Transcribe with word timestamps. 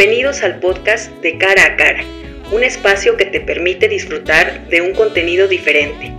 Bienvenidos 0.00 0.42
al 0.42 0.60
podcast 0.60 1.12
de 1.16 1.36
Cara 1.36 1.62
a 1.62 1.76
Cara, 1.76 2.02
un 2.52 2.64
espacio 2.64 3.18
que 3.18 3.26
te 3.26 3.38
permite 3.38 3.86
disfrutar 3.86 4.66
de 4.68 4.80
un 4.80 4.94
contenido 4.94 5.46
diferente, 5.46 6.10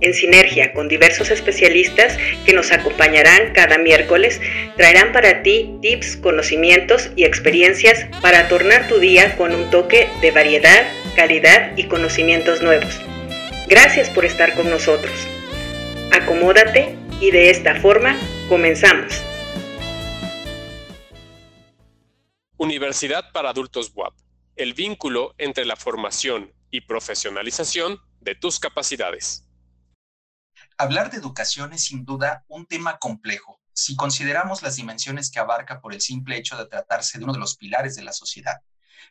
en 0.00 0.14
sinergia 0.14 0.72
con 0.72 0.88
diversos 0.88 1.30
especialistas 1.30 2.16
que 2.46 2.54
nos 2.54 2.72
acompañarán 2.72 3.52
cada 3.52 3.76
miércoles, 3.76 4.40
traerán 4.78 5.12
para 5.12 5.42
ti 5.42 5.76
tips, 5.82 6.16
conocimientos 6.16 7.10
y 7.14 7.24
experiencias 7.24 8.06
para 8.22 8.48
tornar 8.48 8.88
tu 8.88 9.00
día 9.00 9.36
con 9.36 9.54
un 9.54 9.68
toque 9.68 10.08
de 10.22 10.30
variedad, 10.30 10.86
calidad 11.14 11.72
y 11.76 11.88
conocimientos 11.88 12.62
nuevos. 12.62 13.02
Gracias 13.68 14.08
por 14.08 14.24
estar 14.24 14.54
con 14.54 14.70
nosotros. 14.70 15.12
Acomódate 16.10 16.94
y 17.20 17.32
de 17.32 17.50
esta 17.50 17.74
forma 17.74 18.18
comenzamos. 18.48 19.22
Universidad 22.86 23.32
para 23.32 23.50
Adultos 23.50 23.90
WAP, 23.96 24.14
el 24.54 24.72
vínculo 24.72 25.34
entre 25.38 25.64
la 25.64 25.74
formación 25.74 26.54
y 26.70 26.82
profesionalización 26.82 27.98
de 28.20 28.36
tus 28.36 28.60
capacidades. 28.60 29.44
Hablar 30.78 31.10
de 31.10 31.16
educación 31.16 31.72
es 31.72 31.82
sin 31.82 32.04
duda 32.04 32.44
un 32.46 32.64
tema 32.64 32.98
complejo 32.98 33.60
si 33.72 33.96
consideramos 33.96 34.62
las 34.62 34.76
dimensiones 34.76 35.32
que 35.32 35.40
abarca 35.40 35.80
por 35.80 35.94
el 35.94 36.00
simple 36.00 36.36
hecho 36.36 36.56
de 36.56 36.68
tratarse 36.68 37.18
de 37.18 37.24
uno 37.24 37.32
de 37.32 37.40
los 37.40 37.56
pilares 37.56 37.96
de 37.96 38.04
la 38.04 38.12
sociedad. 38.12 38.60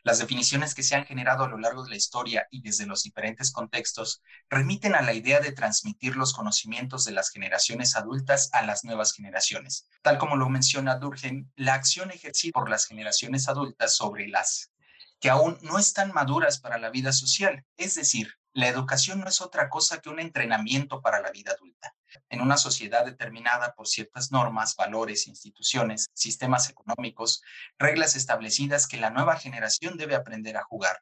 Las 0.04 0.20
definiciones 0.20 0.76
que 0.76 0.84
se 0.84 0.96
han 0.96 1.06
generado 1.06 1.44
a 1.44 1.48
lo 1.48 1.58
largo 1.58 1.84
de 1.84 1.92
la 1.92 1.96
historia 1.96 2.48
y 2.52 2.62
desde 2.62 2.86
los 2.86 3.04
diferentes 3.04 3.52
contextos 3.52 4.22
remiten 4.50 4.96
a 4.96 5.02
la 5.02 5.14
idea 5.14 5.40
de 5.40 5.52
transmitir 5.52 6.16
los 6.16 6.34
conocimientos 6.34 7.06
de 7.06 7.12
las 7.12 7.30
generaciones 7.30 7.96
adultas 7.96 8.50
a 8.54 8.64
las 8.64 8.84
nuevas 8.84 9.14
generaciones. 9.14 9.88
Tal 10.02 10.18
como 10.18 10.36
lo 10.36 10.50
menciona 10.50 10.96
Durkheim, 10.96 11.50
la 11.56 11.74
acción 11.74 12.12
ejercida 12.12 12.52
por 12.54 12.70
las 12.70 12.86
generaciones 12.86 13.48
adultas 13.48 13.96
sobre 13.96 14.28
las 14.28 14.72
que 15.20 15.30
aún 15.30 15.58
no 15.62 15.80
están 15.80 16.12
maduras 16.14 16.60
para 16.60 16.78
la 16.78 16.90
vida 16.90 17.14
social, 17.14 17.64
es 17.78 17.96
decir, 17.96 18.34
la 18.54 18.68
educación 18.68 19.20
no 19.20 19.28
es 19.28 19.42
otra 19.42 19.70
cosa 19.70 20.00
que 20.00 20.10
un 20.10 20.20
entrenamiento 20.20 21.02
para 21.02 21.20
la 21.20 21.32
vida 21.32 21.52
adulta. 21.52 21.94
En 22.30 22.42
una 22.42 22.58
sociedad 22.58 23.06
determinada 23.06 23.74
por 23.76 23.88
ciertas 23.88 24.32
normas, 24.32 24.76
valores, 24.76 25.28
instituciones, 25.28 26.08
sistemas 26.14 26.70
económicos, 26.70 27.42
reglas 27.78 28.16
establecidas 28.16 28.88
que 28.88 28.98
la 28.98 29.10
nueva 29.10 29.38
generación 29.38 29.98
debe 29.98 30.16
aprender 30.16 30.58
a 30.58 30.64
jugar. 30.64 31.02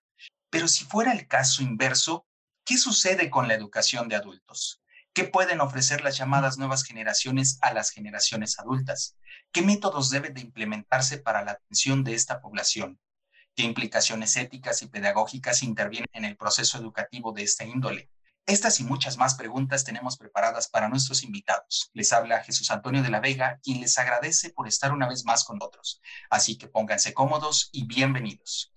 Pero 0.49 0.67
si 0.67 0.85
fuera 0.85 1.11
el 1.11 1.27
caso 1.27 1.63
inverso, 1.63 2.25
¿qué 2.63 2.77
sucede 2.77 3.29
con 3.29 3.47
la 3.47 3.55
educación 3.55 4.07
de 4.07 4.15
adultos? 4.15 4.81
¿Qué 5.13 5.25
pueden 5.25 5.61
ofrecer 5.61 6.03
las 6.03 6.17
llamadas 6.17 6.57
nuevas 6.57 6.83
generaciones 6.83 7.59
a 7.61 7.73
las 7.73 7.91
generaciones 7.91 8.59
adultas? 8.59 9.15
¿Qué 9.51 9.61
métodos 9.61 10.09
deben 10.09 10.33
de 10.33 10.41
implementarse 10.41 11.17
para 11.17 11.43
la 11.43 11.51
atención 11.51 12.03
de 12.03 12.15
esta 12.15 12.41
población? 12.41 12.99
qué 13.55 13.63
implicaciones 13.63 14.35
éticas 14.37 14.81
y 14.81 14.87
pedagógicas 14.87 15.63
intervienen 15.63 16.09
en 16.13 16.25
el 16.25 16.37
proceso 16.37 16.77
educativo 16.77 17.31
de 17.31 17.43
esta 17.43 17.63
índole. 17.63 18.09
Estas 18.45 18.81
y 18.81 18.83
muchas 18.83 19.17
más 19.17 19.35
preguntas 19.35 19.85
tenemos 19.85 20.17
preparadas 20.17 20.67
para 20.67 20.89
nuestros 20.89 21.23
invitados. 21.23 21.89
Les 21.93 22.11
habla 22.11 22.43
Jesús 22.43 22.71
Antonio 22.71 23.01
de 23.01 23.09
la 23.09 23.21
Vega, 23.21 23.61
quien 23.63 23.79
les 23.79 23.97
agradece 23.97 24.49
por 24.49 24.67
estar 24.67 24.91
una 24.91 25.07
vez 25.07 25.23
más 25.23 25.45
con 25.45 25.57
nosotros. 25.57 26.01
Así 26.29 26.57
que 26.57 26.67
pónganse 26.67 27.13
cómodos 27.13 27.69
y 27.71 27.87
bienvenidos. 27.87 28.73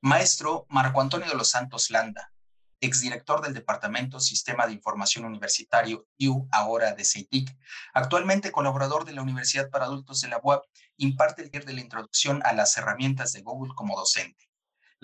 Maestro 0.00 0.64
Marco 0.70 1.02
Antonio 1.02 1.28
de 1.28 1.34
los 1.34 1.50
Santos 1.50 1.90
Landa, 1.90 2.32
exdirector 2.80 3.42
del 3.42 3.52
Departamento 3.52 4.18
Sistema 4.20 4.66
de 4.66 4.72
Información 4.72 5.26
Universitario 5.26 6.06
IU, 6.16 6.48
ahora 6.50 6.94
de 6.94 7.04
CETIC, 7.04 7.54
actualmente 7.92 8.52
colaborador 8.52 9.04
de 9.04 9.12
la 9.12 9.20
Universidad 9.20 9.68
para 9.68 9.84
Adultos 9.84 10.22
de 10.22 10.28
la 10.28 10.40
UAP, 10.42 10.64
imparte 10.96 11.42
el 11.42 11.50
taller 11.50 11.66
de 11.66 11.74
la 11.74 11.82
introducción 11.82 12.40
a 12.46 12.54
las 12.54 12.74
herramientas 12.78 13.34
de 13.34 13.42
Google 13.42 13.74
como 13.74 13.98
docente. 13.98 14.48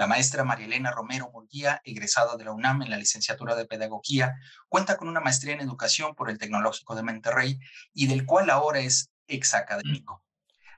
La 0.01 0.07
maestra 0.07 0.45
María 0.45 0.65
Elena 0.65 0.93
Romero 0.93 1.31
Murguía, 1.31 1.83
egresada 1.85 2.35
de 2.39 2.45
la 2.45 2.53
UNAM 2.53 2.81
en 2.81 2.89
la 2.89 2.97
licenciatura 2.97 3.55
de 3.55 3.67
Pedagogía, 3.67 4.35
cuenta 4.67 4.97
con 4.97 5.09
una 5.09 5.21
maestría 5.21 5.53
en 5.53 5.61
Educación 5.61 6.15
por 6.15 6.31
el 6.31 6.39
Tecnológico 6.39 6.95
de 6.95 7.03
Monterrey 7.03 7.59
y 7.93 8.07
del 8.07 8.25
cual 8.25 8.49
ahora 8.49 8.81
es 8.81 9.11
exacadémico. 9.27 10.25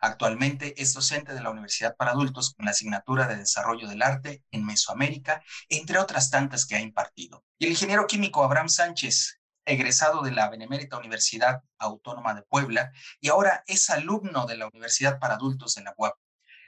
Actualmente 0.01 0.75
es 0.83 0.93
docente 0.93 1.35
de 1.35 1.41
la 1.41 1.51
Universidad 1.51 1.95
para 1.95 2.11
Adultos 2.11 2.53
con 2.53 2.65
la 2.65 2.73
asignatura 2.73 3.29
de 3.29 3.37
Desarrollo 3.37 3.87
del 3.87 4.03
Arte 4.03 4.43
en 4.51 4.65
Mesoamérica, 4.65 5.45
entre 5.69 6.01
otras 6.01 6.29
tantas 6.29 6.67
que 6.67 6.75
ha 6.75 6.81
impartido. 6.81 7.45
Y 7.59 7.67
el 7.67 7.71
ingeniero 7.71 8.09
químico 8.09 8.43
Abraham 8.43 8.71
Sánchez, 8.71 9.39
egresado 9.65 10.23
de 10.23 10.33
la 10.33 10.51
Benemérita 10.51 10.99
Universidad 10.99 11.61
Autónoma 11.79 12.35
de 12.35 12.43
Puebla 12.43 12.91
y 13.21 13.29
ahora 13.29 13.63
es 13.69 13.89
alumno 13.89 14.47
de 14.47 14.57
la 14.57 14.67
Universidad 14.67 15.21
para 15.21 15.35
Adultos 15.35 15.77
de 15.77 15.85
la 15.85 15.95
UAP. 15.97 16.17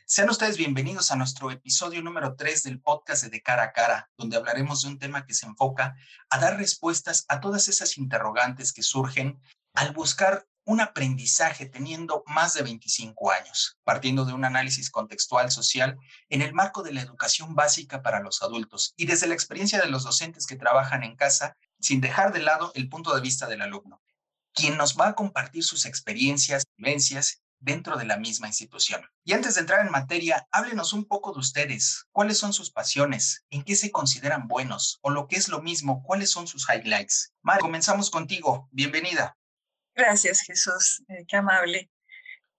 Sean 0.07 0.29
ustedes 0.29 0.59
bienvenidos 0.59 1.11
a 1.11 1.17
nuestro 1.17 1.51
episodio 1.51 2.03
número 2.03 2.37
3 2.37 2.65
del 2.65 2.79
podcast 2.79 3.25
de, 3.25 3.41
Cara 3.41 3.63
a 3.63 3.73
Cara, 3.73 4.11
donde 4.19 4.37
hablaremos 4.37 4.83
de 4.83 4.89
un 4.89 4.99
tema 4.99 5.25
que 5.25 5.33
se 5.33 5.47
enfoca 5.47 5.97
a 6.29 6.39
dar 6.39 6.59
respuestas 6.59 7.25
a 7.29 7.41
todas 7.41 7.69
esas 7.69 7.97
interrogantes 7.97 8.75
que 8.75 8.83
surgen 8.83 9.41
al 9.73 9.95
buscar 9.95 10.47
un 10.67 10.83
aprendizaje 10.83 11.65
teniendo 11.65 12.23
más 12.27 12.53
de 12.53 12.63
25 12.63 13.31
años, 13.31 13.79
partiendo 13.83 14.27
de 14.27 14.35
un 14.35 14.45
análisis 14.45 14.91
contextual 14.91 15.51
social 15.51 15.97
en 16.29 16.43
el 16.43 16.53
marco 16.53 16.83
de 16.83 16.93
la 16.93 17.01
educación 17.01 17.55
básica 17.55 18.03
para 18.03 18.21
los 18.21 18.43
adultos 18.43 18.93
y 18.99 19.07
desde 19.07 19.27
la 19.27 19.35
experiencia 19.35 19.81
de 19.81 19.89
los 19.89 20.05
docentes 20.05 20.47
que 20.47 20.57
trabajan 20.57 21.03
en 21.03 21.17
casa, 21.17 21.57
sin 21.81 22.03
dejar 22.03 22.35
de 22.35 22.41
lado 22.41 22.73
el 22.75 22.91
punto 22.91 23.15
de 23.15 23.23
vista 23.23 23.47
del 23.47 23.63
alumno, 23.63 24.03
quien 24.53 24.77
nos 24.77 24.99
va 24.99 25.09
a 25.09 25.15
compartir 25.15 25.65
sus 25.65 25.87
experiencias, 25.87 26.65
vivencias 26.77 27.41
dentro 27.65 27.97
de 27.97 28.05
la 28.05 28.19
misma 28.19 28.47
institución. 28.47 29.03
Y 29.25 29.33
antes 29.33 29.55
de 29.55 29.63
entrar 29.63 29.85
en 29.85 29.91
materia, 29.91 30.47
háblenos 30.51 30.93
un 30.93 31.07
poco 31.07 31.33
de 31.33 31.41
ustedes. 31.41 32.05
¿Cuáles 32.13 32.39
son 32.39 32.53
sus 32.53 32.71
pasiones? 32.71 33.45
¿En 33.51 33.65
qué 33.65 33.75
se 33.75 33.91
consideran 33.91 34.47
buenos? 34.47 34.99
O 35.03 35.11
lo 35.11 35.27
que 35.27 35.37
es 35.37 35.49
lo 35.49 35.63
mismo, 35.63 36.03
¿cuáles 36.03 36.31
son 36.31 36.47
sus 36.47 36.69
highlights? 36.69 37.33
Mar, 37.43 37.61
comenzamos 37.61 38.11
contigo. 38.11 38.69
Bienvenida. 38.71 39.37
Gracias, 39.95 40.43
Jesús, 40.43 41.03
eh, 41.09 41.25
qué 41.27 41.37
amable. 41.37 41.91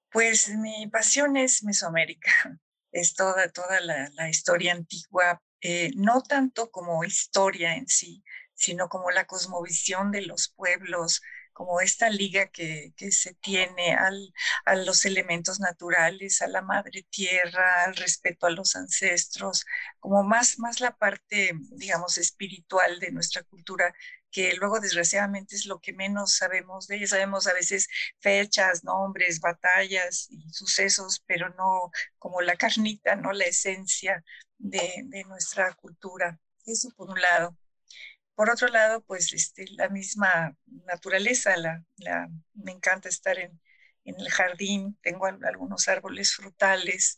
Pues 0.10 0.50
mi 0.50 0.88
pasión 0.88 1.36
es 1.38 1.64
Mesoamérica, 1.64 2.32
es 2.92 3.14
toda, 3.14 3.50
toda 3.50 3.82
la, 3.82 4.30
historia 4.30 4.72
antigua, 4.72 5.42
eh, 5.62 5.92
no 5.96 6.24
tanto 6.24 6.72
como 6.72 7.04
historia 7.04 7.76
en 7.76 7.88
sí, 7.88 8.24
sino 8.54 8.88
como 8.88 9.12
la 9.12 9.26
cosmovisión 9.26 10.12
de 10.12 10.22
los 10.22 10.54
pueblos, 10.56 11.22
como 11.56 11.80
esta 11.82 12.10
liga 12.10 12.48
que, 12.48 12.94
que 12.98 13.12
se 13.14 13.34
tiene 13.36 13.96
al, 13.96 14.34
a 14.66 14.76
los 14.76 15.06
elementos 15.06 15.60
naturales, 15.62 16.42
a 16.42 16.48
la 16.48 16.62
madre 16.62 17.06
tierra, 17.10 17.86
al 17.86 17.96
respeto 17.96 18.46
a 18.46 18.50
los 18.52 18.76
ancestros, 18.76 19.66
como 20.00 20.24
más, 20.24 20.60
más 20.60 20.82
la 20.82 20.98
parte, 20.98 21.54
digamos, 21.72 22.18
espiritual 22.18 23.00
de 23.00 23.12
nuestra 23.12 23.44
cultura 23.44 23.94
que 24.32 24.54
luego 24.56 24.82
desgraciadamente 24.82 25.56
es 25.56 25.66
lo 25.66 25.80
que 25.80 25.94
menos 25.94 26.36
sabemos 26.36 26.88
de 26.88 26.98
ella. 26.98 27.08
Sabemos 27.08 27.48
a 27.48 27.54
veces 27.54 27.88
fechas, 28.20 28.84
nombres, 28.84 29.40
batallas 29.40 30.28
y 30.30 30.50
sucesos, 30.52 31.24
pero 31.26 31.50
no 31.52 31.90
como 32.20 32.42
la 32.42 32.58
carnita, 32.58 33.16
no 33.16 33.32
la 33.32 33.46
esencia 33.46 34.26
de, 34.58 35.04
de 35.06 35.24
nuestra 35.24 35.74
cultura. 35.76 36.38
Eso 36.66 36.90
por 36.98 37.10
un 37.12 37.22
lado. 37.22 37.58
Por 38.36 38.50
otro 38.50 38.68
lado, 38.68 39.02
pues 39.02 39.34
este, 39.34 39.66
la 39.72 39.90
misma 39.90 40.56
naturaleza, 40.86 41.56
la, 41.58 41.84
la, 41.98 42.28
me 42.54 42.74
encanta 42.74 43.10
estar 43.10 43.40
en, 43.40 43.60
en 44.04 44.20
el 44.20 44.30
jardín, 44.30 44.98
tengo 45.02 45.26
algunos 45.26 45.88
árboles 45.88 46.36
frutales, 46.36 47.18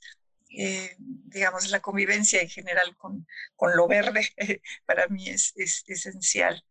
eh, 0.50 0.96
digamos, 1.00 1.70
la 1.70 1.82
convivencia 1.82 2.42
en 2.42 2.50
general 2.50 2.96
con, 2.96 3.28
con 3.56 3.76
lo 3.76 3.88
verde 3.88 4.34
para 4.86 5.08
mí 5.08 5.30
es, 5.30 5.54
es, 5.58 5.84
esencial. 5.88 6.64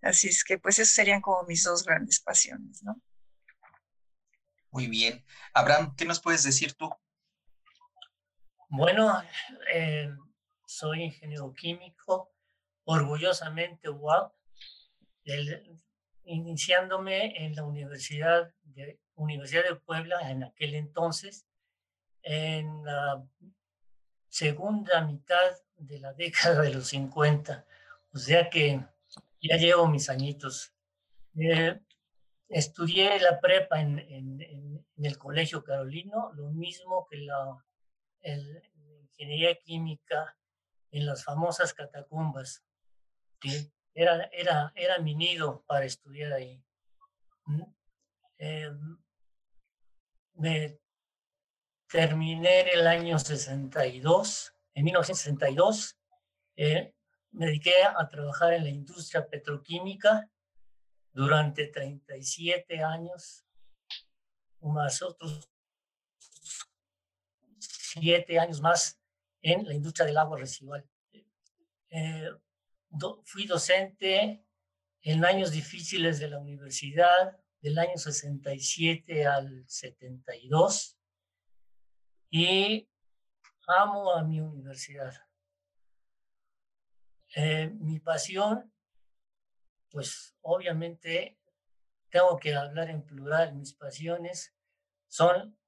Así 0.00 0.28
es 0.28 0.42
que 0.42 0.58
pues 0.58 0.78
esos 0.78 0.94
serían 0.94 1.20
como 1.20 1.44
mis 1.44 1.62
dos 1.62 1.84
grandes 1.84 2.20
pasiones, 2.20 2.82
¿no? 2.82 3.00
Muy 4.70 4.88
bien. 4.88 5.24
Abraham, 5.52 5.94
¿qué 5.96 6.06
nos 6.06 6.20
puedes 6.20 6.42
decir 6.42 6.72
tú? 6.72 6.90
Bueno, 8.70 9.22
eh, 9.72 10.10
soy 10.66 11.02
ingeniero 11.02 11.52
químico, 11.52 12.31
orgullosamente 12.84 13.88
UAP, 13.88 14.32
iniciándome 16.24 17.44
en 17.44 17.54
la 17.54 17.64
Universidad 17.64 18.52
de, 18.62 18.98
Universidad 19.14 19.64
de 19.64 19.76
Puebla 19.76 20.30
en 20.30 20.44
aquel 20.44 20.74
entonces, 20.74 21.46
en 22.22 22.84
la 22.84 23.24
segunda 24.28 25.04
mitad 25.04 25.52
de 25.76 25.98
la 25.98 26.12
década 26.14 26.62
de 26.62 26.74
los 26.74 26.88
50. 26.88 27.66
O 28.14 28.18
sea 28.18 28.48
que 28.50 28.84
ya 29.40 29.56
llevo 29.56 29.86
mis 29.86 30.08
añitos. 30.08 30.74
Eh, 31.36 31.80
estudié 32.48 33.18
la 33.20 33.40
prepa 33.40 33.80
en, 33.80 33.98
en, 33.98 34.86
el 34.98 35.18
Colegio 35.18 35.64
Carolino, 35.64 36.32
lo 36.34 36.50
mismo 36.50 37.08
que 37.10 37.16
la 37.16 37.64
ingeniería 39.02 39.58
química 39.58 40.36
en 40.92 41.06
las 41.06 41.24
famosas 41.24 41.74
catacumbas. 41.74 42.62
Era, 43.94 44.24
era, 44.32 44.72
era 44.74 44.98
mi 44.98 45.14
nido 45.14 45.62
para 45.66 45.84
estudiar 45.84 46.32
ahí. 46.32 46.62
Mm, 47.46 47.62
eh, 48.38 48.70
me 50.34 50.78
terminé 51.88 52.72
el 52.72 52.86
año 52.86 53.18
62, 53.18 54.54
en 54.74 54.84
1962, 54.84 55.98
eh, 56.56 56.94
me 57.32 57.46
dediqué 57.46 57.84
a 57.84 58.08
trabajar 58.08 58.54
en 58.54 58.64
la 58.64 58.70
industria 58.70 59.28
petroquímica 59.28 60.28
durante 61.12 61.66
37 61.66 62.82
años, 62.82 63.44
más 64.60 65.02
otros 65.02 65.50
7 67.58 68.38
años 68.38 68.60
más 68.60 68.98
en 69.42 69.66
la 69.66 69.74
industria 69.74 70.06
del 70.06 70.16
agua 70.16 70.38
residual. 70.38 70.88
Eh, 71.90 72.30
fui 73.24 73.46
docente 73.46 74.44
en 75.02 75.24
años 75.24 75.50
difíciles 75.50 76.18
de 76.18 76.28
la 76.28 76.38
universidad, 76.38 77.38
del 77.60 77.78
año 77.78 77.96
67 77.96 79.26
al 79.26 79.64
72, 79.66 80.98
y 82.30 82.88
amo 83.66 84.12
a 84.12 84.22
mi 84.24 84.40
universidad. 84.40 85.14
Eh, 87.34 87.70
mi 87.80 87.98
pasión, 88.00 88.72
pues 89.90 90.36
obviamente 90.42 91.38
tengo 92.10 92.38
que 92.38 92.54
hablar 92.54 92.90
en 92.90 93.02
plural, 93.02 93.54
mis 93.54 93.72
pasiones 93.74 94.54
son 95.08 95.58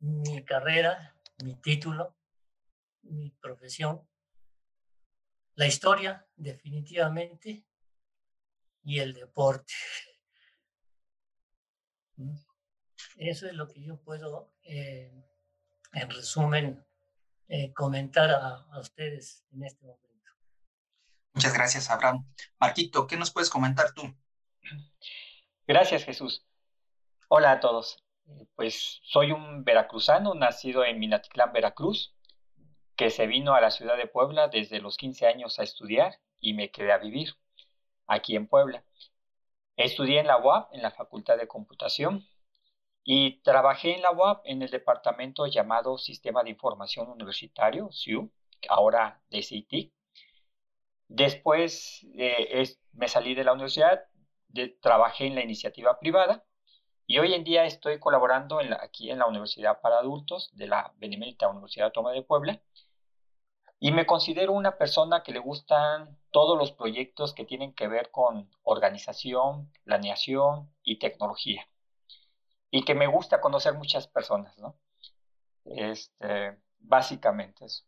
mi 0.00 0.44
carrera, 0.44 1.16
mi 1.44 1.54
título, 1.54 2.16
mi 3.02 3.30
profesión, 3.30 4.08
la 5.54 5.66
historia 5.66 6.26
definitivamente 6.36 7.64
y 8.84 8.98
el 8.98 9.12
deporte. 9.12 9.74
Eso 13.16 13.46
es 13.46 13.54
lo 13.54 13.68
que 13.68 13.82
yo 13.82 14.00
puedo, 14.00 14.52
eh, 14.62 15.12
en 15.92 16.10
resumen, 16.10 16.84
eh, 17.48 17.72
comentar 17.72 18.30
a, 18.30 18.78
ustedes 18.80 19.44
en 19.52 19.64
este 19.64 19.86
momento. 19.86 20.30
Muchas 21.34 21.54
gracias, 21.54 21.90
Abraham. 21.90 22.26
Marquito, 22.58 23.06
¿qué 23.06 23.16
nos 23.16 23.30
puedes 23.30 23.50
comentar 23.50 23.92
tú? 23.92 24.02
Gracias, 25.66 26.04
Jesús. 26.04 26.46
Hola 27.28 27.52
a 27.52 27.60
todos. 27.60 28.04
Eh, 28.26 28.46
pues 28.54 29.00
soy 29.04 29.32
un 29.32 29.64
veracruzano, 29.64 30.34
nacido 30.34 30.84
en 30.84 30.98
Minatitlán, 30.98 31.52
Veracruz, 31.52 32.14
que 32.96 33.10
se 33.10 33.26
vino 33.26 33.54
a 33.54 33.60
la 33.60 33.70
ciudad 33.70 33.96
de 33.96 34.06
Puebla 34.06 34.48
desde 34.48 34.80
los 34.80 34.96
15 34.96 35.26
años 35.26 35.58
a 35.58 35.62
estudiar 35.62 36.18
y 36.40 36.54
me 36.54 36.70
quedé 36.70 36.92
a 36.92 36.98
vivir 36.98 37.34
aquí 38.06 38.36
en 38.36 38.46
Puebla. 38.46 38.84
Estudié 39.76 40.20
en 40.20 40.26
la 40.26 40.38
UAP, 40.38 40.74
en 40.74 40.82
la 40.82 40.90
Facultad 40.90 41.38
de 41.38 41.48
Computación, 41.48 42.26
y 43.04 43.40
trabajé 43.42 43.94
en 43.94 44.02
la 44.02 44.12
UAP 44.12 44.42
en 44.44 44.62
el 44.62 44.70
departamento 44.70 45.46
llamado 45.46 45.98
Sistema 45.98 46.42
de 46.42 46.50
Información 46.50 47.08
Universitario, 47.08 47.90
SIU, 47.90 48.30
ahora 48.68 49.20
de 49.30 49.42
CITIC. 49.42 49.92
Después 51.08 52.06
eh, 52.14 52.76
me 52.92 53.08
salí 53.08 53.34
de 53.34 53.44
la 53.44 53.52
universidad, 53.52 54.04
trabajé 54.80 55.26
en 55.26 55.34
la 55.34 55.42
iniciativa 55.42 55.98
privada 55.98 56.44
y 57.06 57.18
hoy 57.18 57.34
en 57.34 57.44
día 57.44 57.64
estoy 57.64 57.98
colaborando 57.98 58.60
aquí 58.80 59.10
en 59.10 59.18
la 59.18 59.26
Universidad 59.26 59.80
para 59.80 59.98
Adultos 59.98 60.50
de 60.54 60.68
la 60.68 60.92
Benemérita 60.96 61.48
Universidad 61.48 61.86
Autónoma 61.86 62.14
de 62.14 62.22
Puebla 62.22 62.60
y 63.84 63.90
me 63.90 64.06
considero 64.06 64.52
una 64.52 64.78
persona 64.78 65.24
que 65.24 65.32
le 65.32 65.40
gustan 65.40 66.16
todos 66.30 66.56
los 66.56 66.70
proyectos 66.70 67.34
que 67.34 67.44
tienen 67.44 67.74
que 67.74 67.88
ver 67.88 68.12
con 68.12 68.48
organización, 68.62 69.72
planeación 69.82 70.72
y 70.84 71.00
tecnología. 71.00 71.68
Y 72.70 72.84
que 72.84 72.94
me 72.94 73.08
gusta 73.08 73.40
conocer 73.40 73.74
muchas 73.74 74.06
personas, 74.06 74.56
¿no? 74.56 74.78
Este, 75.64 76.56
básicamente 76.78 77.64
eso. 77.64 77.82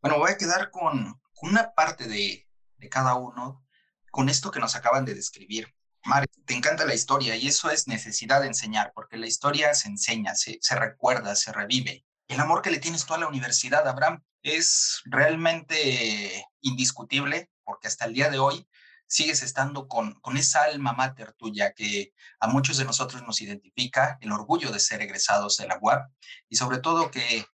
Bueno, 0.00 0.18
voy 0.18 0.30
a 0.30 0.38
quedar 0.38 0.70
con, 0.70 1.20
una 1.42 1.74
parte 1.74 2.08
de, 2.08 2.48
cada 2.90 3.14
uno, 3.16 3.66
con 4.10 4.30
esto 4.30 4.50
que 4.50 4.60
nos 4.60 4.76
acaban 4.76 5.04
de 5.04 5.14
describir. 5.14 5.74
Mar, 6.04 6.26
te 6.46 6.54
encanta 6.54 6.86
la 6.86 6.94
historia 6.94 7.36
y 7.36 7.48
eso 7.48 7.70
es 7.70 7.88
necesidad 7.88 8.40
de 8.40 8.46
enseñar, 8.46 8.92
porque 8.94 9.16
la 9.16 9.26
historia 9.26 9.74
se 9.74 9.88
enseña, 9.88 10.34
se, 10.34 10.58
se 10.60 10.74
recuerda, 10.76 11.34
se 11.36 11.52
revive. 11.52 12.04
El 12.28 12.40
amor 12.40 12.62
que 12.62 12.70
le 12.70 12.78
tienes 12.78 13.04
tú 13.04 13.14
a 13.14 13.18
la 13.18 13.28
universidad, 13.28 13.86
Abraham, 13.86 14.22
es 14.42 15.02
realmente 15.04 16.46
indiscutible 16.60 17.50
porque 17.64 17.88
hasta 17.88 18.06
el 18.06 18.14
día 18.14 18.30
de 18.30 18.38
hoy 18.38 18.66
sigues 19.06 19.42
estando 19.42 19.88
con, 19.88 20.14
con 20.20 20.36
esa 20.36 20.64
alma 20.64 20.92
mater 20.92 21.32
tuya 21.32 21.72
que 21.72 22.12
a 22.40 22.46
muchos 22.46 22.76
de 22.76 22.84
nosotros 22.84 23.22
nos 23.22 23.40
identifica, 23.40 24.18
el 24.20 24.32
orgullo 24.32 24.70
de 24.70 24.80
ser 24.80 25.02
egresados 25.02 25.56
de 25.56 25.66
la 25.66 25.78
UAP 25.80 26.10
y 26.48 26.56
sobre 26.56 26.78
todo 26.78 27.10
que 27.10 27.46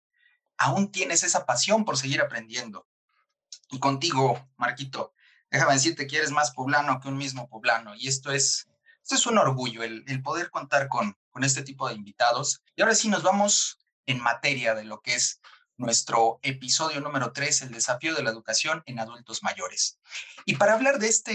aún 0.57 0.91
tienes 0.91 1.23
esa 1.23 1.45
pasión 1.45 1.85
por 1.85 1.97
seguir 1.97 2.21
aprendiendo. 2.21 2.87
Y 3.69 3.79
contigo, 3.79 4.49
Marquito, 4.57 5.12
déjame 5.53 5.73
decirte 5.73 6.07
que 6.07 6.17
eres 6.17 6.31
más 6.31 6.51
poblano 6.51 6.99
que 6.99 7.07
un 7.07 7.15
mismo 7.15 7.47
poblano 7.47 7.93
y 7.95 8.07
esto 8.07 8.31
es, 8.31 8.67
esto 9.03 9.15
es 9.15 9.25
un 9.27 9.37
orgullo, 9.37 9.83
el, 9.83 10.23
poder 10.23 10.49
contar 10.49 10.89
con, 10.89 11.15
con 11.29 11.43
este 11.43 11.61
tipo 11.61 11.87
de 11.87 11.93
invitados. 11.93 12.63
Y 12.75 12.81
ahora 12.81 12.95
sí 12.95 13.07
nos 13.07 13.21
vamos 13.21 13.77
en 14.07 14.19
materia 14.19 14.73
de 14.73 14.83
lo 14.83 15.01
que 15.01 15.13
es 15.13 15.39
nuestro 15.77 16.39
episodio 16.41 17.01
número 17.01 17.31
3, 17.31 17.61
el 17.63 17.71
desafío 17.71 18.15
de 18.15 18.23
la 18.23 18.31
educación 18.31 18.81
en 18.87 18.99
adultos 18.99 19.43
mayores. 19.43 19.99
Y 20.45 20.55
para 20.55 20.73
hablar 20.73 20.97
de 20.97 21.07
este, 21.07 21.31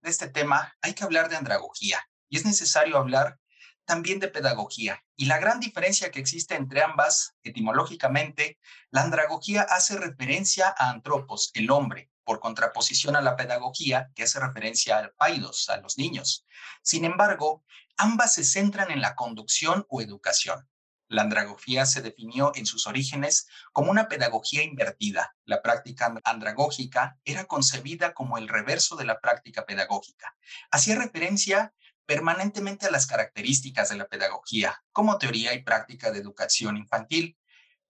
de 0.00 0.10
este 0.10 0.28
tema 0.28 0.74
hay 0.80 0.94
que 0.94 1.04
hablar 1.04 1.28
de 1.28 1.36
andragogía 1.36 2.00
y 2.30 2.38
es 2.38 2.46
necesario 2.46 2.96
hablar 2.96 3.38
también 3.84 4.18
de 4.18 4.28
pedagogía. 4.28 5.04
Y 5.14 5.26
la 5.26 5.38
gran 5.38 5.60
diferencia 5.60 6.10
que 6.10 6.20
existe 6.20 6.54
entre 6.54 6.82
ambas, 6.82 7.34
etimológicamente, 7.42 8.58
la 8.90 9.02
andragogía 9.02 9.62
hace 9.62 9.98
referencia 9.98 10.74
a 10.78 10.88
antropos, 10.88 11.50
el 11.54 11.70
hombre, 11.70 12.10
por 12.28 12.40
contraposición 12.40 13.16
a 13.16 13.22
la 13.22 13.36
pedagogía, 13.36 14.10
que 14.14 14.24
hace 14.24 14.38
referencia 14.38 14.98
al 14.98 15.12
paidos, 15.12 15.70
a 15.70 15.78
los 15.78 15.96
niños. 15.96 16.44
Sin 16.82 17.06
embargo, 17.06 17.64
ambas 17.96 18.34
se 18.34 18.44
centran 18.44 18.90
en 18.90 19.00
la 19.00 19.14
conducción 19.14 19.86
o 19.88 20.02
educación. 20.02 20.68
La 21.08 21.22
andragogía 21.22 21.86
se 21.86 22.02
definió 22.02 22.52
en 22.54 22.66
sus 22.66 22.86
orígenes 22.86 23.48
como 23.72 23.90
una 23.90 24.08
pedagogía 24.08 24.62
invertida. 24.62 25.34
La 25.46 25.62
práctica 25.62 26.14
andragógica 26.22 27.16
era 27.24 27.46
concebida 27.46 28.12
como 28.12 28.36
el 28.36 28.46
reverso 28.46 28.94
de 28.96 29.06
la 29.06 29.20
práctica 29.20 29.64
pedagógica. 29.64 30.36
Hacía 30.70 30.96
referencia 30.96 31.72
permanentemente 32.04 32.84
a 32.84 32.90
las 32.90 33.06
características 33.06 33.88
de 33.88 33.96
la 33.96 34.06
pedagogía 34.06 34.82
como 34.92 35.16
teoría 35.16 35.54
y 35.54 35.62
práctica 35.62 36.10
de 36.10 36.18
educación 36.18 36.76
infantil, 36.76 37.38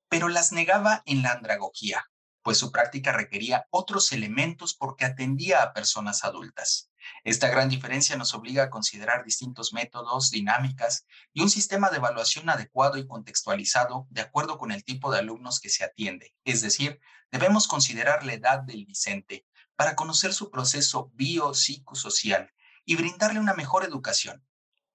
pero 0.08 0.28
las 0.28 0.52
negaba 0.52 1.02
en 1.06 1.22
la 1.22 1.32
andragogía, 1.32 2.08
pues 2.42 2.58
su 2.58 2.70
práctica 2.70 3.12
requería 3.12 3.66
otros 3.70 4.12
elementos 4.12 4.74
porque 4.74 5.04
atendía 5.04 5.62
a 5.62 5.72
personas 5.72 6.24
adultas. 6.24 6.90
Esta 7.24 7.48
gran 7.48 7.68
diferencia 7.68 8.16
nos 8.16 8.34
obliga 8.34 8.64
a 8.64 8.70
considerar 8.70 9.24
distintos 9.24 9.72
métodos, 9.72 10.30
dinámicas 10.30 11.06
y 11.32 11.42
un 11.42 11.50
sistema 11.50 11.90
de 11.90 11.96
evaluación 11.96 12.48
adecuado 12.50 12.98
y 12.98 13.06
contextualizado 13.06 14.06
de 14.10 14.20
acuerdo 14.20 14.58
con 14.58 14.72
el 14.72 14.84
tipo 14.84 15.10
de 15.10 15.18
alumnos 15.18 15.60
que 15.60 15.70
se 15.70 15.84
atiende. 15.84 16.34
Es 16.44 16.60
decir, 16.60 17.00
debemos 17.30 17.66
considerar 17.66 18.24
la 18.24 18.34
edad 18.34 18.60
del 18.60 18.84
Vicente 18.84 19.46
para 19.76 19.94
conocer 19.94 20.32
su 20.32 20.50
proceso 20.50 21.10
biopsicosocial 21.14 22.52
y 22.84 22.96
brindarle 22.96 23.40
una 23.40 23.54
mejor 23.54 23.84
educación. 23.84 24.47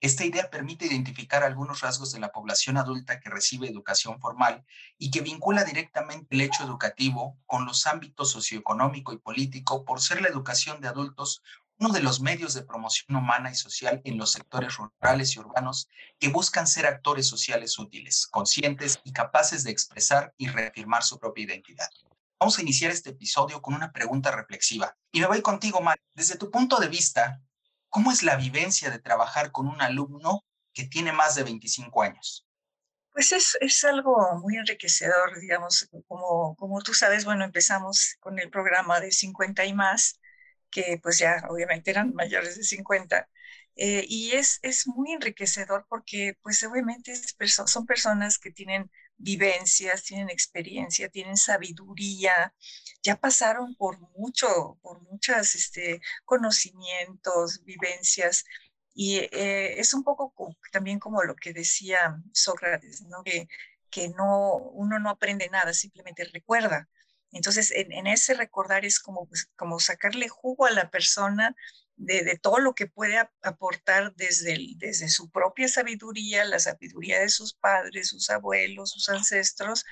Esta 0.04 0.26
idea 0.26 0.50
permite 0.50 0.86
identificar 0.86 1.44
algunos 1.44 1.80
rasgos 1.80 2.12
de 2.12 2.20
la 2.20 2.34
población 2.34 2.76
adulta 2.76 3.22
que 3.22 3.30
recibe 3.30 3.70
educación 3.70 4.20
formal 4.20 4.66
y 4.98 5.12
que 5.12 5.22
vincula 5.22 5.64
directamente 5.64 6.28
el 6.36 6.42
hecho 6.42 6.66
educativo 6.66 7.40
con 7.46 7.66
los 7.66 7.88
ámbitos 7.88 8.30
socioeconómico 8.32 9.14
y 9.14 9.18
político 9.20 9.86
por 9.86 10.02
ser 10.02 10.22
la 10.22 10.28
educación 10.28 10.82
de 10.82 10.90
adultos 10.90 11.42
uno 11.80 11.94
de 11.94 12.02
los 12.02 12.20
medios 12.20 12.54
de 12.54 12.64
promoción 12.64 13.16
humana 13.16 13.50
y 13.50 13.56
social 13.56 14.02
en 14.04 14.18
los 14.18 14.34
sectores 14.34 14.76
rurales 14.76 15.38
y 15.38 15.40
urbanos 15.40 15.88
que 16.20 16.28
buscan 16.28 16.68
ser 16.68 16.86
actores 16.86 17.26
sociales 17.26 17.80
útiles, 17.80 18.28
conscientes 18.28 19.00
y 19.06 19.14
capaces 19.14 19.64
de 19.64 19.72
expresar 19.72 20.34
y 20.38 20.50
reafirmar 20.50 21.04
su 21.04 21.18
propia 21.18 21.46
identidad. 21.46 21.88
Vamos 22.42 22.60
a 22.60 22.62
iniciar 22.62 22.92
este 22.92 23.12
episodio 23.12 23.62
con 23.62 23.74
una 23.74 23.94
pregunta 23.94 24.32
reflexiva. 24.32 24.98
Y 25.14 25.22
me 25.22 25.28
voy 25.28 25.42
contigo, 25.42 25.80
Mar. 25.80 25.98
Desde 26.14 26.36
tu 26.36 26.52
punto 26.52 26.78
de 26.82 26.90
vista, 26.90 27.42
¿cómo 27.94 28.12
es 28.12 28.24
la 28.24 28.36
vivencia 28.38 28.90
de 28.90 28.98
trabajar 28.98 29.52
con 29.52 29.68
un 29.68 29.80
alumno 29.80 30.44
que 30.74 30.88
tiene 30.88 31.12
más 31.12 31.36
de 31.36 31.44
25 31.44 32.02
años? 32.02 32.48
Pues 33.12 33.32
es, 33.32 33.56
es, 33.62 33.84
algo 33.84 34.40
muy 34.42 34.58
enriquecedor, 34.58 35.40
digamos, 35.40 35.88
como, 36.08 36.56
como 36.56 36.82
tú 36.82 36.96
sabes, 36.96 37.24
bueno, 37.24 37.46
empezamos 37.46 38.18
con 38.20 38.40
el 38.40 38.50
programa 38.50 39.00
de 39.00 39.12
50 39.12 39.64
y 39.66 39.74
más 39.74 40.20
que 40.72 41.00
pues 41.04 41.20
ya 41.20 41.44
obviamente 41.50 41.92
eran 41.92 42.16
mayores 42.16 42.58
de 42.58 42.64
50. 42.64 43.30
Eh, 43.76 44.06
y 44.08 44.32
es, 44.32 44.58
es 44.64 44.88
muy 44.88 45.14
enriquecedor 45.14 45.86
porque 45.88 46.36
pues 46.42 46.64
obviamente 46.64 47.14
son 47.68 47.86
personas 47.86 48.40
que 48.40 48.50
tienen 48.50 48.90
vivencias, 49.18 50.04
tienen 50.04 50.32
experiencia, 50.32 51.10
tienen 51.10 51.38
sabiduría, 51.38 52.56
ya 53.04 53.18
pasaron 53.18 53.76
por 53.76 54.00
mucho, 54.18 54.80
por 54.82 55.02
muchas 55.04 55.56
este, 55.56 56.02
conocimientos, 56.26 57.64
vivencias. 57.66 58.46
Y 58.96 59.18
eh, 59.32 59.80
es 59.80 59.94
un 59.94 60.04
poco 60.04 60.34
también 60.72 61.00
como 61.00 61.24
lo 61.24 61.36
que 61.36 61.54
decía 61.54 62.18
Sócrates. 62.34 63.04
Que, 63.26 63.48
que 63.90 64.10
no, 64.10 64.56
uno 64.56 65.00
no 65.00 65.10
aprende 65.10 65.50
nada, 65.50 65.74
simplemente 65.74 66.24
recuerda. 66.34 66.90
Entonces, 67.34 67.72
en, 67.72 68.08
ese 68.08 68.36
recordar 68.36 68.86
es 68.86 69.00
como, 69.00 69.28
pues, 69.28 69.50
como 69.56 69.80
sacarle 69.80 70.30
jugo 70.30 70.66
a 70.66 70.72
la 70.72 70.92
persona 70.92 71.56
de, 71.96 72.38
todo 72.42 72.60
lo 72.60 72.74
que 72.76 72.88
puede 72.88 73.18
aportar 73.42 74.14
desde, 74.16 74.58
desde 74.78 75.10
su 75.10 75.30
propia 75.32 75.68
sabiduría, 75.68 76.46
la 76.46 76.60
sabiduría 76.60 77.20
de 77.20 77.30
sus 77.30 77.56
padres, 77.56 78.10
sus 78.10 78.30
abuelos, 78.30 78.92
sus 78.92 79.10
ancestros, 79.10 79.84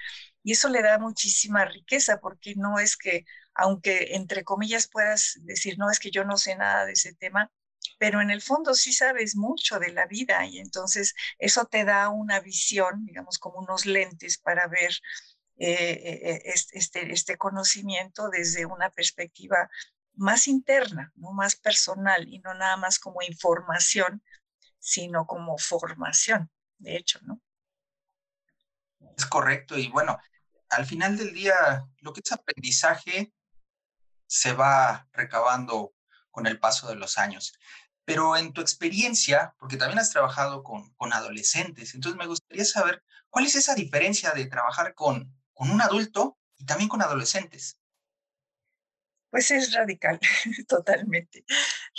y 0.43 0.53
eso 0.53 0.69
le 0.69 0.81
da 0.81 0.97
muchísima 0.99 1.65
riqueza, 1.65 2.19
porque 2.19 2.55
no 2.55 2.79
es 2.79 2.97
que, 2.97 3.25
aunque 3.53 4.15
entre 4.15 4.43
comillas 4.43 4.87
puedas 4.87 5.39
decir, 5.41 5.77
no, 5.77 5.89
es 5.91 5.99
que 5.99 6.11
yo 6.11 6.23
no 6.25 6.37
sé 6.37 6.55
nada 6.55 6.85
de 6.85 6.93
ese 6.93 7.13
tema, 7.13 7.51
pero 7.97 8.21
en 8.21 8.31
el 8.31 8.41
fondo 8.41 8.73
sí 8.73 8.93
sabes 8.93 9.35
mucho 9.35 9.79
de 9.79 9.91
la 9.91 10.05
vida 10.07 10.45
y 10.45 10.59
entonces 10.59 11.13
eso 11.39 11.65
te 11.65 11.85
da 11.85 12.09
una 12.09 12.39
visión, 12.39 13.05
digamos, 13.05 13.39
como 13.39 13.59
unos 13.59 13.85
lentes 13.85 14.37
para 14.37 14.67
ver 14.67 14.91
eh, 15.57 16.39
eh, 16.45 16.53
este, 16.73 17.11
este 17.13 17.37
conocimiento 17.37 18.29
desde 18.29 18.65
una 18.65 18.89
perspectiva 18.89 19.69
más 20.15 20.47
interna, 20.47 21.11
¿no? 21.15 21.33
más 21.33 21.55
personal 21.55 22.27
y 22.27 22.39
no 22.39 22.53
nada 22.53 22.77
más 22.77 22.99
como 22.99 23.21
información, 23.21 24.23
sino 24.79 25.25
como 25.27 25.57
formación, 25.57 26.49
de 26.79 26.97
hecho, 26.97 27.19
¿no? 27.23 27.41
Es 29.17 29.25
correcto 29.25 29.77
y 29.77 29.87
bueno, 29.89 30.17
al 30.71 30.85
final 30.85 31.17
del 31.17 31.33
día, 31.33 31.85
lo 31.99 32.13
que 32.13 32.21
es 32.23 32.31
aprendizaje 32.31 33.33
se 34.25 34.53
va 34.53 35.07
recabando 35.11 35.93
con 36.31 36.47
el 36.47 36.59
paso 36.59 36.87
de 36.87 36.95
los 36.95 37.17
años. 37.17 37.53
Pero 38.05 38.37
en 38.37 38.53
tu 38.53 38.61
experiencia, 38.61 39.53
porque 39.59 39.77
también 39.77 39.99
has 39.99 40.11
trabajado 40.11 40.63
con, 40.63 40.93
con 40.93 41.13
adolescentes, 41.13 41.93
entonces 41.93 42.17
me 42.17 42.25
gustaría 42.25 42.65
saber 42.65 43.03
cuál 43.29 43.45
es 43.45 43.55
esa 43.55 43.75
diferencia 43.75 44.31
de 44.31 44.45
trabajar 44.45 44.95
con, 44.95 45.35
con 45.53 45.69
un 45.69 45.81
adulto 45.81 46.37
y 46.57 46.65
también 46.65 46.89
con 46.89 47.01
adolescentes. 47.01 47.77
Pues 49.29 49.51
es 49.51 49.73
radical, 49.73 50.19
totalmente 50.67 51.43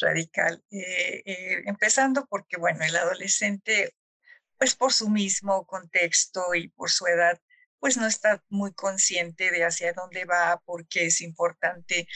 radical. 0.00 0.62
Eh, 0.70 1.22
eh, 1.24 1.62
empezando 1.66 2.26
porque, 2.26 2.56
bueno, 2.56 2.84
el 2.84 2.96
adolescente, 2.96 3.94
pues 4.58 4.74
por 4.74 4.92
su 4.92 5.10
mismo 5.10 5.66
contexto 5.66 6.54
y 6.54 6.68
por 6.68 6.90
su 6.90 7.06
edad, 7.06 7.38
pues 7.82 7.96
no 7.96 8.06
está 8.06 8.40
muy 8.48 8.72
consciente 8.74 9.50
de 9.50 9.64
hacia 9.64 9.92
dónde 9.92 10.24
va, 10.24 10.62
porque 10.64 11.06
es 11.06 11.20
importante 11.20 12.06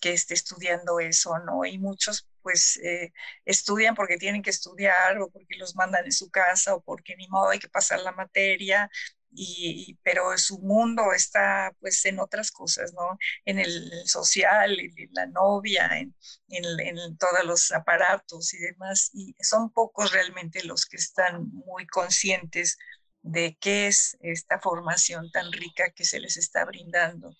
que 0.00 0.12
esté 0.12 0.34
estudiando 0.34 0.98
eso, 0.98 1.38
¿no? 1.38 1.64
Y 1.64 1.78
muchos 1.78 2.28
pues 2.42 2.76
eh, 2.82 3.12
estudian 3.44 3.94
porque 3.94 4.16
tienen 4.18 4.42
que 4.42 4.50
estudiar 4.50 5.20
o 5.20 5.30
porque 5.30 5.56
los 5.58 5.76
mandan 5.76 6.06
en 6.06 6.12
su 6.12 6.28
casa 6.28 6.74
o 6.74 6.82
porque 6.82 7.14
ni 7.14 7.28
modo 7.28 7.50
hay 7.50 7.60
que 7.60 7.68
pasar 7.68 8.00
la 8.00 8.10
materia, 8.10 8.90
y, 9.30 9.96
pero 10.02 10.36
su 10.38 10.58
mundo 10.58 11.12
está 11.14 11.72
pues 11.78 12.04
en 12.04 12.18
otras 12.18 12.50
cosas, 12.50 12.92
¿no? 12.92 13.16
En 13.44 13.60
el 13.60 13.92
social, 14.06 14.76
en 14.80 15.08
la 15.12 15.26
novia, 15.26 15.88
en, 16.00 16.16
en, 16.48 17.16
todos 17.16 17.44
los 17.44 17.70
aparatos 17.70 18.52
y 18.54 18.58
demás, 18.58 19.10
y 19.14 19.36
son 19.40 19.70
pocos 19.70 20.10
realmente 20.10 20.64
los 20.64 20.84
que 20.84 20.96
están 20.96 21.48
muy 21.52 21.86
conscientes 21.86 22.76
de 23.22 23.56
qué 23.60 23.86
es 23.86 24.16
esta 24.20 24.60
formación 24.60 25.30
tan 25.30 25.52
rica 25.52 25.90
que 25.92 26.04
se 26.04 26.20
les 26.20 26.36
está 26.36 26.64
brindando. 26.64 27.34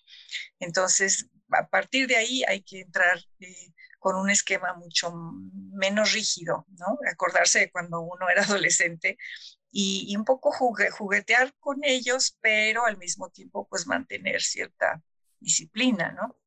Entonces, 0.59 1.27
a 1.51 1.67
partir 1.67 2.07
de 2.07 2.15
ahí 2.15 2.43
hay 2.47 2.63
que 2.63 2.81
entrar 2.81 3.19
eh, 3.39 3.73
con 3.99 4.15
un 4.15 4.29
esquema 4.29 4.73
mucho 4.73 5.13
menos 5.13 6.13
rígido, 6.13 6.65
¿no? 6.77 6.97
Acordarse 7.11 7.59
de 7.59 7.71
cuando 7.71 8.01
uno 8.01 8.29
era 8.29 8.43
adolescente 8.43 9.17
y, 9.71 10.05
y 10.07 10.15
un 10.15 10.25
poco 10.25 10.51
juguetear 10.51 11.53
con 11.59 11.79
ellos, 11.83 12.37
pero 12.41 12.85
al 12.85 12.97
mismo 12.97 13.29
tiempo 13.29 13.67
pues 13.69 13.87
mantener 13.87 14.41
cierta 14.41 15.01
disciplina, 15.39 16.11
¿no? 16.11 16.37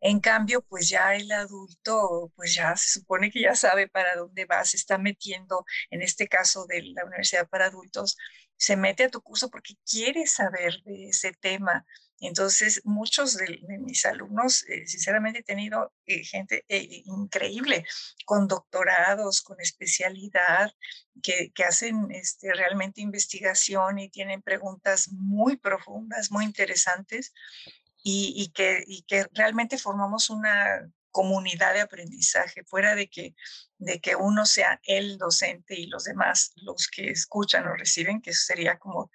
En 0.00 0.20
cambio, 0.20 0.62
pues 0.62 0.88
ya 0.88 1.14
el 1.14 1.30
adulto, 1.32 2.32
pues 2.36 2.54
ya 2.54 2.76
se 2.76 3.00
supone 3.00 3.30
que 3.30 3.42
ya 3.42 3.54
sabe 3.54 3.88
para 3.88 4.16
dónde 4.16 4.44
va, 4.46 4.64
se 4.64 4.76
está 4.76 4.98
metiendo, 4.98 5.64
en 5.90 6.02
este 6.02 6.28
caso 6.28 6.66
de 6.66 6.82
la 6.82 7.04
Universidad 7.04 7.48
para 7.48 7.66
Adultos, 7.66 8.16
se 8.56 8.76
mete 8.76 9.04
a 9.04 9.10
tu 9.10 9.22
curso 9.22 9.50
porque 9.50 9.74
quiere 9.90 10.26
saber 10.26 10.82
de 10.84 11.08
ese 11.08 11.32
tema. 11.32 11.86
Entonces, 12.20 12.82
muchos 12.84 13.38
de, 13.38 13.60
mis 13.80 14.04
alumnos, 14.04 14.64
eh, 14.68 14.86
sinceramente, 14.86 15.38
he 15.40 15.42
tenido 15.42 15.94
eh, 16.04 16.22
gente 16.22 16.64
eh, 16.68 17.02
increíble, 17.06 17.86
con 18.26 18.46
doctorados, 18.46 19.40
con 19.40 19.58
especialidad, 19.60 20.70
que, 21.22 21.50
que 21.54 21.64
hacen 21.64 22.10
este, 22.10 22.52
realmente 22.52 23.00
investigación 23.00 23.98
y 23.98 24.10
tienen 24.10 24.42
preguntas 24.42 25.08
muy 25.12 25.56
profundas, 25.56 26.30
muy 26.30 26.44
interesantes 26.44 27.32
y, 28.02 28.48
que, 28.54 28.82
y 28.86 29.02
que 29.02 29.26
realmente 29.32 29.78
formamos 29.78 30.30
una 30.30 30.90
comunidad 31.10 31.74
de 31.74 31.80
aprendizaje, 31.80 32.64
fuera 32.64 32.94
de 32.94 33.08
que, 33.08 33.34
de 33.78 34.00
que 34.00 34.16
uno 34.16 34.46
sea 34.46 34.80
el 34.84 35.18
docente 35.18 35.78
y 35.78 35.86
los 35.86 36.04
demás 36.04 36.52
los 36.56 36.88
que 36.88 37.10
escuchan 37.10 37.66
o 37.66 37.74
reciben, 37.74 38.22
que 38.22 38.30
eso 38.30 38.44
sería 38.44 38.78
como 38.78 39.10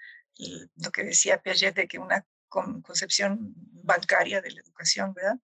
lo 0.75 0.92
que 0.92 1.04
decía 1.04 1.42
Piaget, 1.42 1.75
de 1.75 1.88
que 1.88 2.00
una 2.00 2.25
concepción 2.50 3.54
bancaria 3.56 4.42
de 4.42 4.51
la 4.51 4.62
educación, 4.62 5.13
¿verdad? 5.13 5.38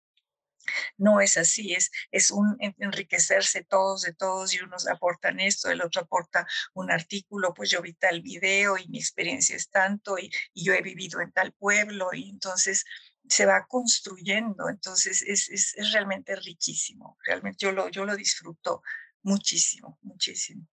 No 0.98 1.20
es 1.20 1.36
así, 1.36 1.72
es, 1.72 1.90
es 2.10 2.30
un 2.30 2.56
enriquecerse 2.78 3.64
todos 3.64 4.02
de 4.02 4.12
todos 4.12 4.52
y 4.54 4.60
unos 4.60 4.86
aportan 4.86 5.40
esto, 5.40 5.70
el 5.70 5.80
otro 5.80 6.02
aporta 6.02 6.46
un 6.74 6.90
artículo, 6.90 7.54
pues 7.54 7.70
yo 7.70 7.80
vi 7.80 7.94
tal 7.94 8.20
video 8.20 8.76
y 8.76 8.86
mi 8.88 8.98
experiencia 8.98 9.56
es 9.56 9.70
tanto 9.70 10.18
y, 10.18 10.30
y 10.52 10.64
yo 10.64 10.74
he 10.74 10.82
vivido 10.82 11.20
en 11.20 11.32
tal 11.32 11.52
pueblo 11.52 12.10
y 12.12 12.28
entonces 12.28 12.84
se 13.28 13.46
va 13.46 13.66
construyendo, 13.68 14.68
entonces 14.68 15.22
es, 15.22 15.48
es, 15.48 15.74
es, 15.76 15.92
realmente 15.92 16.34
riquísimo, 16.36 17.16
realmente 17.24 17.58
yo 17.60 17.72
lo, 17.72 17.88
yo 17.88 18.04
lo 18.04 18.16
disfruto 18.16 18.82
muchísimo, 19.22 19.98
muchísimo. 20.02 20.66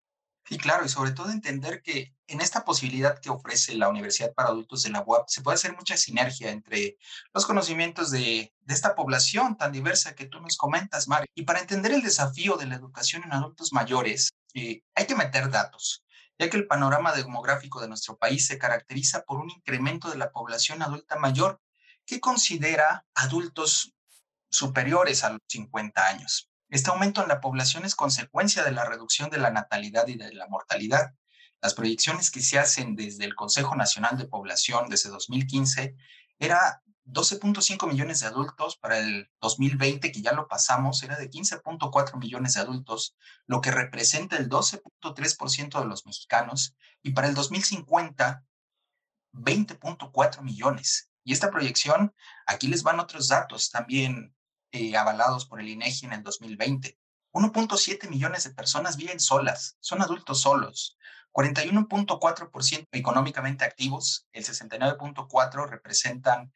Y 0.49 0.57
claro, 0.57 0.85
y 0.85 0.89
sobre 0.89 1.11
todo 1.11 1.29
entender 1.29 1.81
que 1.81 2.15
en 2.27 2.39
esta 2.39 2.63
posibilidad 2.63 3.19
que 3.19 3.29
ofrece 3.29 3.75
la 3.75 3.89
Universidad 3.89 4.33
para 4.33 4.49
Adultos 4.49 4.83
de 4.83 4.91
la 4.91 5.03
UAP 5.05 5.27
se 5.27 5.41
puede 5.41 5.55
hacer 5.55 5.75
mucha 5.75 5.97
sinergia 5.97 6.51
entre 6.51 6.97
los 7.33 7.45
conocimientos 7.45 8.11
de, 8.11 8.53
de 8.61 8.73
esta 8.73 8.95
población 8.95 9.57
tan 9.57 9.73
diversa 9.73 10.15
que 10.15 10.25
tú 10.25 10.39
nos 10.39 10.55
comentas, 10.55 11.09
Mario. 11.09 11.27
Y 11.35 11.43
para 11.43 11.59
entender 11.59 11.91
el 11.91 12.01
desafío 12.01 12.55
de 12.55 12.65
la 12.65 12.75
educación 12.75 13.23
en 13.25 13.33
adultos 13.33 13.73
mayores, 13.73 14.29
eh, 14.53 14.83
hay 14.95 15.05
que 15.05 15.15
meter 15.15 15.49
datos, 15.49 16.05
ya 16.39 16.49
que 16.49 16.57
el 16.57 16.67
panorama 16.67 17.13
demográfico 17.13 17.81
de 17.81 17.89
nuestro 17.89 18.17
país 18.17 18.47
se 18.47 18.57
caracteriza 18.57 19.23
por 19.25 19.39
un 19.39 19.49
incremento 19.49 20.09
de 20.09 20.17
la 20.17 20.31
población 20.31 20.81
adulta 20.81 21.17
mayor 21.17 21.61
que 22.07 22.19
considera 22.19 23.05
adultos 23.13 23.93
superiores 24.49 25.23
a 25.23 25.31
los 25.31 25.41
50 25.47 26.07
años. 26.07 26.49
Este 26.69 26.89
aumento 26.89 27.21
en 27.21 27.27
la 27.27 27.41
población 27.41 27.85
es 27.85 27.95
consecuencia 27.95 28.63
de 28.63 28.71
la 28.71 28.85
reducción 28.85 29.29
de 29.29 29.37
la 29.37 29.51
natalidad 29.51 30.07
y 30.07 30.15
de 30.15 30.33
la 30.33 30.47
mortalidad. 30.47 31.13
Las 31.61 31.73
proyecciones 31.73 32.31
que 32.31 32.41
se 32.41 32.57
hacen 32.57 32.95
desde 32.95 33.25
el 33.25 33.35
Consejo 33.35 33.75
Nacional 33.75 34.17
de 34.17 34.25
Población 34.25 34.89
desde 34.89 35.09
2015 35.09 35.95
era 36.39 36.81
12.5 37.05 37.87
millones 37.87 38.19
de 38.19 38.27
adultos, 38.27 38.77
para 38.77 38.99
el 38.99 39.29
2020, 39.41 40.11
que 40.11 40.21
ya 40.21 40.33
lo 40.33 40.47
pasamos, 40.47 41.03
era 41.03 41.17
de 41.17 41.29
15.4 41.29 42.17
millones 42.17 42.53
de 42.53 42.61
adultos, 42.61 43.15
lo 43.45 43.61
que 43.61 43.71
representa 43.71 44.37
el 44.37 44.49
12.3% 44.49 45.79
de 45.79 45.85
los 45.85 46.05
mexicanos, 46.05 46.75
y 47.01 47.11
para 47.11 47.27
el 47.27 47.33
2050, 47.33 48.43
20.4 49.33 50.41
millones. 50.41 51.09
Y 51.27 51.33
esta 51.33 51.51
proyección, 51.51 52.15
aquí 52.45 52.69
les 52.69 52.83
van 52.83 53.01
otros 53.01 53.27
datos 53.27 53.69
también 53.69 54.33
eh, 54.71 54.95
avalados 54.95 55.45
por 55.45 55.59
el 55.59 55.67
INEGI 55.67 56.05
en 56.05 56.13
el 56.13 56.23
2020. 56.23 56.97
1.7 57.33 58.09
millones 58.09 58.45
de 58.45 58.51
personas 58.51 58.95
viven 58.95 59.19
solas, 59.19 59.75
son 59.81 60.01
adultos 60.01 60.39
solos. 60.39 60.97
41.4% 61.33 62.87
económicamente 62.93 63.65
activos, 63.65 64.25
el 64.31 64.45
69.4% 64.45 65.67
representan 65.67 66.53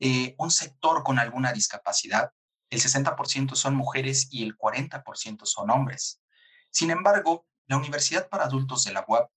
eh, 0.00 0.34
un 0.38 0.50
sector 0.50 1.02
con 1.02 1.18
alguna 1.18 1.52
discapacidad, 1.52 2.32
el 2.70 2.80
60% 2.80 3.54
son 3.54 3.74
mujeres 3.74 4.28
y 4.30 4.44
el 4.44 4.56
40% 4.56 5.44
son 5.44 5.68
hombres. 5.68 6.22
Sin 6.70 6.90
embargo, 6.90 7.46
la 7.66 7.76
Universidad 7.76 8.30
para 8.30 8.44
Adultos 8.44 8.84
de 8.84 8.94
la 8.94 9.04
UAP 9.06 9.30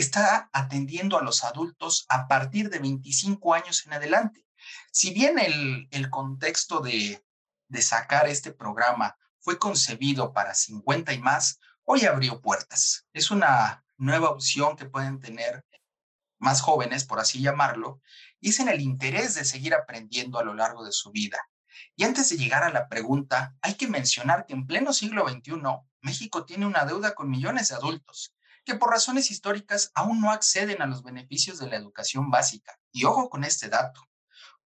está 0.00 0.48
atendiendo 0.52 1.18
a 1.18 1.22
los 1.22 1.44
adultos 1.44 2.06
a 2.08 2.28
partir 2.28 2.70
de 2.70 2.78
25 2.78 3.54
años 3.54 3.84
en 3.86 3.94
adelante. 3.94 4.46
Si 4.92 5.12
bien 5.12 5.38
el, 5.38 6.10
contexto 6.10 6.80
de, 6.80 7.24
de 7.68 7.82
sacar 7.82 8.28
este 8.28 8.52
programa 8.52 9.16
fue 9.40 9.58
concebido 9.58 10.32
para 10.32 10.54
50 10.54 11.12
y 11.12 11.18
más, 11.18 11.58
hoy 11.84 12.04
abrió 12.04 12.40
puertas. 12.40 13.06
Es 13.12 13.30
una 13.30 13.84
nueva 13.96 14.30
opción 14.30 14.76
que 14.76 14.86
pueden 14.86 15.20
tener 15.20 15.64
más 16.38 16.60
jóvenes, 16.60 17.04
por 17.04 17.18
así 17.18 17.40
llamarlo, 17.40 18.00
y 18.40 18.50
es 18.50 18.60
en 18.60 18.68
el 18.68 18.80
interés 18.80 19.34
de 19.34 19.44
seguir 19.44 19.74
aprendiendo 19.74 20.38
a 20.38 20.44
lo 20.44 20.54
largo 20.54 20.84
de 20.84 20.92
su 20.92 21.10
vida. 21.10 21.38
Y 21.96 22.04
antes 22.04 22.28
de 22.28 22.36
llegar 22.36 22.62
a 22.62 22.70
la 22.70 22.88
pregunta, 22.88 23.56
hay 23.62 23.74
que 23.74 23.88
mencionar 23.88 24.46
que 24.46 24.54
en 24.54 24.66
pleno 24.66 24.92
siglo 24.92 25.28
XXI, 25.28 25.60
México 26.00 26.44
tiene 26.44 26.66
una 26.66 26.84
deuda 26.84 27.14
con 27.14 27.28
millones 27.28 27.68
de 27.68 27.74
adultos 27.74 28.32
que 28.68 28.74
por 28.74 28.90
razones 28.90 29.30
históricas 29.30 29.90
aún 29.94 30.20
no 30.20 30.30
acceden 30.30 30.82
a 30.82 30.86
los 30.86 31.02
beneficios 31.02 31.58
de 31.58 31.68
la 31.68 31.76
educación 31.76 32.30
básica. 32.30 32.78
Y 32.92 33.04
ojo 33.04 33.30
con 33.30 33.42
este 33.42 33.70
dato. 33.70 34.06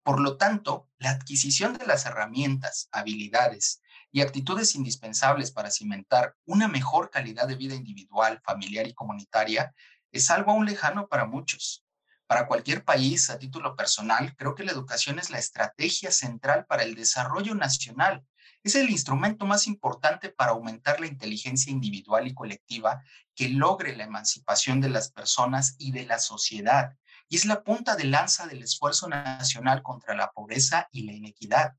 Por 0.02 0.20
lo 0.20 0.38
tanto, 0.38 0.90
la 0.98 1.12
adquisición 1.12 1.78
de 1.78 1.86
las 1.86 2.08
herramientas, 2.08 2.90
habilidades 2.92 3.84
y 4.12 4.22
actitudes 4.22 4.74
indispensables 4.74 5.52
para 5.52 5.70
cimentar 5.70 6.36
una 6.46 6.68
mejor 6.68 7.12
calidad 7.12 7.48
de 7.48 7.56
vida 7.56 7.76
individual, 7.76 8.42
familiar 8.44 8.88
y 8.88 8.96
comunitaria 8.96 9.76
es 10.12 10.32
algo 10.32 10.50
aún 10.50 10.66
lejano 10.66 11.08
para 11.08 11.26
muchos. 11.26 11.86
Para 12.26 12.48
cualquier 12.48 12.84
país, 12.84 13.30
a 13.30 13.38
título 13.38 13.76
personal, 13.76 14.36
creo 14.36 14.56
que 14.56 14.64
la 14.64 14.72
educación 14.72 15.20
es 15.20 15.30
la 15.30 15.38
estrategia 15.38 16.12
central 16.12 16.66
para 16.66 16.82
el 16.82 16.96
desarrollo 16.96 17.54
nacional. 17.54 18.26
Es 18.64 18.76
el 18.76 18.92
instrumento 18.92 19.48
más 19.48 19.66
importante 19.66 20.30
para 20.30 20.52
aumentar 20.52 21.00
la 21.00 21.08
inteligencia 21.08 21.72
individual 21.72 22.28
y 22.28 22.36
colectiva 22.36 23.04
que 23.34 23.50
logre 23.50 23.96
la 23.96 24.04
emancipación 24.04 24.82
de 24.82 24.90
las 24.90 25.12
personas 25.12 25.76
y 25.80 25.92
de 25.92 26.06
la 26.06 26.20
sociedad. 26.20 26.96
Y 27.28 27.38
es 27.38 27.46
la 27.46 27.64
punta 27.64 27.96
de 27.96 28.04
lanza 28.04 28.46
del 28.46 28.62
esfuerzo 28.62 29.08
nacional 29.08 29.82
contra 29.82 30.16
la 30.16 30.32
pobreza 30.32 30.88
y 30.92 31.04
la 31.04 31.14
inequidad. 31.14 31.74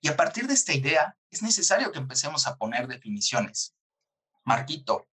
Y 0.00 0.08
a 0.08 0.16
partir 0.16 0.46
de 0.46 0.54
esta 0.54 0.72
idea, 0.72 1.14
es 1.30 1.42
necesario 1.42 1.92
que 1.92 1.98
empecemos 1.98 2.46
a 2.46 2.56
poner 2.56 2.86
definiciones. 2.86 3.74
Marquito, 4.44 5.06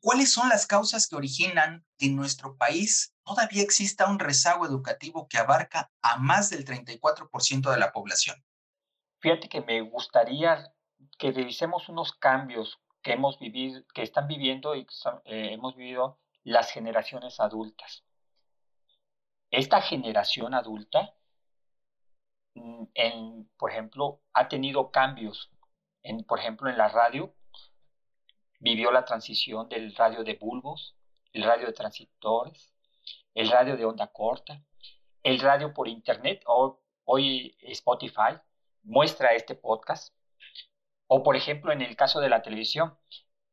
¿cuáles 0.00 0.30
son 0.30 0.50
las 0.50 0.66
causas 0.66 1.06
que 1.06 1.16
originan 1.16 1.86
que 1.96 2.06
en 2.06 2.16
nuestro 2.16 2.56
país 2.58 3.14
todavía 3.24 3.62
exista 3.62 4.10
un 4.10 4.18
rezago 4.18 4.66
educativo 4.66 5.26
que 5.26 5.38
abarca 5.38 5.90
a 6.02 6.18
más 6.18 6.50
del 6.50 6.66
34% 6.66 7.70
de 7.70 7.78
la 7.78 7.92
población? 7.92 8.44
Fíjate 9.24 9.48
que 9.48 9.62
me 9.62 9.80
gustaría 9.80 10.70
que 11.18 11.32
revisemos 11.32 11.88
unos 11.88 12.12
cambios 12.12 12.78
que 13.00 13.12
hemos 13.12 13.38
vivido, 13.38 13.80
que 13.94 14.02
están 14.02 14.28
viviendo 14.28 14.74
y 14.74 14.86
eh, 15.24 15.54
hemos 15.54 15.74
vivido 15.76 16.18
las 16.42 16.70
generaciones 16.70 17.40
adultas. 17.40 18.04
Esta 19.50 19.80
generación 19.80 20.52
adulta, 20.52 21.14
mm, 22.52 22.84
en, 22.92 23.50
por 23.56 23.70
ejemplo, 23.70 24.20
ha 24.34 24.46
tenido 24.46 24.90
cambios, 24.90 25.50
en, 26.02 26.24
por 26.24 26.38
ejemplo, 26.38 26.68
en 26.68 26.76
la 26.76 26.88
radio, 26.88 27.34
vivió 28.60 28.90
la 28.92 29.06
transición 29.06 29.70
del 29.70 29.94
radio 29.94 30.22
de 30.22 30.34
bulbos, 30.34 30.96
el 31.32 31.44
radio 31.44 31.68
de 31.68 31.72
transistores, 31.72 32.74
el 33.32 33.48
radio 33.48 33.78
de 33.78 33.86
onda 33.86 34.06
corta, 34.08 34.62
el 35.22 35.40
radio 35.40 35.72
por 35.72 35.88
internet, 35.88 36.42
o 36.44 36.82
hoy 37.06 37.56
Spotify 37.62 38.38
muestra 38.84 39.34
este 39.34 39.54
podcast, 39.54 40.14
o 41.06 41.22
por 41.22 41.36
ejemplo 41.36 41.72
en 41.72 41.82
el 41.82 41.96
caso 41.96 42.20
de 42.20 42.28
la 42.28 42.42
televisión, 42.42 42.98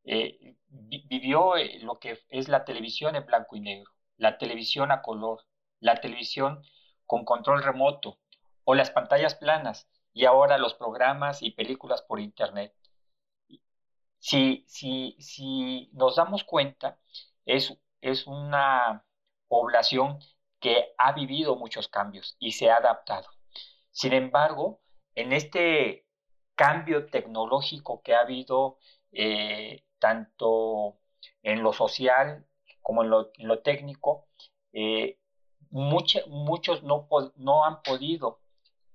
eh, 0.04 0.56
vivió 0.68 1.58
eh, 1.58 1.80
lo 1.82 2.00
que 2.00 2.20
es 2.30 2.48
la 2.50 2.66
televisión 2.66 3.16
en 3.16 3.26
blanco 3.26 3.56
y 3.56 3.62
negro, 3.62 3.92
la 4.18 4.38
televisión 4.38 4.92
a 4.92 5.02
color, 5.02 5.46
la 5.80 6.02
televisión 6.02 6.64
con 7.06 7.26
control 7.26 7.64
remoto 7.64 8.20
o 8.64 8.76
las 8.76 8.92
pantallas 8.92 9.36
planas 9.36 9.88
y 10.14 10.26
ahora 10.26 10.58
los 10.58 10.74
programas 10.76 11.42
y 11.42 11.52
películas 11.52 12.02
por 12.04 12.20
internet 12.20 12.74
si, 14.22 14.64
si, 14.68 15.18
si 15.20 15.90
nos 15.94 16.16
damos 16.16 16.44
cuenta, 16.44 16.98
es, 17.46 17.76
es 18.02 18.28
una 18.28 19.04
población 19.48 20.20
que 20.60 20.94
ha 20.98 21.12
vivido 21.14 21.56
muchos 21.56 21.88
cambios 21.88 22.38
y 22.40 22.52
se 22.54 22.70
ha 22.70 22.78
adaptado. 22.78 23.28
Sin 23.92 24.14
embargo, 24.14 24.80
en 25.16 25.34
este 25.34 26.06
cambio 26.56 27.08
tecnológico 27.08 28.02
que 28.02 28.14
ha 28.14 28.22
habido 28.22 28.78
eh, 29.12 29.84
tanto 30.00 30.98
en 31.44 31.64
lo 31.64 31.74
social 31.74 32.46
como 32.82 33.04
en 33.04 33.10
lo, 33.10 33.60
técnico, 33.62 34.28
eh, 34.74 35.20
muchos 35.70 36.84
no, 36.84 37.08
no, 37.36 37.66
han 37.66 37.82
podido 37.84 38.42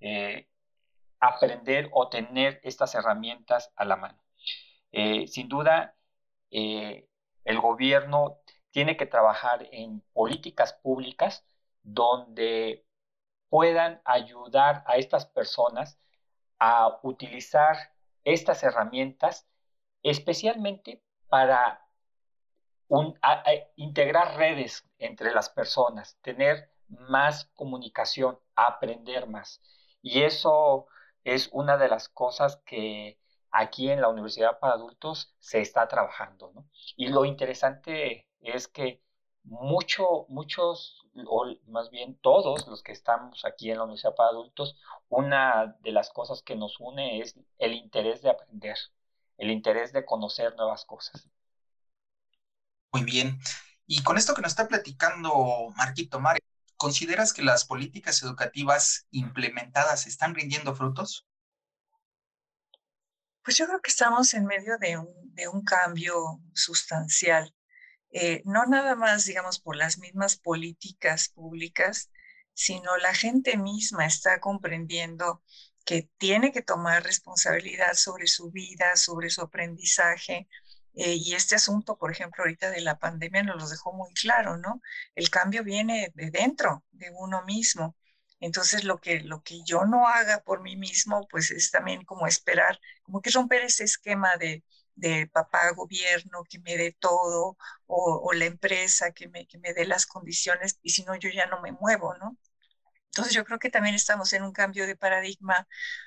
eh, 0.00 0.48
aprender 1.20 1.88
o 1.92 2.08
tener 2.08 2.60
estas 2.62 2.94
herramientas 2.94 3.72
a 3.76 3.84
la 3.84 3.96
mano. 3.96 4.18
Eh, 4.92 5.26
sin 5.28 5.48
duda, 5.48 5.94
el 6.50 7.60
gobierno 7.60 8.38
tiene 8.70 8.96
que 8.96 9.06
trabajar 9.06 9.68
en 9.72 10.00
políticas 10.12 10.74
públicas 10.74 11.44
donde 11.82 12.84
puedan 13.48 14.00
ayudar 14.04 14.84
a 14.86 14.96
estas 14.96 15.26
personas 15.26 15.98
a 16.58 16.98
utilizar 17.02 17.76
estas 18.24 18.62
herramientas, 18.62 19.46
especialmente 20.02 21.02
para 21.28 21.82
integrar 23.76 24.36
redes 24.36 24.88
entre 24.98 25.32
las 25.34 25.48
personas, 25.50 26.16
tener 26.22 26.70
más 26.88 27.46
comunicación, 27.54 28.38
aprender 28.54 29.26
más. 29.26 29.60
Y 30.02 30.22
eso 30.22 30.86
es 31.24 31.48
una 31.52 31.76
de 31.76 31.88
las 31.88 32.08
cosas 32.08 32.62
que 32.64 33.18
aquí 33.50 33.90
en 33.90 34.00
la 34.00 34.08
Universidad 34.08 34.58
para 34.60 34.74
Adultos 34.74 35.34
se 35.38 35.60
está 35.60 35.88
trabajando, 35.88 36.52
¿no? 36.54 36.68
Y 36.96 37.08
lo 37.08 37.24
interesante 37.24 38.28
es 38.40 38.68
que 38.68 39.02
mucho, 39.46 40.26
muchos, 40.28 41.06
o 41.26 41.46
más 41.68 41.90
bien 41.90 42.18
todos 42.20 42.66
los 42.66 42.82
que 42.82 42.92
estamos 42.92 43.44
aquí 43.44 43.70
en 43.70 43.78
la 43.78 43.84
Universidad 43.84 44.14
para 44.14 44.30
Adultos, 44.30 44.76
una 45.08 45.76
de 45.80 45.92
las 45.92 46.10
cosas 46.10 46.42
que 46.42 46.56
nos 46.56 46.78
une 46.80 47.20
es 47.20 47.34
el 47.58 47.72
interés 47.74 48.22
de 48.22 48.30
aprender, 48.30 48.76
el 49.38 49.50
interés 49.50 49.92
de 49.92 50.04
conocer 50.04 50.54
nuevas 50.56 50.84
cosas. 50.84 51.28
Muy 52.92 53.04
bien. 53.04 53.38
Y 53.86 54.02
con 54.02 54.18
esto 54.18 54.34
que 54.34 54.42
nos 54.42 54.52
está 54.52 54.66
platicando 54.68 55.72
Marquito 55.76 56.18
Mare, 56.18 56.40
¿consideras 56.76 57.32
que 57.32 57.42
las 57.42 57.64
políticas 57.64 58.22
educativas 58.22 59.06
implementadas 59.10 60.06
están 60.06 60.34
rindiendo 60.34 60.74
frutos? 60.74 61.26
Pues 63.46 63.56
yo 63.58 63.66
creo 63.66 63.80
que 63.80 63.92
estamos 63.92 64.34
en 64.34 64.44
medio 64.44 64.76
de 64.78 64.98
un, 65.48 65.62
cambio 65.62 66.40
sustancial, 66.52 67.54
eh, 68.10 68.42
no 68.44 68.66
nada 68.66 68.94
más, 68.94 69.24
digamos, 69.24 69.60
por 69.60 69.76
las 69.76 69.98
mismas 69.98 70.36
políticas 70.36 71.28
públicas, 71.28 72.10
sino 72.54 72.96
la 72.96 73.14
gente 73.14 73.56
misma 73.58 74.06
está 74.06 74.40
comprendiendo 74.40 75.42
que 75.84 76.10
tiene 76.18 76.52
que 76.52 76.62
tomar 76.62 77.04
responsabilidad 77.04 77.94
sobre 77.94 78.26
su 78.26 78.50
vida, 78.50 78.96
sobre 78.96 79.30
su 79.30 79.42
aprendizaje. 79.42 80.48
Eh, 80.94 81.14
y 81.14 81.34
este 81.34 81.56
asunto, 81.56 81.98
por 81.98 82.10
ejemplo, 82.10 82.42
ahorita 82.42 82.70
de 82.70 82.80
la 82.80 82.98
pandemia 82.98 83.42
nos 83.42 83.56
lo 83.62 83.68
dejó 83.68 83.92
muy 83.92 84.12
claro, 84.14 84.56
¿no? 84.56 84.80
El 85.14 85.30
cambio 85.30 85.62
viene 85.62 86.10
de 86.14 86.30
dentro, 86.30 86.84
de 86.92 87.10
uno 87.12 87.44
mismo. 87.44 87.96
Entonces, 88.40 88.84
lo 88.84 88.98
que, 88.98 89.20
lo 89.20 89.42
que 89.42 89.62
yo 89.64 89.84
no 89.84 90.08
haga 90.08 90.42
por 90.42 90.62
mí 90.62 90.76
mismo, 90.76 91.26
pues 91.28 91.50
es 91.50 91.70
también 91.70 92.04
como 92.04 92.26
esperar, 92.26 92.80
como 93.02 93.20
que 93.22 93.30
romper 93.30 93.62
ese 93.62 93.84
esquema 93.84 94.36
de, 94.38 94.64
de 94.96 95.26
papá 95.28 95.70
gobierno 95.72 96.44
que 96.48 96.58
me 96.60 96.76
dé 96.76 96.92
todo 96.98 97.56
o, 97.86 98.32
la 98.32 98.46
empresa 98.46 99.12
que 99.12 99.28
me, 99.28 99.46
que 99.46 99.58
me 99.58 99.74
dé 99.74 99.86
las 99.86 100.06
condiciones 100.06 100.78
y 100.82 100.90
si 100.90 101.04
no, 101.04 101.14
yo 101.16 101.30
ya 101.30 101.46
no 101.46 101.60
me 101.60 101.72
muevo, 101.72 102.14
¿no? 102.16 102.36
Entonces 103.16 103.34
yo 103.34 103.44
creo 103.44 103.58
que 103.58 103.70
también 103.70 103.94
estamos 103.94 104.32
en 104.34 104.42
un 104.42 104.52
cambio 104.52 104.86
de 104.86 104.96
paradigma 104.96 105.66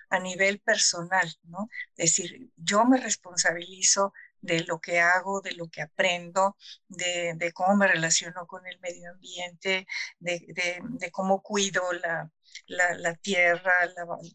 a 0.10 0.20
nivel 0.20 0.60
personal, 0.60 1.28
¿no? 1.44 1.70
Es 1.98 2.16
decir, 2.16 2.52
yo 2.56 2.86
me 2.86 3.00
responsabilizo 3.00 4.14
de 4.42 4.64
lo 4.66 4.80
que 4.80 5.00
hago, 5.00 5.42
de 5.42 5.54
lo 5.54 5.70
que 5.70 5.82
aprendo, 5.82 6.56
de, 6.88 7.52
cómo 7.54 7.76
me 7.76 7.88
relaciono 7.88 8.46
con 8.48 8.66
el 8.68 8.80
medio 8.80 9.12
ambiente, 9.12 9.88
de, 10.20 11.10
cómo 11.12 11.42
cuido 11.42 11.92
la, 11.94 12.32
la, 12.68 13.16
tierra, 13.16 13.72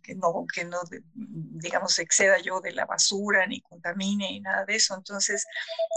que 0.03 0.14
no, 0.14 0.46
que 0.53 0.64
no, 0.64 0.79
digamos, 1.14 1.98
exceda 1.98 2.38
yo 2.38 2.61
de 2.61 2.72
la 2.72 2.87
basura, 2.87 3.46
ni 3.46 3.61
contamine, 3.61 4.31
ni 4.31 4.40
nada 4.40 4.64
de 4.64 4.77
eso. 4.77 4.94
Entonces, 4.94 5.46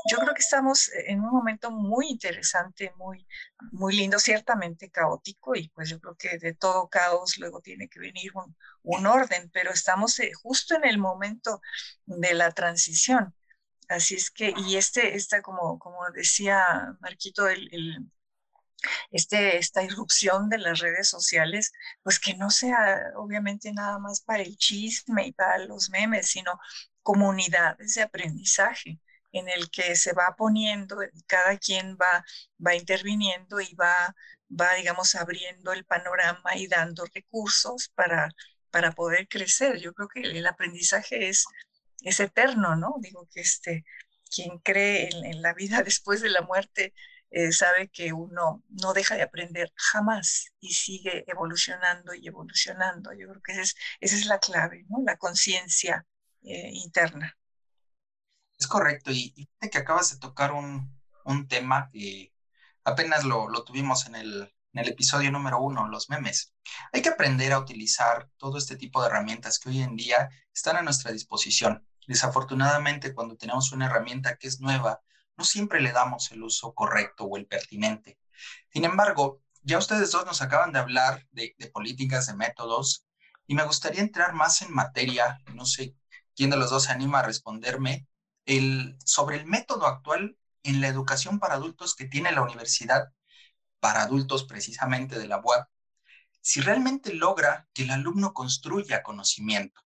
yo 0.10 0.17
creo 0.17 0.34
que 0.34 0.41
estamos 0.41 0.89
en 1.08 1.21
un 1.21 1.32
momento 1.32 1.71
muy 1.71 2.08
interesante, 2.10 2.93
muy, 2.97 3.27
muy 3.71 3.95
lindo, 3.95 4.19
ciertamente 4.19 4.89
caótico, 4.89 5.56
y 5.56 5.69
pues 5.69 5.89
yo 5.89 5.99
creo 5.99 6.15
que 6.15 6.38
de 6.38 6.53
todo 6.53 6.88
caos 6.89 7.38
luego 7.38 7.62
tiene 7.62 7.89
que 7.89 7.99
venir 7.99 8.32
un, 8.36 8.56
un 8.84 9.06
orden, 9.06 9.49
pero 9.51 9.71
estamos 9.71 10.19
eh, 10.19 10.32
justo 10.34 10.75
en 10.75 10.86
el 10.86 10.97
momento 10.97 11.62
de 12.06 12.34
la 12.34 12.51
transición. 12.51 13.34
Así 13.89 14.15
es 14.15 14.32
que, 14.32 14.53
y 14.58 14.75
este, 14.75 15.15
esta, 15.15 15.41
como, 15.41 15.80
como 15.80 15.99
decía 16.13 16.63
Marquito, 16.99 17.47
el, 17.47 17.69
este, 19.11 19.57
esta 19.57 19.83
irrupción 19.83 20.49
de 20.49 20.59
las 20.59 20.79
redes 20.79 21.09
sociales, 21.09 21.71
pues 22.03 22.19
que 22.19 22.35
no 22.35 22.49
sea 22.49 23.11
obviamente 23.15 23.71
nada 23.73 23.99
más 23.99 24.21
para 24.21 24.43
el 24.43 24.57
chisme 24.57 25.27
y 25.27 25.33
para 25.33 25.59
los 25.65 25.89
memes, 25.89 26.27
sino 26.27 26.59
comunidades 27.03 27.95
de 27.95 28.03
aprendizaje 28.03 28.99
en 29.31 29.49
el 29.49 29.69
que 29.69 29.95
se 29.95 30.13
va 30.13 30.35
poniendo, 30.37 30.97
cada 31.27 31.57
quien 31.57 31.97
va, 32.01 32.25
va 32.65 32.75
interviniendo 32.75 33.59
y 33.61 33.73
va, 33.75 34.15
va, 34.49 34.73
digamos, 34.75 35.15
abriendo 35.15 35.73
el 35.73 35.85
panorama 35.85 36.55
y 36.55 36.67
dando 36.67 37.05
recursos 37.13 37.89
para, 37.95 38.29
para 38.71 38.91
poder 38.93 39.27
crecer. 39.27 39.79
Yo 39.79 39.93
creo 39.93 40.07
que 40.07 40.21
el 40.21 40.47
aprendizaje 40.47 41.29
es 41.29 41.45
es 42.03 42.19
eterno, 42.19 42.75
¿no? 42.75 42.95
Digo 42.99 43.27
que 43.33 43.41
este, 43.41 43.85
quien 44.33 44.59
cree 44.59 45.09
en, 45.11 45.41
la 45.41 45.53
vida 45.53 45.81
después 45.83 46.21
de 46.21 46.29
la 46.29 46.41
muerte 46.41 46.93
eh, 47.29 47.51
sabe 47.51 47.89
que 47.89 48.13
uno 48.13 48.63
no 48.69 48.93
deja 48.93 49.15
de 49.15 49.23
aprender 49.23 49.71
jamás 49.75 50.53
y 50.59 50.73
sigue 50.73 51.25
evolucionando 51.27 52.13
y 52.13 52.27
evolucionando. 52.27 53.11
Yo 53.13 53.27
creo 53.29 53.41
que 53.41 53.51
esa 53.53 53.61
es, 53.61 53.75
esa 53.99 54.15
es 54.15 54.25
la 54.25 54.39
clave, 54.39 54.85
¿no? 54.89 54.99
La 55.05 55.17
conciencia 55.17 56.05
eh, 56.43 56.69
interna. 56.73 57.37
Es 58.57 58.67
correcto, 58.67 59.11
y, 59.11 59.33
fíjate 59.35 59.69
que 59.69 59.77
acabas 59.77 60.09
de 60.11 60.17
tocar 60.17 60.51
un, 60.51 60.97
un 61.25 61.47
tema 61.47 61.89
que 61.91 62.33
apenas 62.83 63.23
lo, 63.23 63.49
lo 63.49 63.63
tuvimos 63.63 64.07
en 64.07 64.15
el, 64.15 64.55
en 64.73 64.79
el 64.79 64.89
episodio 64.89 65.31
número 65.31 65.61
uno, 65.61 65.87
los 65.87 66.09
memes. 66.09 66.53
Hay 66.91 67.01
que 67.01 67.09
aprender 67.09 67.51
a 67.53 67.59
utilizar 67.59 68.29
todo 68.37 68.57
este 68.57 68.75
tipo 68.77 69.01
de 69.01 69.07
herramientas 69.07 69.59
que 69.59 69.69
hoy 69.69 69.81
en 69.81 69.95
día 69.95 70.29
están 70.53 70.77
a 70.77 70.81
nuestra 70.81 71.11
disposición. 71.11 71.85
Desafortunadamente, 72.07 73.13
cuando 73.13 73.35
tenemos 73.35 73.71
una 73.71 73.87
herramienta 73.87 74.37
que 74.37 74.47
es 74.47 74.59
nueva, 74.59 75.01
no 75.38 75.43
siempre 75.43 75.82
le 75.82 75.91
damos 75.91 76.32
el 76.32 76.43
uso 76.43 76.73
correcto 76.73 77.26
o 77.26 77.38
el 77.38 77.45
pertinente. 77.45 78.19
Sin 78.69 78.86
embargo, 78.86 79.41
ya 79.63 79.78
ustedes 79.78 80.12
dos 80.12 80.26
nos 80.26 80.41
acaban 80.41 80.71
de 80.71 80.80
hablar 80.80 81.28
de, 81.32 81.56
políticas, 81.73 82.28
de 82.28 82.36
métodos, 82.36 83.06
y 83.45 83.56
me 83.56 83.63
gustaría 83.63 84.02
entrar 84.02 84.34
más 84.34 84.62
en 84.62 84.73
materia, 84.73 85.39
no 85.54 85.65
sé 85.65 85.95
quién 86.36 86.50
de 86.50 86.58
los 86.58 86.69
dos 86.69 86.84
se 86.84 86.91
anima 86.91 87.19
a 87.19 87.23
responderme, 87.23 88.08
sobre 89.04 89.38
el 89.38 89.45
método 89.45 89.88
actual 89.88 90.38
en 90.63 90.82
la 90.82 90.88
educación 90.88 91.39
para 91.39 91.56
adultos 91.56 91.95
que 91.95 92.06
tiene 92.06 92.32
la 92.32 92.41
universidad 92.41 93.10
para 93.80 94.02
adultos 94.02 94.45
precisamente 94.45 95.19
de 95.19 95.28
la 95.28 95.39
UAP, 95.39 95.67
si 96.41 96.62
realmente 96.62 97.13
logra 97.13 97.67
que 97.73 97.84
el 97.84 97.91
alumno 97.91 98.34
construya 98.34 99.04
conocimiento. 99.04 99.82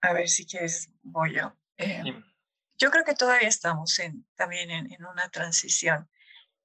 A 0.00 0.12
ver 0.12 0.28
si 0.28 0.46
quieres, 0.46 0.90
voy 1.02 1.34
yo. 1.34 1.56
Eh, 1.76 2.02
yo 2.78 2.90
creo 2.90 3.04
que 3.04 3.14
todavía 3.14 3.48
estamos 3.48 3.98
en, 3.98 4.26
también 4.34 4.70
en, 4.70 5.04
una 5.04 5.28
transición. 5.30 6.08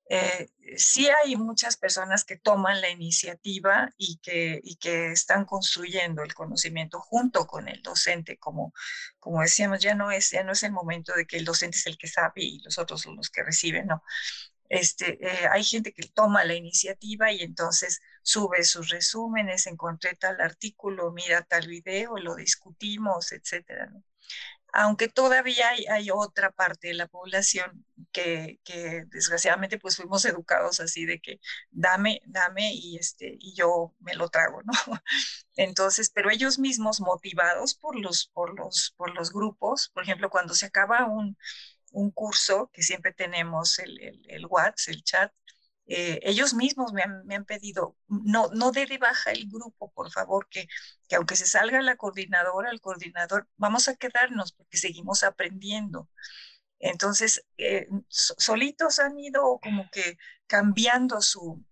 Eh, 0.07 0.49
sí 0.77 1.09
hay 1.09 1.35
muchas 1.35 1.77
personas 1.77 2.23
que 2.23 2.37
toman 2.37 2.79
la 2.79 2.89
iniciativa 2.89 3.89
y 3.97 4.19
que, 4.19 4.61
y 4.63 4.75
que 4.75 5.11
están 5.11 5.45
construyendo 5.45 6.21
el 6.23 6.33
conocimiento 6.33 6.99
junto 6.99 7.47
con 7.47 7.67
el 7.67 7.81
docente, 7.81 8.37
como, 8.37 8.71
como 9.19 9.41
decíamos, 9.41 9.79
ya 9.79 9.95
no, 9.95 10.11
es, 10.11 10.31
ya 10.31 10.43
no 10.43 10.51
es 10.51 10.63
el 10.63 10.71
momento 10.71 11.13
de 11.13 11.25
que 11.25 11.37
el 11.37 11.45
docente 11.45 11.77
es 11.77 11.87
el 11.87 11.97
que 11.97 12.07
sabe 12.07 12.43
y 12.43 12.59
los 12.59 12.77
otros 12.77 13.01
son 13.01 13.15
los 13.15 13.29
que 13.29 13.43
reciben, 13.43 13.87
no. 13.87 14.03
Este, 14.69 15.17
eh, 15.25 15.47
hay 15.51 15.63
gente 15.63 15.93
que 15.93 16.07
toma 16.07 16.43
la 16.43 16.55
iniciativa 16.55 17.31
y 17.31 17.41
entonces 17.41 18.01
sube 18.25 18.63
sus 18.63 18.89
resúmenes, 18.89 19.67
encontré 19.67 20.15
tal 20.15 20.41
artículo, 20.41 21.11
mira 21.11 21.43
tal 21.43 21.67
video, 21.67 22.17
lo 22.17 22.35
discutimos, 22.35 23.31
etcétera. 23.31 23.91
Aunque 24.73 25.07
todavía 25.07 25.69
hay, 25.69 26.09
otra 26.11 26.51
parte 26.51 26.87
de 26.89 26.95
la 26.95 27.07
población 27.07 27.85
que, 28.11 28.59
desgraciadamente 29.09 29.77
pues 29.79 29.95
fuimos 29.97 30.25
educados 30.25 30.79
así 30.79 31.05
de 31.05 31.21
que 31.21 31.39
dame, 31.71 32.21
dame 32.25 32.73
y, 32.73 32.97
este, 32.97 33.37
y 33.39 33.53
yo 33.55 33.93
me 33.99 34.15
lo 34.15 34.27
trago, 34.29 34.61
¿no? 34.63 34.73
Entonces, 35.55 36.09
pero 36.09 36.31
ellos 36.31 36.57
mismos 36.59 36.99
motivados 37.01 37.75
por 37.75 37.95
los, 37.95 38.27
por 38.33 38.57
los, 38.59 38.93
por 38.97 39.13
los 39.15 39.31
grupos, 39.31 39.89
por 39.89 40.03
ejemplo, 40.03 40.29
cuando 40.31 40.55
se 40.55 40.65
acaba 40.65 41.05
un, 41.05 41.37
curso, 42.13 42.69
que 42.73 42.83
siempre 42.83 43.13
tenemos 43.13 43.79
el, 43.79 44.01
el, 44.01 44.21
el 44.27 44.45
WhatsApp, 44.47 44.93
el 44.95 45.03
chat, 45.03 45.31
eh, 45.87 46.19
ellos 46.23 46.53
mismos 46.53 46.93
me 46.93 47.03
han, 47.03 47.45
pedido, 47.45 47.95
no, 48.07 48.49
no 48.53 48.71
dé 48.71 48.85
de 48.87 48.97
baja 48.97 49.31
el 49.31 49.47
grupo, 49.49 49.91
por 49.91 50.11
favor, 50.11 50.47
que, 50.49 50.67
que 51.07 51.15
aunque 51.15 51.35
se 51.35 51.45
salga 51.45 51.81
la 51.81 51.95
coordinadora, 51.95 52.71
el 52.71 52.81
coordinador, 52.81 53.47
vamos 53.57 53.87
a 53.87 53.95
quedarnos 53.95 54.53
porque 54.53 54.77
seguimos 54.77 55.23
aprendiendo. 55.23 56.09
Entonces, 56.79 57.45
eh, 57.57 57.87
solitos 58.09 58.99
han 58.99 59.17
ido 59.19 59.59
como 59.61 59.89
que 59.91 60.17
cambiando 60.47 61.21
su, 61.21 61.63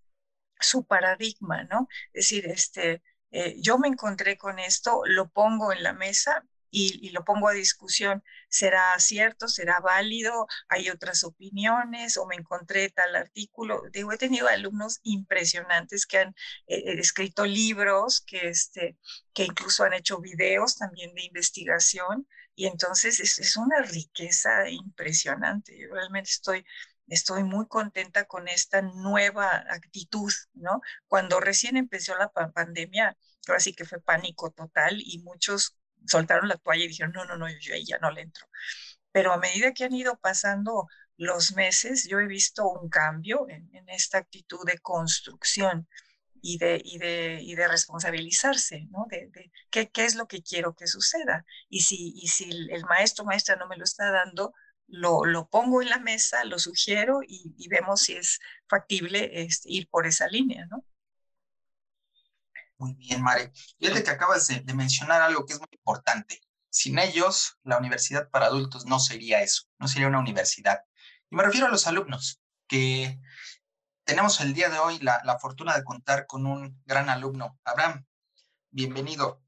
su 0.59 0.85
paradigma, 0.85 1.63
¿no? 1.65 1.87
Es 2.13 2.29
decir, 2.29 2.47
este, 2.47 3.03
eh, 3.31 3.55
yo 3.61 3.77
me 3.77 3.87
encontré 3.87 4.37
con 4.37 4.59
esto, 4.59 5.01
lo 5.05 5.29
pongo 5.29 5.71
en 5.73 5.83
la 5.83 5.93
mesa, 5.93 6.45
y, 6.73 7.09
lo 7.11 7.23
pongo 7.23 7.47
a 7.47 7.53
discusión. 7.53 8.23
¿Será 8.49 8.97
cierto? 8.99 9.47
¿Será 9.47 9.79
válido? 9.79 10.47
¿Hay 10.67 10.89
otras 10.89 11.23
opiniones? 11.23 12.17
¿O 12.17 12.25
me 12.25 12.35
encontré 12.35 12.89
tal 12.89 13.15
artículo? 13.15 13.83
Digo, 13.91 14.11
he 14.11 14.17
tenido 14.17 14.47
alumnos 14.47 14.99
impresionantes 15.03 16.05
que 16.05 16.19
han 16.19 16.29
eh, 16.67 16.77
eh, 16.77 16.99
escrito 16.99 17.45
libros, 17.45 18.21
que, 18.21 18.49
este, 18.49 18.97
que 19.33 19.45
incluso 19.45 19.83
han 19.83 19.93
hecho 19.93 20.19
videos 20.19 20.75
también 20.75 21.13
de 21.13 21.23
investigación. 21.25 22.27
Y 22.55 22.65
entonces 22.67 23.19
es, 23.19 23.39
es 23.39 23.57
una 23.57 23.81
riqueza 23.81 24.69
impresionante. 24.69 25.77
Yo 25.79 25.93
realmente 25.93 26.29
estoy 26.31 26.65
estoy 27.07 27.43
muy 27.43 27.67
contenta 27.67 28.25
con 28.25 28.47
esta 28.47 28.81
nueva 28.81 29.63
actitud, 29.69 30.31
¿no? 30.53 30.81
Cuando 31.07 31.39
recién 31.39 31.77
empezó 31.77 32.15
la 32.17 32.29
pandemia, 32.31 33.17
ahora 33.47 33.59
sí 33.59 33.73
que 33.73 33.85
fue 33.85 33.99
pánico 34.01 34.51
total 34.51 35.01
y 35.01 35.19
muchos 35.19 35.75
soltaron 36.07 36.47
la 36.47 36.57
toalla 36.57 36.85
y 36.85 36.87
dijeron, 36.87 37.13
no, 37.13 37.25
no, 37.25 37.37
no, 37.37 37.47
yo 37.59 37.73
ahí 37.73 37.85
ya 37.85 37.97
no 37.99 38.11
le 38.11 38.21
entro. 38.21 38.47
Pero 39.11 39.33
a 39.33 39.37
medida 39.37 39.73
que 39.73 39.85
han 39.85 39.93
ido 39.93 40.17
pasando 40.17 40.87
los 41.17 41.53
meses, 41.55 42.07
yo 42.09 42.19
he 42.19 42.27
visto 42.27 42.67
un 42.67 42.89
cambio 42.89 43.47
en, 43.49 43.69
esta 43.89 44.17
actitud 44.17 44.65
de 44.65 44.79
construcción 44.79 45.87
y 46.41 46.57
de, 46.57 46.81
y 46.83 46.97
de, 46.97 47.39
y 47.41 47.55
de 47.55 47.67
responsabilizarse, 47.67 48.87
¿no? 48.91 49.05
De, 49.09 49.31
qué, 49.69 49.89
qué, 49.91 50.05
es 50.05 50.15
lo 50.15 50.27
que 50.27 50.41
quiero 50.41 50.75
que 50.75 50.87
suceda. 50.87 51.45
Y 51.69 51.81
si, 51.81 52.13
y 52.15 52.27
si 52.27 52.49
el 52.49 52.83
maestro 52.85 53.25
maestra 53.25 53.55
no 53.55 53.67
me 53.67 53.77
lo 53.77 53.83
está 53.83 54.11
dando, 54.11 54.53
lo, 54.87 55.25
lo 55.25 55.47
pongo 55.49 55.81
en 55.81 55.89
la 55.89 55.99
mesa, 55.99 56.43
lo 56.45 56.59
sugiero 56.59 57.21
y, 57.23 57.53
y 57.57 57.67
vemos 57.69 58.01
si 58.01 58.13
es 58.13 58.39
factible 58.67 59.29
este, 59.43 59.71
ir 59.71 59.87
por 59.89 60.07
esa 60.07 60.27
línea, 60.27 60.65
¿no? 60.67 60.83
Muy 62.83 62.95
bien, 62.95 63.21
Mare. 63.21 63.53
Fíjate 63.79 64.03
que 64.03 64.09
acabas 64.09 64.47
de, 64.47 64.73
mencionar 64.73 65.21
algo 65.21 65.45
que 65.45 65.53
es 65.53 65.59
muy 65.59 65.69
importante. 65.71 66.41
Sin 66.69 66.99
ellos, 66.99 67.57
la 67.63 67.77
universidad 67.77 68.29
para 68.29 68.47
adultos 68.47 68.85
no 68.85 68.99
sería 68.99 69.41
eso, 69.41 69.69
no 69.79 69.87
sería 69.87 70.09
una 70.09 70.19
universidad. 70.19 70.83
Y 71.29 71.37
me 71.37 71.43
refiero 71.43 71.67
a 71.67 71.69
los 71.69 71.87
alumnos, 71.87 72.41
que 72.67 73.21
tenemos 74.03 74.41
el 74.41 74.53
día 74.53 74.67
de 74.67 74.79
hoy 74.79 74.99
la, 74.99 75.21
la 75.23 75.39
fortuna 75.39 75.77
de 75.77 75.85
contar 75.85 76.27
con 76.27 76.45
un 76.45 76.77
gran 76.85 77.07
alumno. 77.09 77.57
Abraham, 77.63 78.05
bienvenido. 78.69 79.41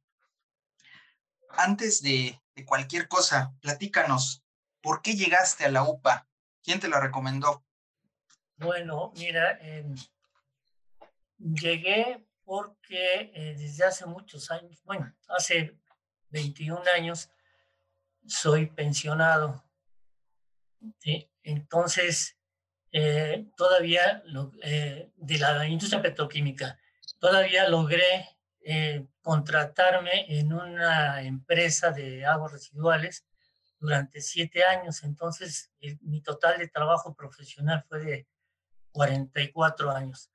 Antes 1.49 2.01
de, 2.01 2.41
de 2.55 2.63
cualquier 2.63 3.09
cosa, 3.09 3.53
platícanos, 3.59 4.45
¿por 4.79 5.01
qué 5.01 5.17
llegaste 5.17 5.65
a 5.65 5.71
la 5.71 5.83
UPA? 5.83 6.25
¿Quién 6.63 6.79
te 6.79 6.87
lo 6.87 7.01
recomendó? 7.01 7.65
Bueno, 8.55 9.11
mira, 9.17 9.59
llegué 11.37 12.25
porque 12.45 13.31
eh, 13.33 13.55
desde 13.57 13.83
hace 13.83 14.05
muchos 14.05 14.51
años, 14.51 14.81
bueno, 14.85 15.11
hace 15.27 15.77
21 16.29 16.81
años, 16.95 17.29
soy 18.25 18.67
pensionado. 18.67 19.63
Entonces, 21.43 22.37
eh, 22.91 23.47
todavía 23.57 24.23
eh, 24.61 25.11
de 25.15 25.37
la 25.39 25.67
industria 25.67 26.01
petroquímica, 26.01 26.79
todavía 27.19 27.67
logré 27.67 28.29
contratarme 29.21 30.25
en 30.39 30.51
una 30.51 31.21
empresa 31.21 31.91
de 31.91 32.25
aguas 32.25 32.51
residuales 32.51 33.23
durante 33.79 34.19
siete 34.19 34.63
años. 34.63 35.03
Entonces, 35.03 35.71
mi 36.01 36.21
total 36.21 36.57
de 36.57 36.67
trabajo 36.67 37.13
profesional 37.13 37.85
fue 37.87 37.99
de 37.99 38.27
44 38.91 39.91
años 39.91 40.31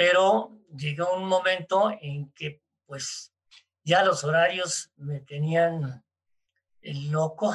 pero 0.00 0.58
llegó 0.74 1.14
un 1.14 1.28
momento 1.28 1.90
en 2.00 2.32
que 2.32 2.62
pues 2.86 3.34
ya 3.84 4.02
los 4.02 4.24
horarios 4.24 4.90
me 4.96 5.20
tenían 5.20 6.02
el 6.80 7.10
loco 7.10 7.52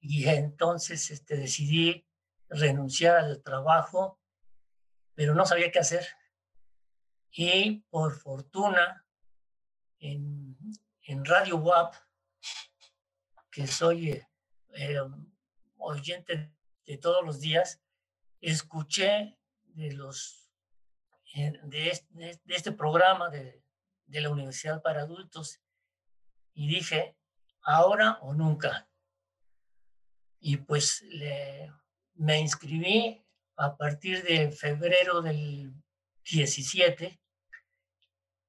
y 0.00 0.26
entonces 0.26 1.10
este, 1.10 1.36
decidí 1.36 2.06
renunciar 2.48 3.16
al 3.16 3.42
trabajo, 3.42 4.18
pero 5.12 5.34
no 5.34 5.44
sabía 5.44 5.70
qué 5.70 5.78
hacer. 5.78 6.06
Y 7.30 7.80
por 7.90 8.18
fortuna, 8.18 9.06
en, 9.98 10.56
en 11.02 11.22
Radio 11.22 11.58
WAP, 11.58 11.96
que 13.50 13.66
soy 13.66 14.22
eh, 14.72 15.00
oyente 15.76 16.50
de 16.86 16.96
todos 16.96 17.22
los 17.22 17.40
días, 17.40 17.82
escuché 18.40 19.36
de 19.64 19.92
los 19.92 20.43
eh, 21.34 21.52
de 21.62 22.02
este, 22.48 22.72
programa 22.72 23.30
de, 23.30 23.62
la 24.06 24.30
Universidad 24.30 24.80
para 24.82 25.02
Adultos 25.02 25.60
y 26.52 26.68
dije, 26.68 27.16
ahora 27.62 28.18
o 28.22 28.32
nunca. 28.32 28.88
Y 30.38 30.58
pues 30.58 31.04
me 32.14 32.38
inscribí 32.38 33.26
a 33.56 33.76
partir 33.76 34.22
de 34.22 34.52
febrero 34.52 35.20
del 35.20 35.74
17 36.30 37.20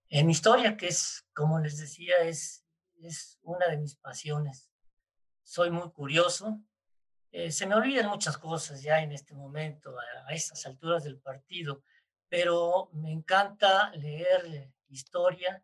en 0.09 0.29
historia, 0.29 0.77
que 0.77 0.87
es, 0.87 1.25
como 1.33 1.59
les 1.59 1.79
decía, 1.79 2.17
es 2.19 2.65
es 3.01 3.39
una 3.43 3.67
de 3.67 3.77
mis 3.77 3.95
pasiones. 3.95 4.69
Soy 5.43 5.69
muy 5.71 5.91
curioso. 5.91 6.61
Eh, 7.31 7.51
se 7.51 7.65
me 7.65 7.75
olvidan 7.75 8.09
muchas 8.09 8.37
cosas 8.37 8.81
ya 8.81 9.01
en 9.01 9.11
este 9.11 9.33
momento, 9.33 9.95
a, 10.27 10.33
estas 10.33 10.65
alturas 10.65 11.03
del 11.03 11.19
partido, 11.19 11.83
pero 12.35 12.89
me 12.91 13.13
encanta 13.13 13.91
leer 13.91 14.69
historia 14.89 15.63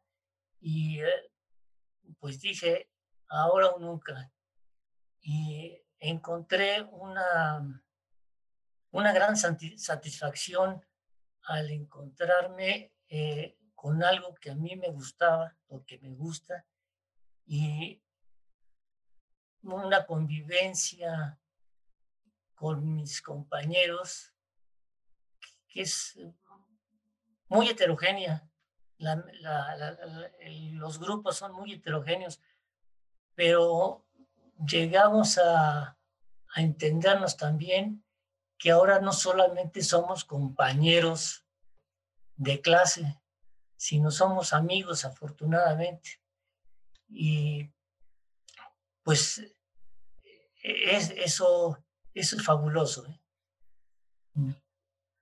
y 0.62 1.02
eh, 1.02 1.30
pues 2.18 2.40
dije, 2.40 2.90
ahora 3.28 3.72
o 3.72 3.80
nunca. 3.80 4.32
Y 5.20 5.78
encontré 6.00 6.82
una, 6.84 7.84
una 8.92 9.12
gran 9.12 9.36
satisfacción 9.36 10.82
al 11.44 11.70
encontrarme 11.72 12.94
eh, 13.10 13.58
con 13.76 14.02
algo 14.02 14.34
que 14.36 14.52
a 14.52 14.56
mí 14.56 14.78
me 14.78 14.92
gustaba 14.92 15.54
o 15.68 15.84
que 15.84 16.00
me 16.00 16.14
gusta 16.14 16.66
y 17.48 18.02
una 19.64 20.06
convivencia 20.06 21.38
con 22.56 22.96
mis 22.96 23.22
compañeros 23.22 24.34
que 25.68 25.82
es 25.82 26.18
muy 27.52 27.68
heterogénea. 27.68 28.50
los 30.74 31.00
grupos 31.00 31.36
son 31.36 31.52
muy 31.52 31.74
heterogéneos, 31.74 32.40
pero 33.36 34.06
llegamos 34.66 35.38
a, 35.38 35.98
entendernos 36.56 37.38
también 37.38 38.04
que 38.58 38.72
ahora 38.72 39.00
no 39.00 39.14
solamente 39.14 39.84
somos 39.84 40.26
compañeros 40.26 41.46
de 42.36 42.60
clase, 42.60 43.22
sino 43.78 44.12
somos 44.12 44.52
amigos 44.54 45.06
afortunadamente. 45.06 46.22
Y 47.08 47.70
pues 49.04 49.40
es, 50.64 51.10
eso, 51.12 51.78
eso 52.14 52.36
es 52.36 52.44
fabuloso. 52.44 53.08
¿eh? 53.08 53.22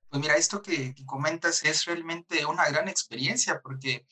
Pues 0.09 0.21
mira, 0.21 0.35
esto 0.35 0.61
que, 0.61 0.95
comentas 1.05 1.63
es 1.63 1.85
realmente 1.85 2.45
una 2.45 2.67
gran 2.69 2.87
experiencia 2.87 3.61
porque 3.61 4.07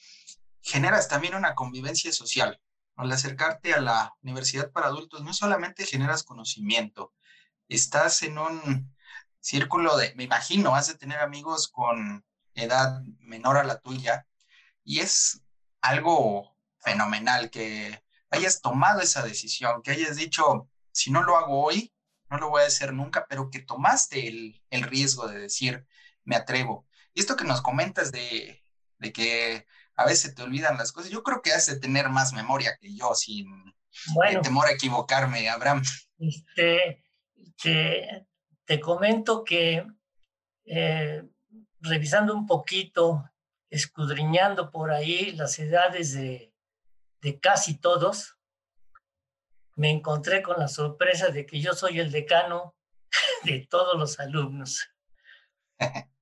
generas 0.62 1.08
también 1.08 1.34
una 1.34 1.56
convivencia 1.56 2.12
social. 2.12 2.62
Al 2.96 3.12
acercarte 3.12 3.74
a 3.74 3.82
la 3.82 4.14
universidad 4.22 4.72
para 4.72 4.88
adultos, 4.88 5.24
no 5.24 5.34
solamente 5.34 5.86
generas 5.86 6.24
conocimiento, 6.24 7.14
estás 7.68 8.22
en 8.24 8.38
un 8.38 8.96
círculo 9.40 9.98
de, 9.98 10.14
me 10.16 10.24
imagino, 10.24 10.76
has 10.76 10.88
de 10.88 10.98
tener 10.98 11.20
amigos 11.20 11.68
con 11.68 12.26
edad 12.54 13.02
menor 13.20 13.58
a 13.58 13.64
la 13.64 13.80
tuya 13.80 14.28
y 14.84 15.00
es 15.00 15.42
algo 15.82 16.56
fenomenal 16.80 17.50
que 17.50 18.04
hayas 18.30 18.62
tomado 18.62 19.02
esa 19.02 19.24
decisión, 19.24 19.82
que 19.82 19.92
hayas 19.92 20.16
dicho, 20.16 20.70
si 20.92 21.12
no 21.12 21.24
lo 21.24 21.38
hago 21.38 21.64
hoy, 21.64 21.94
no 22.30 22.38
lo 22.38 22.50
voy 22.50 22.64
a 22.64 22.68
hacer 22.68 22.94
nunca, 22.94 23.26
pero 23.28 23.50
que 23.50 23.60
tomaste 23.60 24.28
el, 24.28 24.62
el 24.70 24.84
riesgo 24.84 25.28
de 25.28 25.40
decir, 25.40 25.86
me 26.24 26.36
atrevo. 26.36 26.88
Y 27.14 27.22
esto 27.22 27.36
que 27.36 27.46
nos 27.46 27.62
comentas 27.62 28.12
de, 28.12 28.64
de, 29.00 29.14
que 29.14 29.66
a 29.96 30.06
veces 30.06 30.36
te 30.36 30.44
olvidan 30.44 30.78
las 30.78 30.92
cosas, 30.92 31.10
yo 31.10 31.24
creo 31.24 31.42
que 31.42 31.52
has 31.52 31.66
de 31.66 31.80
tener 31.80 32.10
más 32.10 32.34
memoria 32.34 32.78
que 32.80 32.94
yo, 32.94 33.14
sin 33.16 33.48
temor 34.44 34.68
a 34.68 34.72
equivocarme, 34.72 35.50
Abraham. 35.50 35.84
Este, 36.20 37.04
te, 37.62 38.28
te 38.66 38.80
comento 38.80 39.44
que 39.44 39.86
eh, 40.66 41.24
revisando 41.80 42.36
un 42.36 42.46
poquito, 42.46 43.24
escudriñando 43.70 44.70
por 44.70 44.92
ahí 44.92 45.32
las 45.32 45.58
edades 45.60 46.14
de, 46.14 46.54
de 47.22 47.40
casi 47.40 47.80
todos, 47.80 48.37
me 49.78 49.92
encontré 49.92 50.42
con 50.42 50.60
la 50.60 50.68
sorpresa 50.68 51.30
de 51.30 51.46
que 51.46 51.62
yo 51.62 51.74
soy 51.74 52.00
el 52.00 52.12
decano 52.12 52.76
de 53.44 53.66
todos 53.70 53.98
los 53.98 54.20
alumnos. 54.20 54.90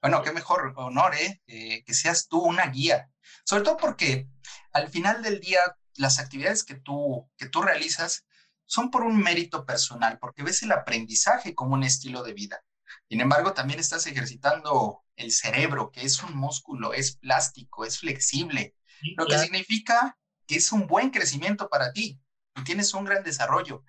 Bueno, 0.00 0.20
qué 0.24 0.32
mejor 0.32 0.72
honor, 0.74 1.14
¿eh? 1.14 1.40
que 1.46 1.94
seas 1.94 2.26
tú 2.26 2.40
una 2.40 2.66
guía. 2.66 3.08
Sobre 3.44 3.62
todo 3.62 3.76
porque 3.76 4.26
al 4.72 4.88
final 4.88 5.22
del 5.22 5.38
día, 5.38 5.60
las 5.94 6.18
actividades 6.18 6.64
que 6.64 6.74
tú, 6.74 7.30
que 7.36 7.48
tú 7.48 7.62
realizas 7.62 8.26
son 8.66 8.90
por 8.90 9.04
un 9.04 9.16
mérito 9.16 9.64
personal, 9.64 10.18
porque 10.18 10.42
ves 10.42 10.60
el 10.64 10.72
aprendizaje 10.72 11.54
como 11.54 11.74
un 11.74 11.84
estilo 11.84 12.24
de 12.24 12.32
vida. 12.32 12.64
Sin 13.08 13.20
embargo, 13.20 13.52
también 13.52 13.78
estás 13.78 14.04
ejercitando 14.08 15.04
el 15.14 15.30
cerebro, 15.30 15.92
que 15.92 16.02
es 16.02 16.20
un 16.24 16.36
músculo, 16.36 16.94
es 16.94 17.16
plástico, 17.18 17.84
es 17.84 18.00
flexible, 18.00 18.74
lo 19.16 19.26
que 19.26 19.38
significa 19.38 20.18
que 20.48 20.56
es 20.56 20.72
un 20.72 20.88
buen 20.88 21.10
crecimiento 21.10 21.68
para 21.68 21.92
ti 21.92 22.20
y 22.56 22.64
tienes 22.64 22.94
un 22.94 23.04
gran 23.04 23.22
desarrollo. 23.22 23.84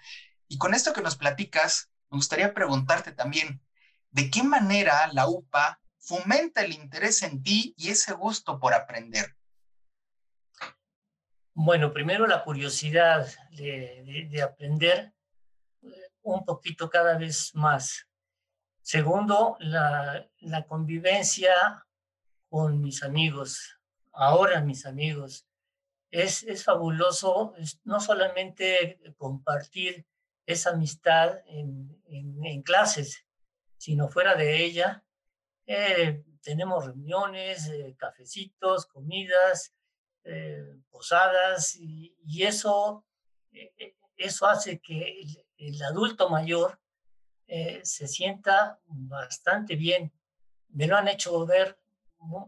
Y 0.47 0.58
con 0.58 0.73
esto 0.73 0.93
que 0.93 1.02
nos 1.02 1.15
platicas, 1.15 1.89
me 2.10 2.17
gustaría 2.17 2.54
preguntarte 2.54 3.12
también, 3.12 3.62
¿de 4.12 4.30
qué 4.30 4.43
manera 4.43 5.10
la 5.13 5.28
UPA 5.28 5.80
fomenta 5.97 6.62
el 6.62 6.73
interés 6.73 7.23
en 7.23 7.41
ti 7.41 7.73
y 7.78 7.89
ese 7.89 8.13
gusto 8.13 8.60
por 8.60 8.73
aprender? 8.73 9.36
Bueno, 11.56 11.93
primero 11.93 12.26
la 12.26 12.43
curiosidad 12.43 13.28
de, 13.52 14.41
aprender 14.41 15.13
eh, 15.84 16.12
un 16.23 16.43
poquito 16.45 16.89
cada 16.89 17.17
vez 17.17 17.54
más. 17.54 18.08
Segundo, 18.82 19.56
la, 19.60 20.28
convivencia 20.67 21.54
con 22.49 22.82
mis 22.82 23.04
amigos, 23.04 23.80
ahora 24.12 24.62
mis 24.62 24.86
amigos. 24.86 25.47
Es, 26.13 26.43
es 26.43 26.63
fabuloso 26.63 27.54
no 27.86 27.99
solamente 27.99 28.99
compartir 29.17 30.06
esa 30.45 30.71
amistad 30.71 31.39
en, 31.47 31.99
en, 32.08 32.62
clases, 32.62 33.26
sino 33.78 34.10
fuera 34.10 34.36
de 34.36 34.63
ella. 34.63 35.04
Eh, 35.65 36.23
tenemos 36.43 36.86
reuniones, 36.86 37.67
eh, 37.67 37.95
cafecitos, 37.97 38.86
comidas, 38.86 39.73
eh, 40.26 40.80
posadas 40.89 41.76
y, 41.76 42.15
eso, 42.43 43.06
eh, 43.52 43.73
eh, 43.78 43.95
eso 44.15 44.47
hace 44.47 44.80
que 44.80 45.21
el, 45.58 45.84
adulto 45.84 46.30
mayor 46.30 46.80
se 47.84 48.08
sienta 48.08 48.80
bastante 48.86 49.76
bien. 49.76 50.13
Me 50.69 50.88
lo 50.88 50.95
han 50.95 51.08
hecho 51.08 51.45
ver 51.45 51.78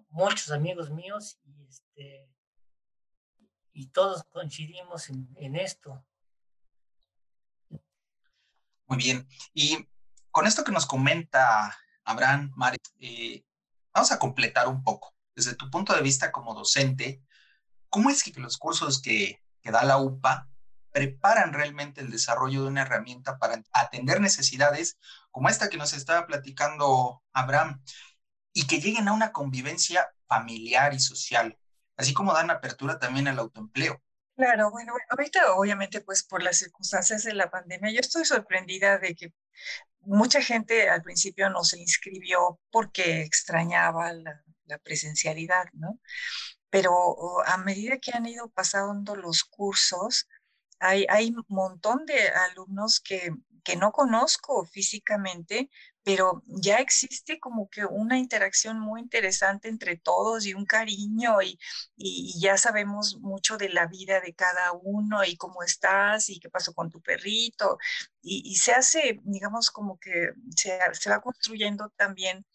muchos 0.10 0.52
amigos 0.52 0.90
míos 0.90 1.38
y, 1.44 1.66
este, 1.68 2.30
y 3.76 3.88
todos 3.88 4.24
coincidimos 4.32 5.10
en, 5.10 5.56
esto. 5.56 6.04
Muy 8.88 8.98
bien. 8.98 9.28
Y 9.54 9.88
con 10.32 10.48
esto 10.48 10.64
que 10.64 10.72
nos 10.72 10.88
comenta 10.88 11.78
Abraham, 12.04 12.52
Mari, 12.56 12.78
vamos 13.94 14.12
a 14.12 14.18
completar 14.18 14.68
un 14.68 14.84
poco. 14.84 15.14
Desde 15.36 15.54
tu 15.54 15.70
punto 15.70 15.94
de 15.94 16.02
vista 16.02 16.32
como 16.32 16.56
docente, 16.56 17.22
¿Cómo 17.96 18.10
es 18.10 18.24
que 18.24 18.38
los 18.42 18.58
cursos 18.58 19.02
que, 19.02 19.42
da 19.64 19.86
la 19.86 19.98
UPA 19.98 20.50
preparan 20.92 21.54
realmente 21.54 22.02
el 22.02 22.12
desarrollo 22.12 22.64
de 22.64 22.68
una 22.68 22.82
herramienta 22.82 23.38
para 23.38 23.64
atender 23.72 24.20
necesidades 24.20 24.98
como 25.32 25.48
esta 25.48 25.70
que 25.70 25.78
nos 25.78 25.94
estaba 25.94 26.28
platicando 26.28 27.24
Abraham 27.32 27.82
y 28.52 28.68
que 28.68 28.82
lleguen 28.82 29.08
a 29.08 29.14
una 29.14 29.32
convivencia 29.32 30.10
familiar 30.28 30.94
y 30.94 31.00
social, 31.00 31.58
así 31.98 32.14
como 32.14 32.34
dan 32.34 32.50
apertura 32.50 33.00
también 33.00 33.28
al 33.28 33.40
autoempleo? 33.40 34.02
Claro, 34.36 34.70
bueno, 34.70 34.94
ahorita 35.10 35.54
obviamente 35.54 36.02
pues 36.02 36.24
por 36.24 36.44
las 36.44 36.58
circunstancias 36.58 37.24
de 37.24 37.34
la 37.34 37.50
pandemia, 37.50 37.92
yo 37.92 38.02
estoy 38.02 38.26
sorprendida 38.26 38.98
de 38.98 39.16
que 39.16 39.34
mucha 40.02 40.42
gente 40.42 40.90
al 40.90 41.02
principio 41.02 41.50
no 41.50 41.64
se 41.64 41.80
inscribió 41.80 42.60
porque 42.70 43.22
extrañaba 43.22 44.12
la, 44.14 44.42
presencialidad, 44.84 45.66
¿no? 45.74 46.00
pero 46.70 47.46
a 47.46 47.58
medida 47.58 48.00
que 48.00 48.12
han 48.14 48.26
ido 48.26 48.50
pasando 48.50 49.16
los 49.16 49.44
cursos, 49.44 50.28
hay, 50.80 51.06
hay 51.08 51.30
un 51.30 51.46
montón 51.48 52.06
de 52.06 52.28
alumnos 52.30 53.00
que, 53.00 53.32
que 53.64 53.76
no 53.76 53.92
conozco 53.92 54.66
físicamente, 54.66 55.70
pero 56.06 56.44
ya 56.46 56.78
existe 56.78 57.40
como 57.40 57.68
que 57.68 57.84
una 57.86 58.20
interacción 58.20 58.80
muy 58.80 59.02
interesante 59.02 59.70
entre 59.70 59.98
todos 59.98 60.46
y 60.46 60.54
un 60.54 60.66
cariño 60.66 61.42
y, 61.42 61.60
ya 62.40 62.58
sabemos 62.58 63.18
mucho 63.22 63.58
de 63.58 63.70
la 63.70 63.88
vida 63.88 64.22
de 64.22 64.36
cada 64.36 64.72
uno 64.74 65.24
y 65.24 65.36
cómo 65.38 65.64
estás 65.64 66.30
y 66.30 66.40
qué 66.40 66.50
pasó 66.50 66.74
con 66.74 66.90
tu 66.92 67.02
perrito 67.02 67.80
y, 68.22 68.44
y 68.46 68.56
se 68.58 68.74
hace, 68.74 69.20
digamos, 69.24 69.72
como 69.72 69.98
que 70.00 70.32
se, 70.56 70.78
se 70.94 71.10
va 71.10 71.22
construyendo 71.22 71.90
también 71.98 72.46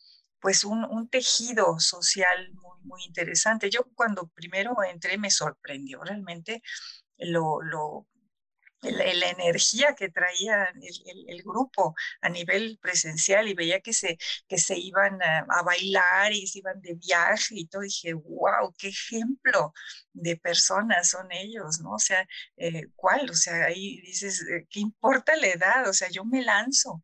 pues 0.41 0.65
un, 0.65 0.85
un, 0.85 1.09
tejido 1.09 1.79
social 1.81 2.53
muy, 2.55 2.79
muy 2.85 3.03
interesante. 3.05 3.71
Yo 3.71 3.85
cuando 3.95 4.29
primero 4.29 4.77
entré 4.85 5.19
me 5.19 5.31
sorprendió 5.31 6.03
realmente 6.05 6.63
lo, 7.19 7.61
lo, 7.63 8.07
la, 8.83 9.31
energía 9.31 9.95
que 9.95 10.09
traía 10.09 10.73
el, 11.27 11.43
grupo 11.43 11.95
a 12.21 12.29
nivel 12.29 12.79
presencial 12.81 13.49
y 13.49 13.55
veía 13.55 13.81
que 13.81 13.93
se, 13.93 14.19
que 14.49 14.59
se 14.59 14.79
iban 14.79 15.21
a, 15.23 15.63
bailar 15.63 16.33
y 16.33 16.47
se 16.47 16.59
iban 16.61 16.81
de 16.81 16.95
viaje 16.95 17.55
y 17.57 17.67
todo, 17.67 17.83
dije, 17.83 18.15
wow, 18.15 18.75
qué 18.79 18.89
ejemplo 18.89 19.73
de 20.13 20.37
personas 20.37 21.11
son 21.11 21.31
ellos, 21.33 21.81
¿no? 21.81 21.95
O 21.95 21.99
sea, 21.99 22.27
eh, 22.57 22.89
¿cuál? 22.97 23.31
O 23.31 23.35
sea, 23.35 23.67
ahí 23.67 24.01
dices, 24.03 24.43
eh, 24.43 24.67
¿qué 24.71 24.81
importa 24.81 25.37
la 25.37 25.49
edad? 25.49 25.89
O 25.89 25.93
sea, 25.93 26.09
yo 26.11 26.25
me 26.25 26.43
lanzo 26.43 27.01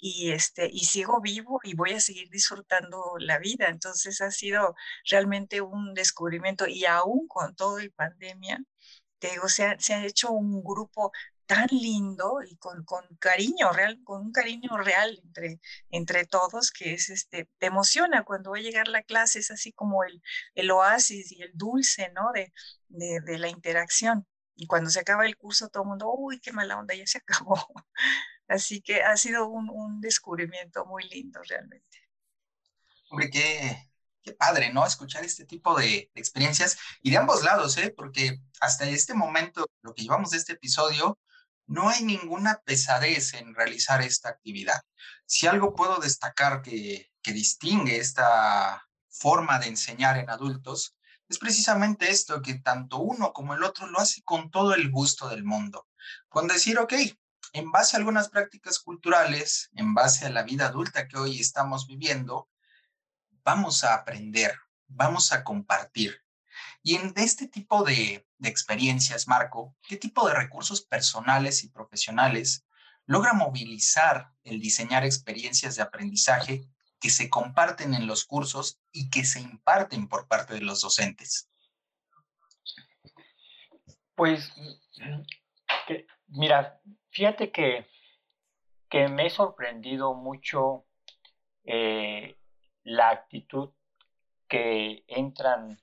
y, 0.00 0.32
este, 0.32 0.68
y 0.72 0.80
sigo 0.80 1.20
vivo 1.20 1.60
y 1.62 1.74
voy 1.74 1.92
a 1.92 2.00
seguir 2.00 2.28
disfrutando 2.30 3.16
la 3.18 3.38
vida. 3.38 3.68
Entonces 3.68 4.20
ha 4.20 4.30
sido 4.30 4.74
realmente 5.08 5.60
un 5.60 5.94
descubrimiento 5.94 6.66
y 6.66 6.84
aún 6.86 7.28
con 7.28 7.54
todo 7.54 7.78
el 7.78 7.92
pandemia, 7.92 8.60
se 9.48 9.64
ha, 9.64 9.78
se 9.78 9.94
ha 9.94 10.04
hecho 10.04 10.30
un 10.32 10.62
grupo 10.62 11.12
tan 11.46 11.66
lindo 11.70 12.40
y 12.48 12.56
con, 12.58 12.84
con, 12.84 13.04
cariño 13.18 13.72
real, 13.72 14.00
con 14.04 14.22
un 14.26 14.32
cariño 14.32 14.76
real 14.78 15.20
entre, 15.24 15.60
entre 15.90 16.24
todos, 16.24 16.70
que 16.70 16.94
es 16.94 17.10
este, 17.10 17.48
te 17.58 17.66
emociona 17.66 18.24
cuando 18.24 18.52
va 18.52 18.58
a 18.58 18.60
llegar 18.60 18.86
la 18.88 19.02
clase, 19.02 19.40
es 19.40 19.50
así 19.50 19.72
como 19.72 20.04
el, 20.04 20.22
el 20.54 20.70
oasis 20.70 21.32
y 21.32 21.42
el 21.42 21.50
dulce, 21.54 22.12
¿no? 22.14 22.30
De, 22.32 22.52
de, 22.88 23.20
de 23.20 23.38
la 23.38 23.48
interacción. 23.48 24.26
Y 24.54 24.66
cuando 24.66 24.90
se 24.90 25.00
acaba 25.00 25.26
el 25.26 25.36
curso, 25.36 25.68
todo 25.70 25.82
el 25.84 25.88
mundo, 25.88 26.12
uy, 26.16 26.38
qué 26.40 26.52
mala 26.52 26.78
onda, 26.78 26.94
ya 26.94 27.06
se 27.06 27.18
acabó. 27.26 27.56
Así 28.46 28.80
que 28.80 29.02
ha 29.02 29.16
sido 29.16 29.48
un, 29.48 29.70
un 29.70 30.00
descubrimiento 30.00 30.84
muy 30.86 31.02
lindo 31.08 31.40
realmente. 31.48 31.98
Hombre, 33.10 33.28
qué, 33.30 33.89
qué 34.22 34.32
padre, 34.32 34.72
¿no? 34.72 34.86
Escuchar 34.86 35.24
este 35.24 35.44
tipo 35.44 35.78
de, 35.78 36.10
experiencias 36.14 36.78
y 37.02 37.10
de 37.10 37.18
ambos 37.18 37.42
lados, 37.42 37.76
¿eh? 37.78 37.92
Porque 37.96 38.40
hasta 38.60 38.88
este 38.88 39.14
momento, 39.14 39.66
lo 39.82 39.94
que 39.94 40.02
llevamos 40.02 40.30
de 40.30 40.38
este 40.38 40.52
episodio, 40.54 41.18
no 41.66 41.88
hay 41.88 42.02
ninguna 42.02 42.60
pesadez 42.64 43.34
en 43.34 43.54
realizar 43.54 44.02
esta 44.02 44.28
actividad. 44.28 44.80
Si 45.26 45.46
algo 45.46 45.74
puedo 45.74 45.98
destacar 45.98 46.62
que, 46.62 47.10
que 47.22 47.32
distingue 47.32 47.98
esta 47.98 48.86
forma 49.08 49.58
de 49.58 49.68
enseñar 49.68 50.18
en 50.18 50.30
adultos, 50.30 50.96
es 51.28 51.38
precisamente 51.38 52.10
esto, 52.10 52.42
que 52.42 52.54
tanto 52.54 52.98
uno 52.98 53.32
como 53.32 53.54
el 53.54 53.62
otro 53.62 53.86
lo 53.86 54.00
hace 54.00 54.20
con 54.22 54.50
todo 54.50 54.74
el 54.74 54.90
gusto 54.90 55.28
del 55.28 55.44
mundo. 55.44 55.86
Con 56.28 56.48
decir, 56.48 56.76
ok, 56.78 56.92
en 57.52 57.70
base 57.70 57.96
a 57.96 57.98
algunas 57.98 58.28
prácticas 58.28 58.80
culturales, 58.80 59.70
en 59.74 59.94
base 59.94 60.26
a 60.26 60.30
la 60.30 60.42
vida 60.42 60.66
adulta 60.66 61.06
que 61.06 61.18
hoy 61.18 61.40
estamos 61.40 61.86
viviendo, 61.86 62.48
vamos 63.44 63.84
a 63.84 63.94
aprender, 63.94 64.54
vamos 64.88 65.32
a 65.32 65.44
compartir. 65.44 66.22
Y 66.82 66.96
en 66.96 67.12
este 67.16 67.46
tipo 67.46 67.84
de, 67.84 68.26
experiencias, 68.42 69.28
Marco, 69.28 69.76
¿qué 69.86 69.96
tipo 69.96 70.26
de 70.26 70.34
recursos 70.34 70.80
personales 70.80 71.62
y 71.62 71.68
profesionales 71.68 72.64
logra 73.06 73.34
movilizar 73.34 74.32
el 74.44 74.60
diseñar 74.60 75.04
experiencias 75.04 75.76
de 75.76 75.82
aprendizaje 75.82 76.64
que 77.00 77.10
se 77.10 77.28
comparten 77.28 77.94
en 77.94 78.06
los 78.06 78.24
cursos 78.24 78.80
y 78.92 79.10
que 79.10 79.24
se 79.24 79.40
imparten 79.40 80.08
por 80.08 80.26
parte 80.26 80.54
de 80.54 80.62
los 80.62 80.80
docentes? 80.80 81.50
Pues, 84.14 84.50
mira, 86.28 86.80
fíjate 87.10 87.50
que, 87.50 87.86
que 88.88 89.08
me 89.08 89.26
he 89.26 89.30
sorprendido 89.30 90.14
mucho 90.14 90.86
eh, 91.64 92.39
la 92.90 93.10
actitud 93.10 93.70
que 94.48 95.04
entran 95.06 95.80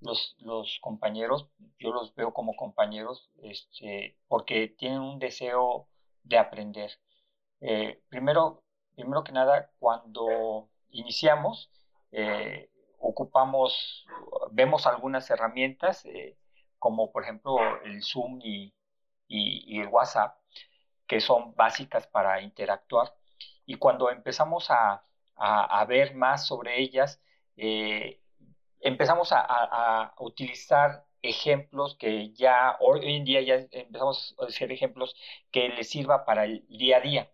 los, 0.00 0.36
los, 0.38 0.78
compañeros, 0.80 1.48
yo 1.80 1.92
los 1.92 2.14
veo 2.14 2.32
como 2.32 2.54
compañeros, 2.54 3.30
este, 3.42 4.16
porque 4.28 4.68
tienen 4.68 5.00
un 5.00 5.18
deseo 5.18 5.88
de 6.22 6.38
aprender. 6.38 6.92
Eh, 7.60 8.00
primero, 8.08 8.62
primero 8.94 9.24
que 9.24 9.32
nada, 9.32 9.72
cuando 9.80 10.68
iniciamos, 10.90 11.70
eh, 12.12 12.70
ocupamos, 12.98 14.06
vemos 14.52 14.86
algunas 14.86 15.28
herramientas, 15.30 16.04
eh, 16.04 16.36
como 16.78 17.10
por 17.10 17.24
ejemplo 17.24 17.56
el 17.84 18.02
Zoom 18.04 18.40
y, 18.42 18.72
y, 19.26 19.80
el 19.80 19.88
WhatsApp, 19.88 20.38
que 21.08 21.20
son 21.20 21.54
básicas 21.56 22.06
para 22.06 22.40
interactuar. 22.42 23.12
Y 23.66 23.76
cuando 23.76 24.10
empezamos 24.10 24.70
a, 24.70 25.02
a, 25.36 25.84
ver 25.86 26.14
más 26.14 26.46
sobre 26.46 26.80
ellas, 26.80 27.20
eh, 27.56 28.20
empezamos 28.80 29.30
a, 29.32 30.14
utilizar 30.18 31.04
ejemplos 31.22 31.96
que 31.96 32.32
ya 32.32 32.76
hoy 32.80 33.16
en 33.16 33.24
día 33.24 33.40
ya 33.40 33.66
empezamos 33.72 34.34
a 34.38 34.46
hacer 34.46 34.72
ejemplos 34.72 35.14
que 35.50 35.68
les 35.70 35.88
sirva 35.88 36.24
para 36.24 36.44
el 36.44 36.66
día 36.68 36.98
a 36.98 37.00
día. 37.00 37.30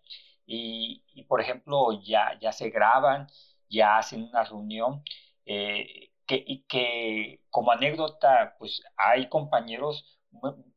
Y, 0.47 1.25
por 1.29 1.41
ejemplo, 1.41 1.93
ya, 2.03 2.39
ya 2.41 2.53
se 2.53 2.71
graban, 2.71 3.29
ya 3.69 3.99
hacen 3.99 4.25
una 4.25 4.45
reunión. 4.45 5.05
Eh, 5.47 6.11
que, 6.27 6.43
y 6.47 6.63
que 6.69 7.41
como 7.51 7.73
anécdota, 7.73 8.57
pues 8.59 8.83
hay 8.97 9.29
compañeros, 9.29 10.21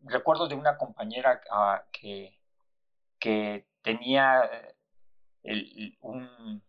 recuerdo 0.01 0.47
de 0.47 0.55
una 0.55 0.77
compañera 0.77 1.41
ah, 1.51 1.83
que, 1.91 2.39
que 3.19 3.67
tenía 3.83 4.49
el, 5.43 5.97
un, 6.01 6.63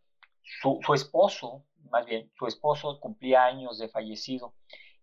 su, 0.44 0.80
esposo, 0.94 1.64
más 1.90 2.06
bien, 2.06 2.30
su 2.36 2.46
esposo 2.46 3.00
cumplía 3.00 3.44
años 3.44 3.78
de 3.78 3.88
fallecido 3.88 4.54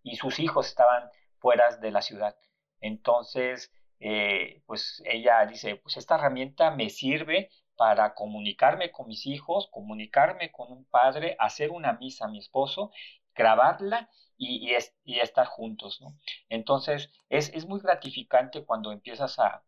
y 0.02 0.16
sus 0.16 0.38
hijos 0.38 0.68
estaban 0.68 1.10
fuera 1.38 1.76
de 1.76 1.90
la 1.90 2.02
ciudad. 2.02 2.36
Entonces, 2.80 3.72
eh, 4.00 4.62
pues 4.66 5.02
ella 5.06 5.44
dice, 5.46 5.76
pues 5.76 5.96
esta 5.96 6.16
herramienta 6.16 6.70
me 6.70 6.90
sirve 6.90 7.50
para 7.76 8.14
comunicarme 8.14 8.90
con 8.90 9.08
mis 9.08 9.26
hijos, 9.26 9.68
comunicarme 9.70 10.52
con 10.52 10.70
un 10.72 10.84
padre, 10.84 11.36
hacer 11.38 11.70
una 11.70 11.94
misa 11.94 12.26
a 12.26 12.28
mi 12.28 12.38
esposo, 12.38 12.92
grabarla 13.34 14.08
y, 14.36 14.72
y, 15.04 15.20
estar 15.20 15.46
juntos, 15.46 16.00
¿no? 16.00 16.18
Entonces, 16.48 17.10
es, 17.28 17.50
es, 17.54 17.66
muy 17.66 17.80
gratificante 17.80 18.64
cuando 18.64 18.92
empiezas 18.92 19.38
a, 19.38 19.64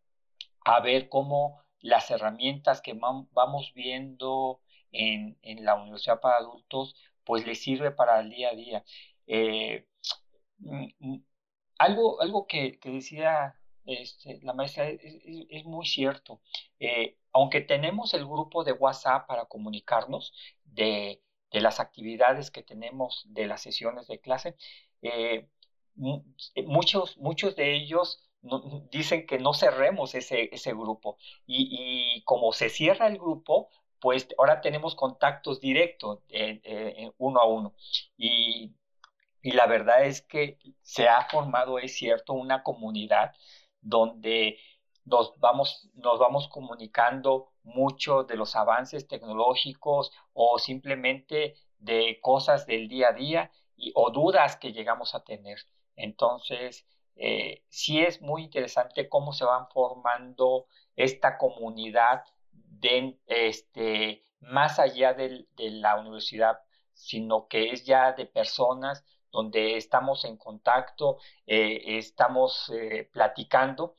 a 0.65 0.81
ver 0.81 1.09
cómo 1.09 1.63
las 1.81 2.11
herramientas 2.11 2.81
que 2.81 2.95
vamos 2.95 3.73
viendo 3.75 4.61
en, 4.95 5.39
en 5.43 5.65
la 5.65 5.75
universidad 5.77 6.21
para 6.21 6.39
adultos, 6.39 6.97
pues 7.25 7.47
les 7.47 7.63
sirve 7.63 7.91
para 7.91 8.21
el 8.21 8.31
día 8.31 8.51
a 8.51 8.55
día. 8.55 8.85
Eh, 9.27 9.87
mm, 10.59 10.87
mm, 11.01 11.25
algo, 11.79 12.21
algo 12.21 12.47
que, 12.47 12.79
que 12.79 12.91
decía 12.91 13.57
este, 13.87 14.41
la 14.43 14.55
maestra 14.55 14.89
es, 14.89 15.01
es, 15.03 15.65
muy 15.65 15.87
cierto. 15.87 16.41
Eh, 16.79 17.19
aunque 17.33 17.61
tenemos 17.61 18.15
el 18.15 18.25
grupo 18.27 18.65
de 18.65 18.73
WhatsApp 18.73 19.27
para 19.27 19.47
comunicarnos 19.47 20.33
de, 20.65 21.23
de, 21.51 21.61
las 21.61 21.81
actividades 21.81 22.51
que 22.51 22.63
tenemos 22.63 23.25
de 23.29 23.47
las 23.47 23.63
sesiones 23.63 24.07
de 24.07 24.21
clase, 24.21 24.57
eh, 25.03 25.49
muchos, 25.97 27.19
muchos 27.19 27.57
de 27.57 27.75
ellos 27.75 28.21
dicen 28.91 29.27
que 29.27 29.39
no 29.39 29.55
cerremos 29.55 30.15
ese, 30.15 30.51
ese 30.53 30.73
grupo. 30.73 31.19
Y, 31.47 32.17
y, 32.17 32.23
como 32.25 32.53
se 32.53 32.69
cierra 32.71 33.07
el 33.09 33.19
grupo, 33.19 33.71
pues 34.05 34.29
ahora 34.37 34.61
tenemos 34.61 34.95
contactos 34.95 35.61
directos 35.61 36.19
uno 37.17 37.41
a 37.41 37.47
uno. 37.47 37.75
Y, 38.19 38.75
la 39.43 39.67
verdad 39.67 40.05
es 40.05 40.21
que 40.21 40.59
se 40.83 41.09
ha 41.09 41.27
formado, 41.31 41.79
es 41.79 41.97
cierto, 41.97 42.35
una 42.35 42.63
comunidad 42.63 43.33
donde 43.81 44.59
nos 45.07 45.39
vamos, 45.41 45.89
nos 45.95 46.19
vamos 46.19 46.49
comunicando 46.49 47.53
mucho 47.63 48.25
de 48.25 48.37
los 48.37 48.57
avances 48.57 49.09
tecnológicos 49.09 50.13
o 50.35 50.59
simplemente 50.59 51.55
de 51.79 52.19
cosas 52.21 52.67
del 52.67 52.89
día 52.89 53.09
a 53.09 53.13
día 53.13 53.51
y, 53.75 53.91
o 53.95 54.11
dudas 54.11 54.57
que 54.57 54.73
llegamos 54.73 55.15
a 55.15 55.25
tener. 55.25 55.61
Entonces, 55.97 56.87
eh, 57.17 57.63
sí 57.71 58.03
es 58.03 58.21
muy 58.21 58.43
interesante 58.43 59.09
cómo 59.09 59.33
se 59.33 59.47
van 59.47 59.67
formando 59.69 60.67
esta 60.95 61.39
comunidad 61.39 62.25
de, 62.81 63.19
este, 63.27 64.25
más 64.41 64.79
allá 64.79 65.15
de, 65.15 65.47
la 65.57 65.97
universidad, 65.97 66.59
sino 66.93 67.49
que 67.49 67.71
es 67.71 67.85
ya 67.85 68.13
de 68.13 68.27
personas 68.27 69.05
donde 69.31 69.77
estamos 69.77 70.25
en 70.25 70.37
contacto, 70.37 71.19
eh, 71.47 71.99
estamos 71.99 72.71
eh, 72.71 73.09
platicando 73.13 73.97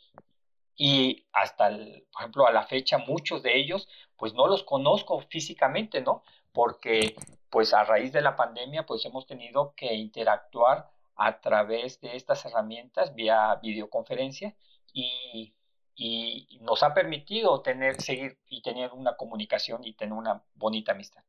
y 0.77 1.25
hasta, 1.33 1.69
por 1.69 2.21
ejemplo, 2.21 2.47
a 2.47 2.51
la 2.51 2.63
fecha 2.63 2.97
muchos 2.97 3.43
de 3.43 3.57
ellos, 3.57 3.87
pues 4.17 4.33
no 4.33 4.47
los 4.47 4.63
conozco 4.63 5.19
físicamente, 5.21 6.01
¿no? 6.01 6.23
Porque 6.51 7.15
pues 7.49 7.73
a 7.73 7.83
raíz 7.83 8.11
de 8.11 8.21
la 8.21 8.35
pandemia, 8.35 8.85
pues 8.85 9.05
hemos 9.05 9.25
tenido 9.25 9.73
que 9.75 9.93
interactuar 9.93 10.89
a 11.15 11.39
través 11.39 12.01
de 12.01 12.15
estas 12.15 12.45
herramientas 12.45 13.15
vía 13.15 13.55
videoconferencia 13.61 14.55
y 14.93 15.53
y 15.95 16.59
nos 16.61 16.83
ha 16.83 16.93
permitido 16.93 17.61
tener, 17.61 18.01
seguir 18.01 18.37
y 18.47 18.61
tener 18.61 18.91
una 18.91 19.15
comunicación 19.15 19.83
y 19.83 19.95
tener 19.95 20.13
una 20.13 20.43
bonita 20.53 20.91
amistad. 20.91 21.23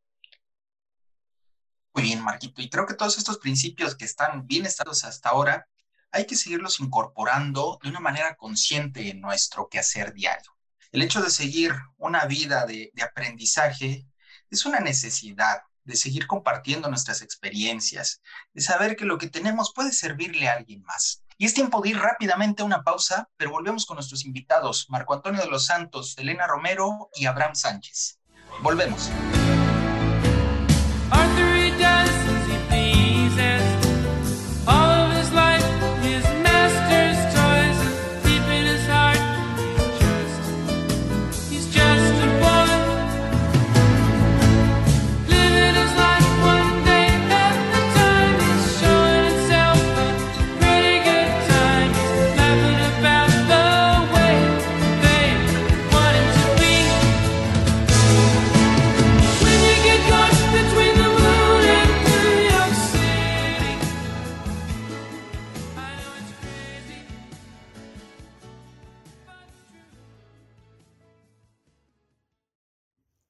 Muy 1.94 2.02
bien, 2.02 2.22
Marquito. 2.22 2.60
Y 2.60 2.68
creo 2.68 2.86
que 2.86 2.94
todos 2.94 3.16
estos 3.16 3.38
principios 3.38 3.96
que 3.96 4.04
están 4.04 4.46
bien 4.46 4.66
estados 4.66 5.04
hasta 5.04 5.30
ahora 5.30 5.66
hay 6.10 6.26
que 6.26 6.36
seguirlos 6.36 6.80
incorporando 6.80 7.78
de 7.82 7.88
una 7.88 8.00
manera 8.00 8.36
consciente 8.36 9.08
en 9.08 9.20
nuestro 9.20 9.68
quehacer 9.68 10.12
diario. 10.12 10.56
El 10.92 11.02
hecho 11.02 11.22
de 11.22 11.30
seguir 11.30 11.72
una 11.96 12.26
vida 12.26 12.66
de, 12.66 12.90
de 12.92 13.02
aprendizaje 13.02 14.06
es 14.50 14.66
una 14.66 14.80
necesidad 14.80 15.62
de 15.84 15.96
seguir 15.96 16.26
compartiendo 16.26 16.88
nuestras 16.88 17.22
experiencias, 17.22 18.20
de 18.52 18.60
saber 18.60 18.96
que 18.96 19.04
lo 19.04 19.18
que 19.18 19.28
tenemos 19.28 19.72
puede 19.74 19.92
servirle 19.92 20.48
a 20.48 20.54
alguien 20.54 20.82
más. 20.82 21.22
Y 21.38 21.44
es 21.44 21.54
tiempo 21.54 21.82
de 21.82 21.90
ir 21.90 21.98
rápidamente 21.98 22.62
a 22.62 22.64
una 22.64 22.82
pausa, 22.82 23.28
pero 23.36 23.50
volvemos 23.50 23.84
con 23.84 23.96
nuestros 23.96 24.24
invitados, 24.24 24.86
Marco 24.88 25.12
Antonio 25.12 25.42
de 25.42 25.48
los 25.48 25.66
Santos, 25.66 26.16
Elena 26.16 26.46
Romero 26.46 27.10
y 27.14 27.26
Abraham 27.26 27.54
Sánchez. 27.54 28.18
Volvemos. 28.62 29.10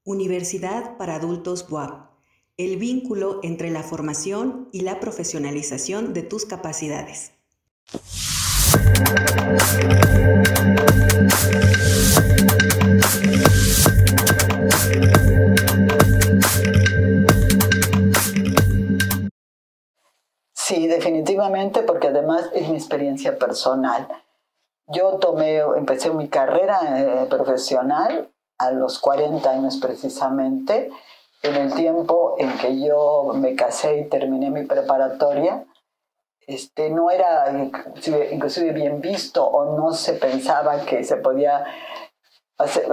Universidad 0.07 0.97
para 0.99 1.17
Adultos 1.17 1.67
WAP. 1.69 2.09
El 2.57 2.77
vínculo 2.77 3.41
entre 3.43 3.71
la 3.71 3.83
formación 3.83 4.69
y 4.71 4.83
la 4.83 5.01
profesionalización 5.01 6.15
de 6.15 6.23
tus 6.23 6.47
capacidades. 6.47 7.33
Sí, 20.53 20.87
definitivamente, 20.87 21.83
porque 21.83 22.07
además 22.07 22.49
es 22.55 22.69
mi 22.69 22.77
experiencia 22.77 23.37
personal. 23.37 24.07
Yo 24.87 25.19
tomé, 25.19 25.59
empecé 25.77 26.11
mi 26.11 26.29
carrera 26.29 27.25
eh, 27.25 27.27
profesional 27.29 28.31
a 28.59 28.71
los 28.71 28.99
40 28.99 29.49
años 29.51 29.77
precisamente, 29.77 30.91
en 31.43 31.55
el 31.55 31.75
tiempo 31.75 32.37
en 32.39 32.57
que 32.59 32.81
yo 32.81 33.33
me 33.35 33.55
casé 33.55 34.01
y 34.01 34.09
terminé 34.09 34.51
mi 34.51 34.65
preparatoria, 34.65 35.65
este, 36.47 36.91
no 36.91 37.11
era 37.11 37.51
inclusive, 37.51 38.73
bien 38.73 39.01
visto 39.01 39.45
o 39.45 39.77
no 39.77 39.93
se 39.93 40.15
pensaba 40.15 40.85
que 40.85 41.03
se 41.05 41.17
podía 41.17 41.65
hacer, 42.57 42.87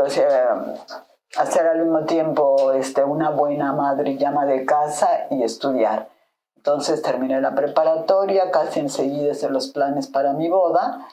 hacer 1.38 1.68
al 1.68 1.80
mismo 1.80 2.06
tiempo 2.06 2.74
este, 2.74 3.04
una 3.04 3.30
buena 3.30 3.74
madre 3.74 4.12
y 4.12 4.18
llama 4.18 4.46
de 4.46 4.66
casa 4.66 5.28
y 5.30 5.44
estudiar. 5.44 6.10
Entonces 6.56 7.02
terminé 7.02 7.42
la 7.42 7.54
preparatoria, 7.56 8.50
casi 8.50 8.80
enseguida 8.80 9.34
hice 9.34 9.50
los 9.50 9.68
planes 9.68 10.08
para 10.08 10.34
mi 10.34 10.50
boda 10.50 11.08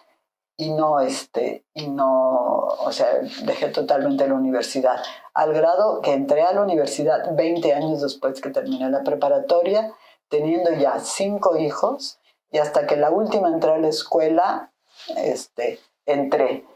y 0.61 0.71
no, 0.71 1.01
este, 1.01 1.65
y 1.73 1.89
no, 1.89 2.67
o 2.67 2.93
sea, 2.93 3.19
dejé 3.45 3.69
totalmente 3.69 4.29
la 4.29 4.35
universidad, 4.35 5.03
al 5.33 5.55
grado 5.55 6.03
que 6.03 6.13
entré 6.13 6.43
a 6.43 6.53
la 6.53 6.61
universidad 6.61 7.35
20 7.35 7.73
años 7.73 8.03
después 8.03 8.43
que 8.43 8.51
terminé 8.51 8.91
la 8.91 9.03
preparatoria, 9.03 9.95
teniendo 10.29 10.71
ya 10.73 11.01
cinco 11.01 11.57
hijos, 11.57 12.19
y 12.53 12.59
hasta 12.59 12.87
que 12.87 12.97
la 12.97 13.11
última 13.11 13.49
entré 13.49 13.73
a 13.73 13.79
la 13.79 13.89
escuela, 13.89 14.71
este, 15.17 15.81
entré. 16.05 16.67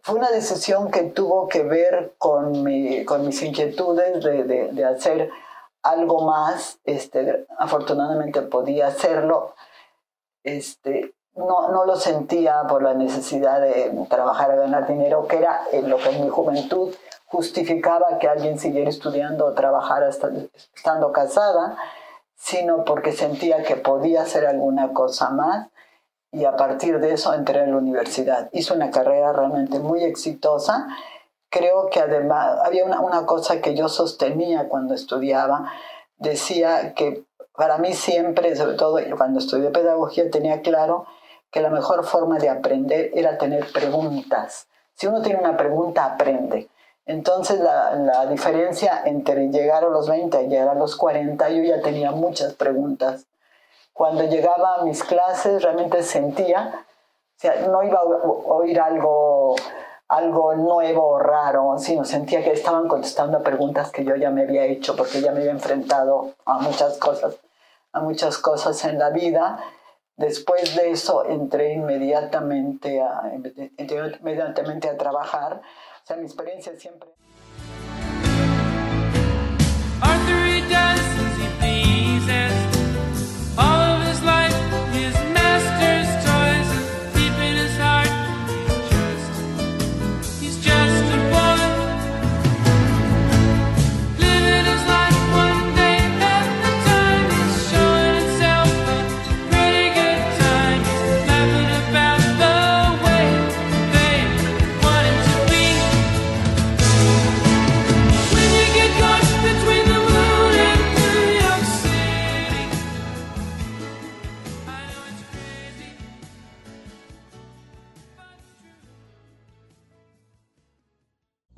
Fue 0.00 0.14
una 0.14 0.30
decisión 0.30 0.90
que 0.90 1.02
tuvo 1.02 1.48
que 1.48 1.64
ver 1.64 2.14
con, 2.16 2.62
mi, 2.62 3.04
con 3.04 3.26
mis 3.26 3.42
inquietudes 3.42 4.24
de, 4.24 4.44
de, 4.44 4.72
de 4.72 4.84
hacer 4.86 5.30
algo 5.82 6.24
más, 6.24 6.80
este, 6.84 7.46
afortunadamente 7.58 8.40
podía 8.40 8.86
hacerlo, 8.86 9.54
este, 10.44 11.14
no, 11.38 11.68
no, 11.68 11.84
lo 11.84 11.96
sentía 11.96 12.64
por 12.68 12.82
la 12.82 12.94
necesidad 12.94 13.60
de 13.60 13.92
trabajar 14.08 14.50
a 14.50 14.56
ganar 14.56 14.86
dinero, 14.86 15.26
que 15.26 15.36
era 15.36 15.62
eh, 15.72 15.82
lo 15.82 15.96
que 15.98 16.10
en 16.10 16.24
mi 16.24 16.28
juventud 16.28 16.94
justificaba 17.26 18.18
que 18.18 18.28
alguien 18.28 18.58
siguiera 18.58 18.90
estudiando 18.90 19.46
o 19.46 19.52
trabajara 19.52 20.08
estando 20.08 21.12
casada, 21.12 21.76
sino 22.34 22.84
porque 22.84 23.12
sentía 23.12 23.62
que 23.62 23.76
podía 23.76 24.22
hacer 24.22 24.46
alguna 24.46 24.92
cosa 24.92 25.30
más 25.30 25.68
y 26.32 26.44
a 26.44 26.56
partir 26.56 27.00
de 27.00 27.12
eso 27.12 27.32
entré 27.32 27.60
en 27.60 27.72
la 27.72 27.78
universidad. 27.78 28.48
Hice 28.52 28.74
una 28.74 28.90
carrera 28.90 29.32
realmente 29.32 29.78
muy 29.78 30.02
exitosa. 30.04 30.88
Creo 31.50 31.88
que 31.90 32.00
además 32.00 32.58
había 32.64 32.84
una, 32.84 33.00
una 33.00 33.26
cosa 33.26 33.60
que 33.60 33.74
yo 33.74 33.88
sostenía 33.88 34.68
cuando 34.68 34.94
estudiaba, 34.94 35.72
decía 36.18 36.94
que 36.94 37.24
para 37.56 37.78
mí 37.78 37.92
siempre, 37.92 38.54
sobre 38.56 38.76
todo 38.76 38.98
cuando 39.16 39.38
estudié 39.38 39.70
pedagogía, 39.70 40.30
tenía 40.30 40.60
claro 40.62 41.06
que 41.50 41.60
la 41.60 41.70
mejor 41.70 42.04
forma 42.04 42.38
de 42.38 42.48
aprender 42.48 43.10
era 43.14 43.38
tener 43.38 43.72
preguntas. 43.72 44.66
Si 44.94 45.06
uno 45.06 45.22
tiene 45.22 45.40
una 45.40 45.56
pregunta, 45.56 46.04
aprende. 46.04 46.68
Entonces 47.06 47.60
la, 47.60 47.94
la, 47.94 48.26
diferencia 48.26 49.02
entre 49.04 49.48
llegar 49.48 49.82
a 49.82 49.88
los 49.88 50.08
20 50.08 50.42
y 50.42 50.48
llegar 50.48 50.68
a 50.68 50.74
los 50.74 50.94
40, 50.96 51.48
yo 51.50 51.62
ya 51.62 51.80
tenía 51.80 52.10
muchas 52.10 52.52
preguntas. 52.54 53.24
Cuando 53.94 54.24
llegaba 54.24 54.74
a 54.74 54.82
mis 54.82 55.02
clases 55.02 55.62
realmente 55.62 56.02
sentía, 56.02 56.84
no 57.70 57.82
iba 57.82 57.98
a 57.98 58.02
oír 58.02 58.78
algo, 58.80 59.56
algo 60.08 60.54
nuevo 60.54 61.08
o 61.08 61.18
raro, 61.18 61.76
sino 61.78 62.04
sentía 62.04 62.44
que 62.44 62.52
estaban 62.52 62.88
contestando 62.88 63.42
preguntas 63.42 63.90
que 63.90 64.04
yo 64.04 64.16
ya 64.16 64.30
me 64.30 64.42
había 64.42 64.64
hecho 64.64 64.94
porque 64.94 65.20
ya 65.22 65.32
me 65.32 65.40
había 65.40 65.52
enfrentado 65.52 66.32
a 66.44 66.58
muchas 66.58 66.98
cosas, 66.98 67.36
a 67.92 68.00
muchas 68.00 68.38
cosas 68.38 68.84
en 68.84 68.98
la 68.98 69.10
vida 69.10 69.58
Después 70.18 70.74
de 70.74 70.90
eso 70.90 71.24
entré 71.24 71.74
inmediatamente 71.74 73.00
a, 73.00 73.32
inmediatamente 73.78 74.88
a 74.88 74.98
trabajar. 74.98 75.62
O 76.02 76.06
sea, 76.06 76.16
mi 76.16 76.24
experiencia 76.24 76.76
siempre... 76.76 77.08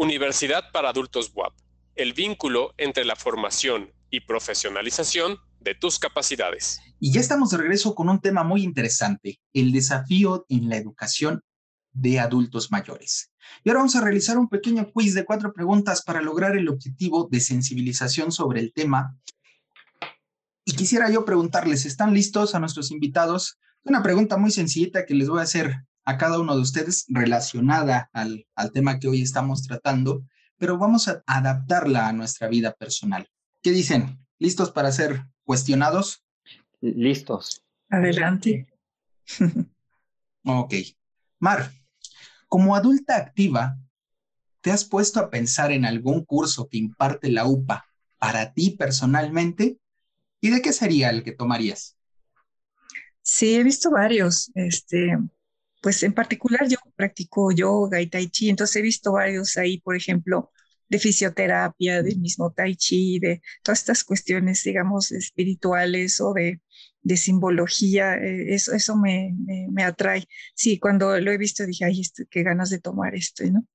Universidad 0.01 0.73
para 0.73 0.89
Adultos 0.89 1.31
WAP, 1.35 1.53
el 1.95 2.15
vínculo 2.15 2.73
entre 2.79 3.05
la 3.05 3.17
formación 3.17 3.93
y 4.09 4.21
profesionalización 4.21 5.37
de 5.61 5.75
tus 5.75 5.99
capacidades. 5.99 6.81
Y 6.99 7.13
ya 7.13 7.21
estamos 7.21 7.51
de 7.51 7.59
regreso 7.59 7.95
con 7.95 8.09
un 8.09 8.19
tema 8.19 8.43
muy 8.43 8.63
interesante, 8.63 9.43
el 9.53 9.73
desafío 9.73 10.47
en 10.49 10.71
la 10.71 10.79
educación 10.79 11.43
de 11.93 12.19
adultos 12.19 12.73
mayores. 12.73 13.31
Y 13.63 13.69
ahora 13.69 13.81
vamos 13.81 13.95
a 13.95 14.01
realizar 14.01 14.39
un 14.39 14.49
pequeño 14.49 14.91
quiz 14.91 15.13
de 15.13 15.27
cuatro 15.27 15.53
preguntas 15.53 16.01
para 16.03 16.23
lograr 16.23 16.57
el 16.57 16.71
objetivo 16.71 17.29
de 17.31 17.41
sensibilización 17.41 18.33
sobre 18.33 18.61
el 18.61 18.73
tema. 18.73 19.15
Y 20.65 20.73
quisiera 20.77 21.11
yo 21.11 21.27
preguntarles, 21.27 21.85
¿están 21.85 22.15
listos 22.15 22.55
a 22.55 22.59
nuestros 22.59 22.91
invitados? 22.91 23.59
Una 23.85 24.03
pregunta 24.03 24.39
muy 24.39 24.51
sencillita 24.51 25.05
que 25.05 25.13
les 25.13 25.29
voy 25.29 25.41
a 25.41 25.43
hacer 25.43 25.85
a 26.05 26.19
cada 26.19 26.39
uno 26.39 26.55
de 26.57 26.63
ustedes 26.63 27.07
relacionada 27.09 28.11
al, 28.13 28.47
al 28.55 28.73
tema 28.73 28.99
que 28.99 29.09
hoy 29.09 29.23
estamos 29.23 29.63
tratando, 29.63 30.25
pero 30.59 30.79
vamos 30.79 31.09
a 31.09 31.23
adaptarla 31.27 32.09
a 32.09 32.13
nuestra 32.13 32.49
vida 32.49 32.73
personal. 32.75 33.29
¿Qué 33.63 33.71
dicen? 33.73 34.19
¿Listos 34.39 34.71
para 34.71 34.93
ser 34.93 35.25
cuestionados? 35.45 36.25
Listos. 36.81 37.63
Adelante. 37.89 38.67
Ok. 40.45 40.75
Mar, 41.39 41.71
como 42.49 42.75
adulta 42.75 43.17
activa, 43.17 43.79
¿te 44.61 44.71
has 44.71 44.85
puesto 44.85 45.21
a 45.21 45.31
pensar 45.31 45.71
en 45.73 45.85
algún 45.85 46.25
curso 46.25 46.69
que 46.69 46.79
imparte 46.79 47.31
la 47.31 47.47
UPA 47.47 47.87
para 48.19 48.53
ti 48.53 48.71
personalmente? 48.71 49.79
¿Y 50.41 50.51
de 50.51 50.63
qué 50.63 50.73
sería 50.73 51.11
el 51.11 51.23
que 51.23 51.33
tomarías? 51.33 51.97
Sí, 53.23 53.55
he 53.55 53.63
visto 53.63 53.91
varios. 53.91 54.51
Este, 54.55 55.19
pues 55.81 56.03
en 56.03 56.13
particular 56.13 56.69
yo 56.69 56.79
practico 56.97 57.53
yoga 57.53 58.01
y 58.01 58.07
tai 58.09 58.29
chi, 58.29 58.51
entonces 58.51 58.77
he 58.77 58.83
visto 58.83 59.13
varios 59.13 59.57
ahí, 59.57 59.79
por 59.81 59.97
ejemplo, 59.97 60.53
de 60.89 60.99
fisioterapia, 60.99 62.03
del 62.03 62.19
mismo 62.19 62.53
tai 62.53 62.77
chi, 62.77 63.19
de 63.19 63.41
todas 63.63 63.81
estas 63.81 64.05
cuestiones, 64.05 64.63
digamos, 64.65 65.13
espirituales 65.13 66.21
o 66.21 66.33
de, 66.35 66.61
de 67.03 67.17
simbología, 67.17 68.17
eh, 68.17 68.55
eso, 68.55 68.73
eso 68.73 68.97
me, 68.97 69.35
me, 69.71 69.85
atrae. 69.85 70.27
Sí, 70.55 70.79
cuando 70.79 71.19
lo 71.19 71.31
he 71.31 71.39
visto 71.39 71.65
dije, 71.65 71.85
ay, 71.85 72.01
este, 72.01 72.27
qué 72.29 72.43
ganas 72.43 72.71
de 72.71 72.81
tomar 72.81 73.15
esto, 73.15 73.45
¿no? 73.45 73.67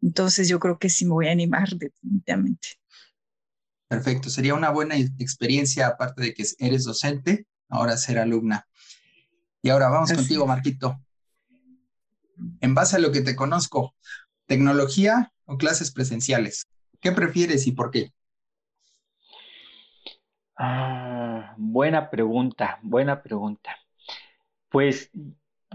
Entonces 0.00 0.48
yo 0.48 0.58
creo 0.58 0.78
que 0.78 0.88
sí 0.88 1.04
me 1.04 1.12
voy 1.12 1.28
a 1.28 1.32
animar 1.32 1.68
definitivamente. 1.76 2.68
Perfecto, 3.86 4.30
sería 4.30 4.54
una 4.54 4.70
buena 4.70 4.96
experiencia, 4.96 5.86
aparte 5.86 6.22
de 6.22 6.34
que 6.34 6.44
eres 6.58 6.84
docente, 6.84 7.46
ahora 7.68 7.96
ser 7.98 8.18
alumna. 8.18 8.66
Y 9.60 9.68
ahora 9.68 9.90
vamos 9.90 10.12
contigo, 10.12 10.46
Marquito. 10.46 10.98
En 12.60 12.74
base 12.74 12.96
a 12.96 12.98
lo 12.98 13.12
que 13.12 13.20
te 13.20 13.36
conozco, 13.36 13.94
tecnología 14.46 15.32
o 15.44 15.56
clases 15.56 15.92
presenciales, 15.92 16.66
¿qué 17.00 17.12
prefieres 17.12 17.66
y 17.66 17.72
por 17.72 17.90
qué? 17.90 18.12
Ah, 20.56 21.54
buena 21.56 22.10
pregunta, 22.10 22.78
buena 22.82 23.22
pregunta. 23.22 23.76
Pues 24.68 25.10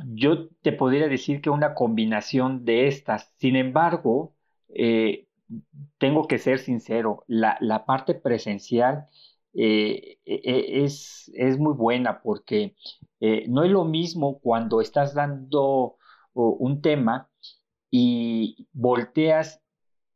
yo 0.05 0.49
te 0.61 0.72
podría 0.72 1.07
decir 1.07 1.41
que 1.41 1.49
una 1.49 1.74
combinación 1.74 2.65
de 2.65 2.88
estas. 2.88 3.34
Sin 3.38 3.55
embargo, 3.55 4.34
eh, 4.70 5.28
tengo 5.97 6.28
que 6.28 6.38
ser 6.39 6.59
sincero, 6.59 7.24
la, 7.28 7.86
parte 7.86 8.13
presencial 8.15 9.07
eh, 9.53 10.20
e, 10.26 10.36
e, 10.43 10.84
es, 10.84 11.57
muy 11.57 11.74
buena 11.74 12.22
porque 12.22 12.76
eh, 13.20 13.45
no 13.47 13.63
es 13.63 13.72
lo 13.72 13.86
mismo 13.86 14.39
cuando 14.39 14.82
estás 14.82 15.13
dando 15.13 15.96
un 16.38 16.81
tema 16.81 17.29
y 17.89 18.67
volteas 18.73 19.61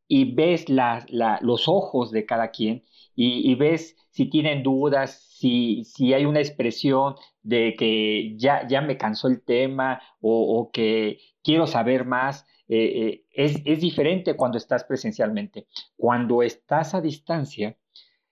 y 0.07 0.33
ves 0.33 0.65
los 0.69 1.67
ojos 1.67 2.11
de 2.11 2.25
cada 2.25 2.51
quien 2.51 2.83
y, 3.15 3.55
ves 3.55 3.95
si 4.09 4.29
tienen 4.29 4.63
dudas, 4.63 5.21
si, 5.29 5.83
si, 5.85 6.13
hay 6.13 6.25
una 6.25 6.39
expresión 6.39 7.15
de 7.43 7.75
que 7.77 8.35
ya, 8.37 8.67
ya 8.67 8.81
me 8.81 8.97
cansó 8.97 9.27
el 9.27 9.43
tema 9.43 10.01
o, 10.19 10.69
que 10.73 11.19
quiero 11.43 11.67
saber 11.67 12.05
más. 12.05 12.45
Eh, 12.67 12.77
eh, 12.77 13.25
es, 13.31 13.61
es, 13.65 13.81
diferente 13.81 14.35
cuando 14.35 14.57
estás 14.57 14.85
presencialmente. 14.85 15.67
Cuando 15.97 16.41
estás 16.41 16.95
a 16.95 17.01
distancia, 17.01 17.77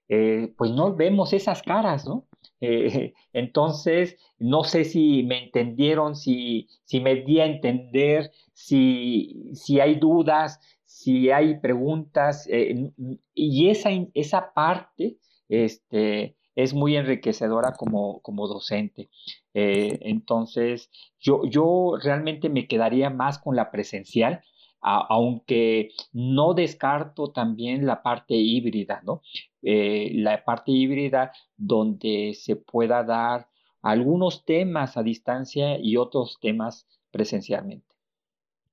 eh, 0.07 0.53
pues 0.57 0.71
no 0.71 0.95
vemos 0.95 1.33
esas 1.33 1.61
caras, 1.61 2.05
¿no? 2.05 2.27
entonces, 3.33 4.17
no 4.37 4.63
sé 4.63 4.83
si 4.85 5.23
me 5.23 5.45
entendieron, 5.45 6.15
si, 6.15 6.67
si 6.85 6.99
me 6.99 7.15
di 7.15 7.39
a 7.39 7.45
entender, 7.45 8.31
si, 8.53 9.51
si 9.53 9.79
hay 9.79 9.95
dudas, 9.95 10.59
si 10.85 11.31
hay 11.31 11.59
preguntas, 11.59 12.47
eh, 12.49 12.91
y 13.33 13.69
esa, 13.69 13.89
esa 14.13 14.53
parte 14.53 15.17
este, 15.47 16.35
es 16.55 16.73
muy 16.73 16.95
enriquecedora 16.97 17.73
como, 17.73 18.21
como 18.21 18.47
docente. 18.47 19.09
Eh, 19.53 19.97
entonces, 20.01 20.89
yo, 21.19 21.43
yo 21.45 21.93
realmente 22.01 22.49
me 22.49 22.67
quedaría 22.67 23.09
más 23.09 23.39
con 23.39 23.55
la 23.55 23.71
presencial, 23.71 24.41
aunque 24.81 25.89
no 26.13 26.53
descarto 26.53 27.31
también 27.31 27.85
la 27.85 28.01
parte 28.01 28.35
híbrida, 28.35 29.01
¿no? 29.03 29.21
Eh, 29.61 30.11
la 30.13 30.43
parte 30.45 30.71
híbrida 30.71 31.33
donde 31.57 32.33
se 32.39 32.55
pueda 32.55 33.03
dar 33.03 33.49
algunos 33.81 34.45
temas 34.45 34.95
a 34.97 35.03
distancia 35.03 35.77
y 35.79 35.97
otros 35.97 36.37
temas 36.41 36.87
presencialmente. 37.11 37.95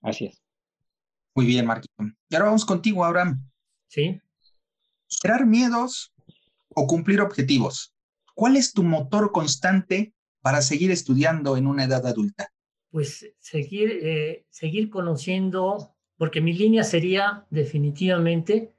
Así 0.01 0.27
es. 0.27 0.43
Muy 1.35 1.47
bien, 1.47 1.67
Marquito. 1.67 1.93
Y 2.29 2.35
ahora 2.35 2.47
vamos 2.47 2.65
contigo, 2.65 3.05
Abraham. 3.05 3.45
Sí. 3.89 4.21
¿Superar 5.07 5.47
miedos 5.47 6.13
o 6.69 6.87
cumplir 6.87 7.21
objetivos? 7.21 7.95
¿Cuál 8.35 8.57
es 8.57 8.73
tu 8.73 8.83
motor 8.83 9.33
constante 9.33 10.15
para 10.41 10.63
seguir 10.63 10.91
estudiando 10.91 11.57
en 11.57 11.67
una 11.67 11.85
edad 11.85 12.07
adulta? 12.07 12.53
Pues 12.91 13.35
seguir, 13.41 13.91
eh, 14.03 14.47
seguir 14.51 14.91
conociendo, 14.91 15.95
porque 16.17 16.41
mi 16.41 16.53
línea 16.53 16.85
sería 16.85 17.47
definitivamente 17.51 18.76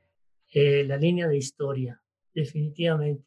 eh, 0.53 0.83
la 0.83 0.97
línea 0.97 1.27
de 1.27 1.37
historia, 1.37 2.01
definitivamente. 2.33 3.25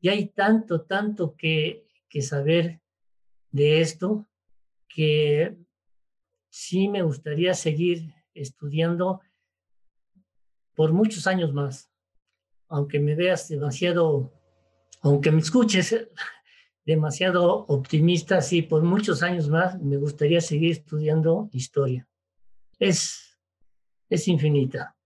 Y 0.00 0.08
hay 0.08 0.28
tanto, 0.28 0.82
tanto 0.82 1.36
que, 1.36 1.86
que 2.08 2.22
saber 2.22 2.80
de 3.50 3.80
esto 3.80 4.26
que 4.88 5.56
sí 6.48 6.88
me 6.88 7.02
gustaría 7.02 7.54
seguir 7.54 8.14
estudiando 8.34 9.20
por 10.74 10.92
muchos 10.92 11.26
años 11.26 11.52
más. 11.52 11.90
Aunque 12.68 12.98
me 12.98 13.14
veas 13.14 13.48
demasiado, 13.48 14.32
aunque 15.00 15.30
me 15.30 15.40
escuches 15.40 16.08
demasiado 16.84 17.66
optimista, 17.66 18.40
sí, 18.40 18.62
por 18.62 18.82
muchos 18.82 19.22
años 19.22 19.48
más 19.48 19.80
me 19.80 19.96
gustaría 19.98 20.40
seguir 20.40 20.72
estudiando 20.72 21.48
historia. 21.52 22.08
Es, 22.78 23.38
es 24.08 24.26
infinita. 24.28 24.96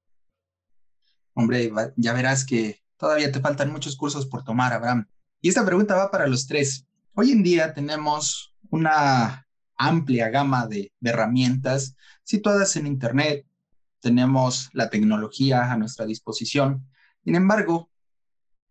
Hombre, 1.38 1.70
ya 1.96 2.14
verás 2.14 2.46
que 2.46 2.82
todavía 2.96 3.30
te 3.30 3.40
faltan 3.40 3.70
muchos 3.70 3.94
cursos 3.94 4.24
por 4.24 4.42
tomar, 4.42 4.72
Abraham. 4.72 5.06
Y 5.42 5.50
esta 5.50 5.66
pregunta 5.66 5.94
va 5.94 6.10
para 6.10 6.26
los 6.26 6.46
tres. 6.46 6.86
Hoy 7.12 7.30
en 7.30 7.42
día 7.42 7.74
tenemos 7.74 8.54
una 8.70 9.46
amplia 9.76 10.30
gama 10.30 10.66
de, 10.66 10.94
herramientas 11.02 11.94
situadas 12.24 12.74
en 12.76 12.86
Internet. 12.86 13.46
Tenemos 14.00 14.70
la 14.72 14.88
tecnología 14.88 15.70
a 15.70 15.76
nuestra 15.76 16.06
disposición. 16.06 16.88
Sin 17.22 17.34
embargo, 17.34 17.90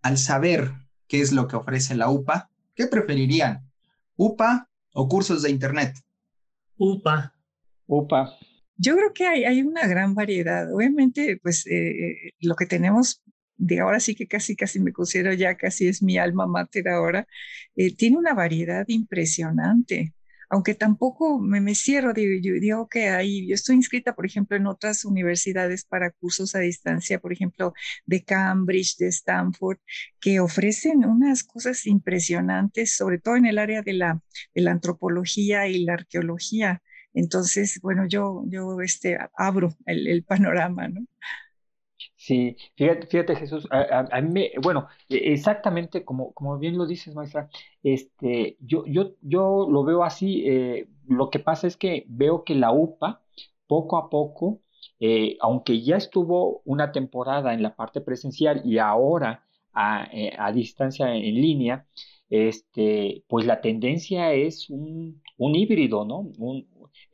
al 0.02 0.18
saber 0.18 0.74
qué 1.08 1.22
es 1.22 1.34
lo 1.34 1.48
que 1.48 1.58
ofrece 1.58 1.94
la 1.94 2.10
UPA, 2.10 2.50
¿qué 2.74 2.88
preferirían? 2.88 3.70
¿UPA 4.16 4.68
o 4.92 5.08
cursos 5.08 5.44
de 5.44 5.52
Internet? 5.52 6.04
UPA. 6.78 7.32
UPA. 7.86 8.36
Yo 8.78 8.96
creo 8.96 9.14
que 9.14 9.26
hay, 9.28 9.62
una 9.62 9.88
gran 9.88 10.16
variedad. 10.16 10.74
Obviamente, 10.74 11.40
pues 11.42 11.66
eh, 11.68 12.34
lo 12.42 12.56
que 12.56 12.66
tenemos 12.66 13.24
de 13.58 13.80
ahora 13.80 14.00
sí 14.00 14.16
que 14.16 14.28
casi, 14.28 14.56
casi 14.56 14.80
me 14.80 14.92
considero 14.94 15.34
ya, 15.34 15.56
casi 15.58 15.88
es 15.88 16.04
mi 16.04 16.18
alma 16.18 16.48
mater 16.48 16.90
ahora, 16.90 17.28
eh, 17.76 17.96
tiene 17.96 18.18
una 18.18 18.34
variedad 18.34 18.86
impresionante 18.88 20.14
aunque 20.50 20.76
tampoco 20.76 21.40
me, 21.40 21.62
me 21.62 21.76
cierro, 21.76 22.14
digo, 22.14 22.60
digo 22.60 22.88
que 22.88 23.10
ahí, 23.10 23.48
yo 23.48 23.56
estoy 23.56 23.76
inscrita, 23.76 24.16
por 24.16 24.26
ejemplo, 24.26 24.58
en 24.58 24.68
otras 24.68 25.06
universidades 25.06 25.86
para 25.86 26.12
cursos 26.12 26.56
a 26.56 26.60
distancia, 26.60 27.20
por 27.20 27.34
ejemplo, 27.34 27.74
de 28.06 28.24
Cambridge, 28.24 28.98
de 28.98 29.08
Stanford, 29.08 29.80
que 30.20 30.40
ofrecen 30.40 31.06
unas 31.06 31.44
cosas 31.44 31.86
impresionantes, 31.86 32.96
sobre 32.96 33.20
todo 33.20 33.36
en 33.36 33.46
el 33.46 33.58
área 33.58 33.82
de 33.82 33.94
la 33.94 34.22
antropología 34.72 35.68
y 35.68 35.84
la 35.84 35.94
arqueología. 35.94 36.82
Entonces, 37.16 37.80
bueno, 37.82 38.06
yo, 38.08 38.44
yo 38.48 38.82
este, 38.82 39.18
abro 39.38 39.74
el, 39.86 40.24
panorama, 40.24 40.88
¿no? 40.90 41.06
Sí, 42.16 42.58
fíjate, 42.76 43.08
fíjate 43.08 43.36
Jesús, 43.36 43.68
a, 43.72 44.22
mí 44.22 44.50
bueno, 44.62 44.88
e, 45.10 45.34
exactamente 45.34 46.04
como, 46.04 46.34
como 46.34 46.58
bien 46.60 46.78
lo 46.78 46.86
dices, 46.86 47.16
maestra, 47.16 47.50
este, 47.84 48.58
yo, 48.60 48.86
yo, 48.86 49.16
yo 49.22 49.68
lo 49.70 49.84
veo 49.84 50.04
así, 50.04 50.44
eh, 50.46 50.88
lo 51.08 51.30
que 51.30 51.40
pasa 51.40 51.68
es 51.68 51.78
que 51.78 52.06
veo 52.08 52.44
que 52.44 52.56
la 52.56 52.72
UPA, 52.72 53.22
poco 53.68 53.98
a 53.98 54.10
poco, 54.10 54.62
eh, 55.00 55.38
aunque 55.40 55.82
ya 55.82 55.98
estuvo 55.98 56.62
una 56.66 56.92
temporada 56.92 57.54
en 57.54 57.64
la 57.64 57.76
parte 57.76 58.02
presencial 58.02 58.62
y 58.66 58.78
ahora 58.78 59.46
a, 59.74 60.08
eh, 60.12 60.32
distancia 60.54 61.14
en 61.16 61.36
línea, 61.36 61.86
este, 62.30 63.24
pues 63.28 63.46
la 63.46 63.62
tendencia 63.62 64.34
es 64.34 64.70
un, 64.70 65.22
un 65.38 65.56
híbrido, 65.56 66.06
¿no? 66.06 66.20
Un, 66.38 66.68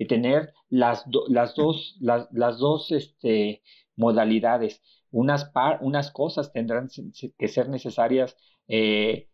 tener 0.08 0.54
las, 0.70 1.06
las 1.28 1.56
dos, 1.56 1.98
las, 2.00 2.28
las 2.32 2.58
dos 2.58 2.92
este, 2.92 3.62
modalidades 3.96 4.82
unas, 5.12 5.52
unas 5.82 6.12
cosas 6.12 6.52
tendrán 6.52 6.90
que 7.38 7.48
ser 7.48 7.70
necesarias 7.70 8.38
eh, 8.68 9.28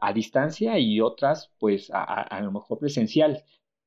a 0.00 0.12
distancia 0.12 0.78
y 0.78 1.00
otras 1.00 1.52
pues 1.58 1.90
a, 1.92 2.40
lo 2.40 2.52
mejor 2.52 2.78
presencial. 2.78 3.42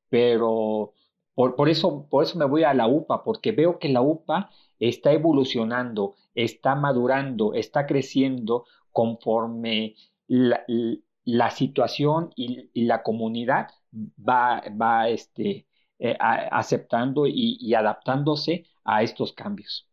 Pero 0.09 0.93
por, 1.35 1.69
eso, 1.69 2.07
por 2.09 2.23
eso 2.23 2.37
me 2.37 2.45
voy 2.45 2.63
a 2.63 2.73
la 2.73 2.87
UPA, 2.87 3.23
porque 3.23 3.51
veo 3.51 3.79
que 3.79 3.89
la 3.89 4.01
UPA 4.01 4.49
está 4.79 5.13
evolucionando, 5.13 6.15
está 6.35 6.75
madurando, 6.75 7.53
está 7.53 7.85
creciendo 7.85 8.65
conforme 8.91 9.95
la, 10.27 11.51
situación 11.51 12.31
y, 12.35 12.69
la 12.85 13.03
comunidad 13.03 13.69
va, 13.93 14.63
va 14.69 15.09
este, 15.09 15.67
eh, 16.01 16.15
aceptando 16.19 17.27
y, 17.27 17.73
adaptándose 17.73 18.65
a 18.85 19.03
estos 19.03 19.33
cambios. 19.33 19.85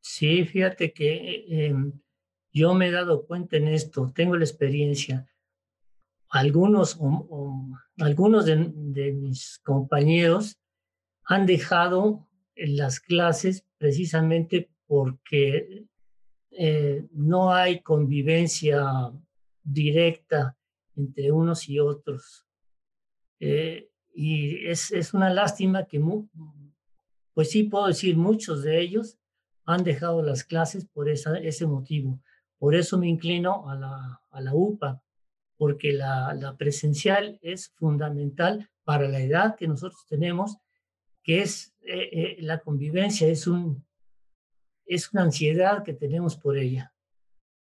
Sí, 0.00 0.44
fíjate 0.44 0.92
que 0.92 1.44
em, 1.48 1.92
yo 2.52 2.72
me 2.72 2.86
he 2.86 2.90
dado 2.92 3.26
cuenta 3.26 3.56
en 3.56 3.66
esto, 3.66 4.12
tengo 4.14 4.36
la 4.36 4.44
experiencia. 4.44 5.26
Algunos, 6.28 7.00
algunos 7.98 8.46
de, 8.46 9.12
mis 9.12 9.58
compañeros 9.64 10.56
han 11.24 11.46
dejado 11.46 12.28
las 12.54 13.00
clases 13.00 13.66
precisamente 13.76 14.70
porque 14.86 15.84
eh, 16.52 17.08
no 17.10 17.52
hay 17.52 17.80
convivencia 17.80 19.10
directa 19.64 20.56
entre 20.94 21.32
unos 21.32 21.68
y 21.68 21.80
otros. 21.80 22.46
Eh, 23.40 23.90
y 24.14 24.66
es, 24.68 24.92
es, 24.92 25.12
una 25.12 25.28
lástima 25.28 25.86
que, 25.86 26.00
pues 27.34 27.50
sí 27.50 27.64
puedo 27.64 27.88
decir, 27.88 28.16
muchos 28.16 28.62
de 28.62 28.80
ellos 28.80 29.18
han 29.64 29.82
dejado 29.82 30.22
las 30.22 30.44
clases 30.44 30.86
por 30.86 31.08
esa, 31.08 31.36
ese 31.38 31.66
motivo. 31.66 32.20
Por 32.58 32.76
eso 32.76 32.96
me 32.96 33.08
inclino 33.08 33.68
a 33.68 33.74
la, 33.74 34.22
a 34.30 34.40
la 34.40 34.54
UPA, 34.54 35.02
porque 35.56 35.92
la, 35.92 36.32
la, 36.34 36.56
presencial 36.56 37.38
es 37.42 37.70
fundamental 37.74 38.70
para 38.84 39.08
la 39.08 39.20
edad 39.20 39.56
que 39.56 39.66
nosotros 39.66 40.06
tenemos, 40.08 40.58
que 41.22 41.42
es 41.42 41.74
eh, 41.80 42.08
eh, 42.12 42.36
la 42.40 42.60
convivencia, 42.60 43.26
es, 43.26 43.46
un, 43.46 43.84
es 44.86 45.12
una 45.12 45.22
ansiedad 45.22 45.82
que 45.82 45.94
tenemos 45.94 46.36
por 46.36 46.56
ella. 46.56 46.92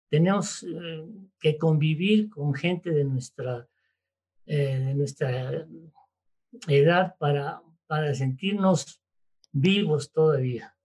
Tenemos 0.10 0.64
eh, 0.64 1.04
que 1.40 1.58
convivir 1.58 2.30
con 2.30 2.54
gente 2.54 2.92
de 2.92 3.06
nuestra, 3.06 3.68
de 4.46 4.94
nuestra 4.94 5.66
edad 6.68 7.16
para, 7.18 7.62
para 7.88 8.14
sentirnos 8.14 9.02
vivos 9.52 10.12
todavía. 10.12 10.76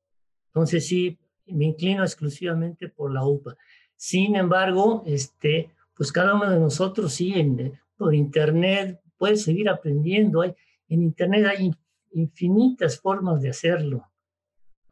Entonces 0.47 0.87
sí, 0.87 1.19
me 1.47 1.67
inclino 1.67 2.03
exclusivamente 2.03 2.89
por 2.89 3.13
la 3.13 3.25
UPA. 3.25 3.57
Sin 3.97 4.37
embargo, 4.37 5.03
este, 5.07 5.75
pues 5.95 6.13
cada 6.13 6.35
uno 6.35 6.51
de 6.51 6.61
nosotros 6.61 7.13
sí, 7.15 7.33
en, 7.35 7.79
por 7.97 8.15
internet 8.15 9.01
puede 9.17 9.37
seguir 9.37 9.69
aprendiendo. 9.69 10.43
Hay, 10.43 10.55
en 10.89 11.03
internet 11.03 11.47
hay 11.47 11.71
infinitas 12.13 13.01
formas 13.01 13.43
de 13.43 13.51
hacerlo. 13.51 14.11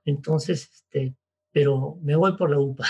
Entonces, 0.05 0.71
este, 0.73 1.15
pero 1.53 1.99
me 2.03 2.17
voy 2.17 2.37
por 2.37 2.51
la 2.51 2.59
UPA. 2.59 2.87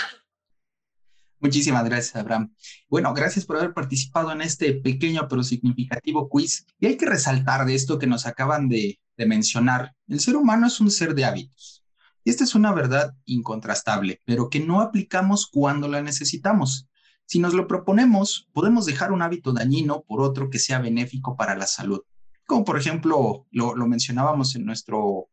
Muchísimas 1.39 1.85
gracias, 1.85 2.15
Abraham. 2.15 2.53
Bueno, 2.89 3.13
gracias 3.13 3.45
por 3.45 3.57
haber 3.57 3.73
participado 3.73 4.31
en 4.31 4.41
este 4.41 4.73
pequeño 4.73 5.27
pero 5.29 5.43
significativo 5.43 6.29
quiz. 6.29 6.65
Y 6.79 6.87
hay 6.87 6.97
que 6.97 7.05
resaltar 7.05 7.65
de 7.65 7.75
esto 7.75 7.99
que 7.99 8.07
nos 8.07 8.25
acaban 8.25 8.69
de, 8.69 8.99
mencionar. 9.17 9.95
El 10.07 10.19
ser 10.19 10.35
humano 10.35 10.67
es 10.67 10.79
un 10.79 10.91
ser 10.91 11.15
de 11.15 11.25
hábitos. 11.25 11.83
Y 12.23 12.29
esta 12.29 12.43
es 12.43 12.53
una 12.53 12.71
verdad 12.71 13.15
incontrastable, 13.25 14.21
pero 14.25 14.49
que 14.49 14.59
no 14.59 14.81
aplicamos 14.81 15.47
cuando 15.47 15.87
la 15.87 16.01
necesitamos. 16.01 16.87
Si 17.25 17.39
nos 17.39 17.53
lo 17.53 17.67
proponemos, 17.67 18.47
podemos 18.53 18.85
dejar 18.85 19.11
un 19.11 19.21
hábito 19.21 19.53
dañino 19.53 20.03
por 20.07 20.21
otro 20.21 20.49
que 20.49 20.59
sea 20.59 20.79
benéfico 20.79 21.35
para 21.35 21.55
la 21.55 21.65
salud. 21.65 22.01
Como 22.45 22.63
por 22.63 22.77
ejemplo, 22.77 23.47
lo, 23.51 23.75
mencionábamos 23.87 24.55
en 24.55 24.65
nuestro 24.65 25.29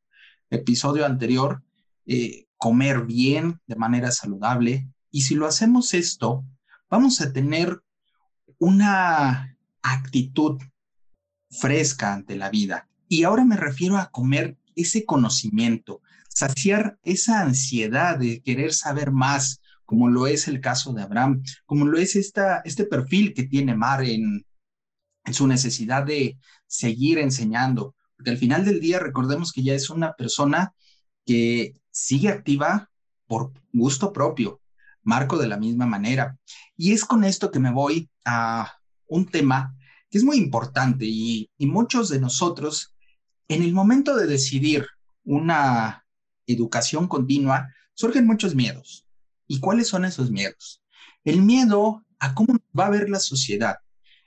episodio 0.51 1.05
anterior, 1.05 1.63
eh, 2.07 2.47
comer 2.57 3.05
bien 3.05 3.61
de 3.67 3.77
manera 3.77 4.11
saludable. 4.11 4.89
Y 5.15 5.21
si 5.21 5.37
lo 5.37 5.47
hacemos 5.47 5.95
esto, 5.95 6.45
vamos 6.91 7.21
a 7.21 7.33
tener 7.33 7.81
una 8.59 9.57
actitud 9.81 10.61
fresca 11.49 12.13
ante 12.13 12.35
la 12.35 12.51
vida. 12.51 12.89
Y 13.07 13.23
ahora 13.23 13.45
me 13.45 13.57
refiero 13.57 13.97
a 13.97 14.11
comer 14.11 14.57
ese 14.75 15.05
conocimiento, 15.05 16.03
saciar 16.29 16.99
esa 17.05 17.43
ansiedad 17.43 18.19
de 18.19 18.43
querer 18.43 18.73
saber 18.73 19.13
más, 19.13 19.61
como 19.85 20.09
lo 20.09 20.27
es 20.27 20.49
el 20.49 20.61
caso 20.61 20.93
de 20.93 21.03
Abraham, 21.03 21.45
como 21.65 21.87
lo 21.87 21.97
es 21.97 22.17
esta, 22.17 22.63
este 22.65 22.85
perfil 22.85 23.35
que 23.35 23.45
tiene 23.45 23.77
Mar 23.77 24.03
en, 24.03 24.45
en 25.27 25.33
su 25.33 25.47
necesidad 25.47 26.05
de 26.05 26.39
seguir 26.67 27.21
enseñando, 27.21 27.95
porque 28.17 28.33
al 28.33 28.39
final 28.39 28.65
del 28.65 28.81
día 28.81 28.99
recordemos 28.99 29.53
que 29.53 29.63
ya 29.63 29.75
es 29.75 29.91
una 29.91 30.15
persona 30.15 30.75
que 31.25 31.81
sigue 31.93 32.31
activa 32.31 32.91
por 33.29 33.53
gusto 33.73 34.13
propio, 34.13 34.61
Marco 35.05 35.39
de 35.39 35.49
la 35.49 35.57
misma 35.57 35.87
manera. 35.87 36.39
Y 36.77 36.93
es 36.93 37.05
con 37.05 37.25
esto 37.25 37.51
que 37.51 37.61
me 37.61 37.71
voy 37.71 38.11
a 38.25 38.73
un 39.07 39.27
tema 39.27 39.77
que 40.11 40.19
es 40.19 40.25
muy 40.25 40.37
importante 40.37 41.05
y, 41.07 41.51
muchos 41.59 42.09
de 42.09 42.21
nosotros, 42.21 42.95
en 43.49 43.63
el 43.63 43.73
momento 43.73 44.17
de 44.17 44.27
decidir 44.27 44.87
una 45.25 46.05
educación 46.47 47.09
continua, 47.09 47.69
surgen 47.95 48.27
muchos 48.27 48.55
miedos. 48.55 49.07
¿Y 49.47 49.61
cuáles 49.61 49.89
son 49.89 50.05
esos 50.05 50.31
miedos? 50.31 50.83
El 51.25 51.43
miedo 51.43 52.05
a 52.19 52.35
cómo 52.35 52.59
va 52.79 52.87
a 52.87 52.91
ver 52.91 53.11
la 53.11 53.21
sociedad, 53.21 53.77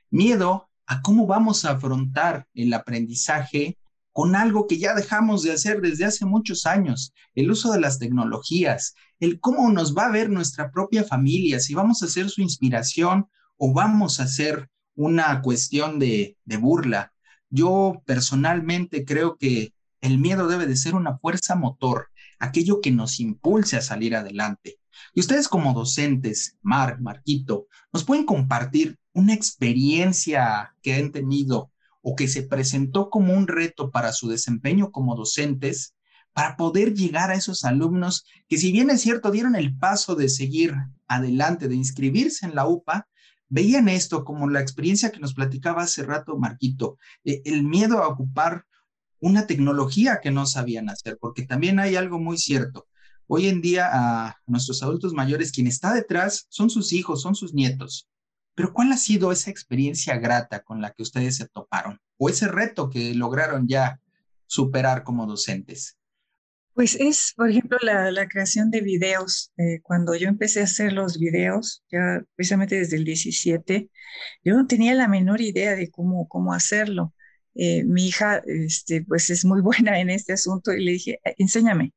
miedo 0.09 0.69
a 0.85 1.01
cómo 1.01 1.25
vamos 1.27 1.65
a 1.65 1.71
afrontar 1.71 2.47
el 2.53 2.73
aprendizaje 2.73 3.77
con 4.17 4.35
algo 4.35 4.65
que 4.65 4.79
ya 4.79 4.95
dejamos 4.95 5.43
de 5.43 5.51
hacer 5.51 5.79
desde 5.79 6.05
hace 6.05 6.25
muchos 6.25 6.65
años, 6.65 7.13
el 7.35 7.51
uso 7.51 7.71
de 7.71 7.79
las 7.79 7.99
tecnologías, 7.99 8.95
el 9.19 9.39
cómo 9.39 9.71
nos 9.71 9.95
va 9.95 10.07
a 10.07 10.11
ver 10.11 10.31
nuestra 10.31 10.71
propia 10.71 11.03
familia, 11.03 11.59
si 11.59 11.75
vamos 11.75 12.01
a 12.01 12.07
ser 12.07 12.27
su 12.31 12.41
inspiración 12.41 13.27
o 13.57 13.75
vamos 13.75 14.19
a 14.19 14.25
ser 14.25 14.71
una 14.95 15.39
cuestión 15.43 15.99
de, 15.99 16.35
burla. 16.59 17.13
Yo 17.51 18.01
personalmente 18.07 19.05
creo 19.05 19.37
que 19.37 19.75
el 20.01 20.17
miedo 20.17 20.47
debe 20.47 20.65
de 20.65 20.77
ser 20.77 20.95
una 20.95 21.19
fuerza 21.19 21.53
motor, 21.53 22.07
aquello 22.39 22.81
que 22.81 22.89
nos 22.89 23.19
impulse 23.19 23.77
a 23.77 23.81
salir 23.81 24.15
adelante. 24.15 24.79
Y 25.13 25.19
ustedes 25.19 25.47
como 25.47 25.75
docentes, 25.75 26.57
Mar, 26.63 26.99
Marquito, 27.01 27.67
nos 27.93 28.03
pueden 28.03 28.25
compartir 28.25 28.97
una 29.13 29.35
experiencia 29.35 30.73
que 30.81 30.95
han 30.95 31.11
tenido 31.11 31.69
o 32.09 32.15
que 32.15 32.29
se 32.29 32.43
presentó 32.43 33.09
como 33.09 33.33
un 33.33 33.49
reto 33.49 33.91
para 33.91 34.13
su 34.13 34.29
desempeño 34.29 34.91
como 34.91 35.17
docentes 35.17 35.93
para 36.31 36.55
poder 36.55 36.93
llegar 36.93 37.31
a 37.31 37.33
esos 37.33 37.65
alumnos 37.65 38.23
que 38.47 38.57
si 38.57 38.71
bien 38.71 38.89
es 38.89 39.01
cierto 39.01 39.29
dieron 39.29 39.57
el 39.57 39.77
paso 39.77 40.15
de 40.15 40.29
seguir 40.29 40.73
adelante, 41.09 41.67
de 41.67 41.75
inscribirse 41.75 42.45
en 42.45 42.55
la 42.55 42.65
UPA, 42.65 43.09
veían 43.49 43.89
esto 43.89 44.23
como 44.23 44.49
la 44.49 44.61
experiencia 44.61 45.11
que 45.11 45.19
nos 45.19 45.33
platicaba 45.33 45.81
hace 45.81 46.01
rato 46.03 46.37
Marquito, 46.37 46.97
eh, 47.25 47.41
el 47.43 47.63
miedo 47.63 48.01
a 48.01 48.07
ocupar 48.07 48.63
una 49.19 49.45
tecnología 49.45 50.21
que 50.23 50.31
no 50.31 50.45
sabían 50.45 50.89
hacer, 50.89 51.17
porque 51.19 51.45
también 51.45 51.77
hay 51.77 51.97
algo 51.97 52.19
muy 52.19 52.37
cierto. 52.37 52.87
Hoy 53.27 53.47
en 53.47 53.59
día 53.59 53.89
a 53.91 54.37
nuestros 54.45 54.81
adultos 54.81 55.11
mayores, 55.11 55.51
quien 55.51 55.67
está 55.67 55.93
detrás 55.93 56.45
son 56.47 56.69
sus 56.69 56.93
hijos, 56.93 57.21
son 57.21 57.35
sus 57.35 57.53
nietos. 57.53 58.07
Pero 58.57 58.73
¿cuál 58.73 58.91
ha 58.91 58.97
sido 58.97 59.31
esa 59.31 59.51
experiencia 59.51 60.17
grata 60.17 60.63
con 60.63 60.81
la 60.81 60.89
que 60.89 61.03
ustedes 61.03 61.35
se 61.37 61.47
toparon? 61.47 61.99
¿O 62.17 62.27
ese 62.27 62.47
reto 62.47 62.89
que 62.89 63.13
lograron 63.13 63.67
ya 63.67 64.01
superar 64.47 65.03
como 65.03 65.27
docentes? 65.27 65.99
Pues 66.73 66.95
es, 66.95 67.33
por 67.37 67.51
ejemplo, 67.51 67.77
la, 67.83 68.27
creación 68.27 68.71
de 68.71 68.81
videos. 68.81 69.51
Eh, 69.57 69.79
cuando 69.83 70.15
yo 70.15 70.27
empecé 70.27 70.61
a 70.61 70.63
hacer 70.63 70.91
los 70.91 71.19
videos, 71.19 71.83
ya 71.91 72.23
precisamente 72.35 72.79
desde 72.79 72.97
el 72.97 73.03
17, 73.03 73.91
yo 74.43 74.55
no 74.55 74.65
tenía 74.65 74.95
la 74.95 75.07
menor 75.07 75.39
idea 75.39 75.75
de 75.75 75.91
cómo, 75.91 76.27
cómo 76.27 76.51
hacerlo. 76.51 77.13
Eh, 77.53 77.83
mi 77.83 78.07
hija 78.07 78.41
este, 78.47 79.03
pues 79.03 79.29
es 79.29 79.45
muy 79.45 79.61
buena 79.61 79.99
en 79.99 80.09
este 80.09 80.33
asunto 80.33 80.73
y 80.73 80.83
le 80.83 80.93
dije, 80.93 81.19
eh, 81.23 81.35
enséñame. 81.37 81.93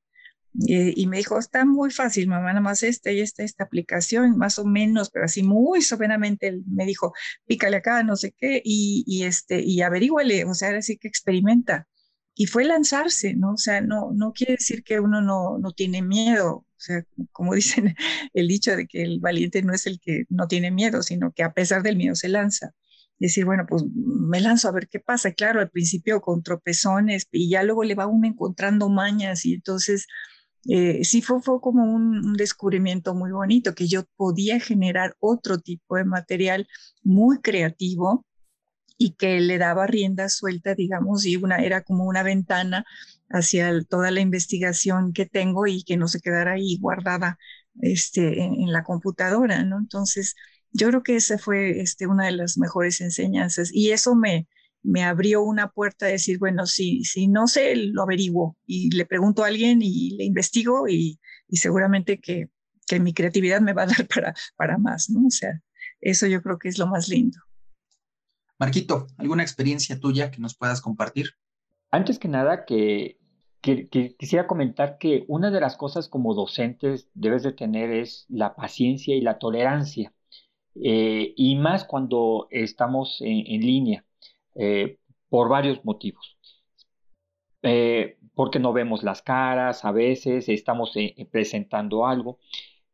Y 0.52 1.06
me 1.06 1.18
dijo, 1.18 1.38
está 1.38 1.64
muy 1.64 1.90
fácil, 1.90 2.28
mamá, 2.28 2.48
nada 2.48 2.60
más 2.60 2.82
esta 2.82 3.12
y 3.12 3.20
esta, 3.20 3.44
esta 3.44 3.64
aplicación, 3.64 4.36
más 4.36 4.58
o 4.58 4.64
menos, 4.64 5.10
pero 5.10 5.24
así 5.24 5.42
muy 5.42 5.82
soberanamente 5.82 6.60
me 6.66 6.86
dijo, 6.86 7.12
pícale 7.46 7.76
acá, 7.76 8.02
no 8.02 8.16
sé 8.16 8.32
qué, 8.36 8.60
y, 8.64 9.04
y, 9.06 9.24
este, 9.24 9.60
y 9.62 9.82
averíguale, 9.82 10.44
o 10.44 10.54
sea, 10.54 10.68
ahora 10.68 10.82
sí 10.82 10.98
que 10.98 11.08
experimenta. 11.08 11.86
Y 12.34 12.46
fue 12.46 12.64
lanzarse, 12.64 13.34
¿no? 13.34 13.52
O 13.54 13.56
sea, 13.58 13.80
no, 13.80 14.12
no 14.14 14.32
quiere 14.32 14.54
decir 14.54 14.82
que 14.82 15.00
uno 15.00 15.20
no, 15.20 15.58
no 15.58 15.72
tiene 15.72 16.02
miedo, 16.02 16.50
o 16.56 16.66
sea, 16.78 17.04
como 17.32 17.54
dicen 17.54 17.94
el 18.34 18.48
dicho 18.48 18.76
de 18.76 18.86
que 18.86 19.02
el 19.02 19.20
valiente 19.20 19.62
no 19.62 19.74
es 19.74 19.86
el 19.86 20.00
que 20.00 20.24
no 20.30 20.48
tiene 20.48 20.70
miedo, 20.70 21.02
sino 21.02 21.32
que 21.32 21.42
a 21.44 21.52
pesar 21.52 21.82
del 21.82 21.96
miedo 21.96 22.14
se 22.14 22.28
lanza 22.28 22.74
decir, 23.20 23.44
bueno, 23.44 23.66
pues 23.68 23.84
me 23.94 24.40
lanzo 24.40 24.68
a 24.68 24.72
ver 24.72 24.88
qué 24.88 24.98
pasa. 24.98 25.32
Claro, 25.32 25.60
al 25.60 25.70
principio 25.70 26.20
con 26.20 26.42
tropezones 26.42 27.28
y 27.30 27.50
ya 27.50 27.62
luego 27.62 27.84
le 27.84 27.94
va 27.94 28.06
uno 28.06 28.26
encontrando 28.26 28.88
mañas 28.88 29.44
y 29.44 29.54
entonces 29.54 30.06
eh, 30.68 31.04
sí 31.04 31.22
fue, 31.22 31.40
fue 31.40 31.60
como 31.60 31.84
un, 31.84 32.34
descubrimiento 32.34 33.14
muy 33.14 33.30
bonito, 33.32 33.74
que 33.74 33.88
yo 33.88 34.04
podía 34.16 34.60
generar 34.60 35.16
otro 35.20 35.58
tipo 35.58 35.96
de 35.96 36.04
material 36.04 36.68
muy 37.02 37.40
creativo 37.40 38.24
y 38.98 39.12
que 39.14 39.40
le 39.40 39.58
daba 39.58 39.86
rienda 39.86 40.28
suelta, 40.28 40.74
digamos, 40.74 41.24
y 41.26 41.36
una, 41.36 41.56
era 41.58 41.82
como 41.82 42.04
una 42.04 42.22
ventana 42.22 42.84
hacia 43.30 43.82
toda 43.84 44.10
la 44.10 44.20
investigación 44.20 45.12
que 45.12 45.26
tengo 45.26 45.66
y 45.66 45.84
que 45.84 45.96
no 45.96 46.08
se 46.08 46.20
quedara 46.20 46.52
ahí 46.52 46.78
guardada 46.78 47.38
este, 47.80 48.42
en, 48.42 48.54
en 48.54 48.72
la 48.72 48.84
computadora, 48.84 49.64
¿no? 49.64 49.78
Entonces, 49.78 50.34
yo 50.72 50.88
creo 50.88 51.02
que 51.02 51.16
esa 51.16 51.38
fue 51.38 51.80
este, 51.80 52.06
una 52.06 52.26
de 52.26 52.32
las 52.32 52.58
mejores 52.58 53.00
enseñanzas 53.00 53.70
y 53.72 53.90
eso 53.92 54.14
me, 54.14 54.46
me 54.82 55.04
abrió 55.04 55.42
una 55.42 55.70
puerta 55.70 56.06
de 56.06 56.12
decir, 56.12 56.38
bueno, 56.38 56.66
si, 56.66 57.04
si 57.04 57.28
no 57.28 57.46
sé, 57.46 57.76
lo 57.76 58.02
averiguo 58.02 58.56
y 58.66 58.90
le 58.94 59.04
pregunto 59.06 59.44
a 59.44 59.48
alguien 59.48 59.80
y 59.82 60.16
le 60.16 60.24
investigo 60.24 60.88
y, 60.88 61.18
y 61.48 61.56
seguramente 61.56 62.18
que, 62.18 62.48
que, 62.86 63.00
mi 63.00 63.12
creatividad 63.12 63.60
me 63.60 63.72
va 63.72 63.82
a 63.82 63.86
dar 63.98 64.06
para, 64.06 64.34
para 64.56 64.78
más, 64.78 65.10
¿no? 65.10 65.26
O 65.26 65.30
sea, 65.30 65.60
eso 66.00 66.26
yo 66.26 66.42
creo 66.42 66.58
que 66.58 66.68
es 66.68 66.78
lo 66.78 66.86
más 66.86 67.08
lindo. 67.08 67.38
Marquito, 68.58 69.06
¿alguna 69.16 69.42
experiencia 69.42 69.98
tuya 69.98 70.30
que 70.30 70.40
nos 70.40 70.54
puedas 70.54 70.80
compartir? 70.80 71.30
Antes 71.90 72.18
que 72.18 72.28
nada, 72.28 72.64
que, 72.64 73.18
que, 73.62 73.88
quisiera 74.18 74.46
comentar 74.46 74.98
que 74.98 75.24
una 75.28 75.50
de 75.50 75.60
las 75.60 75.76
cosas 75.76 76.08
como 76.08 76.34
docentes 76.34 77.08
debes 77.14 77.42
de 77.42 77.52
tener 77.52 77.90
es 77.90 78.26
la 78.28 78.54
paciencia 78.54 79.14
y 79.14 79.22
la 79.22 79.38
tolerancia, 79.38 80.12
eh, 80.74 81.32
y 81.36 81.56
más 81.56 81.84
cuando 81.84 82.48
estamos 82.50 83.18
en 83.20 83.60
línea. 83.60 84.04
Eh, 84.60 84.98
por 85.30 85.48
varios 85.48 85.82
motivos. 85.86 86.36
Eh, 87.62 88.18
porque 88.34 88.58
no 88.58 88.72
vemos 88.74 89.02
las 89.02 89.22
caras, 89.22 89.84
a 89.86 89.92
veces 89.92 90.48
estamos 90.50 90.92
eh, 90.96 91.28
presentando 91.30 92.06
algo, 92.06 92.38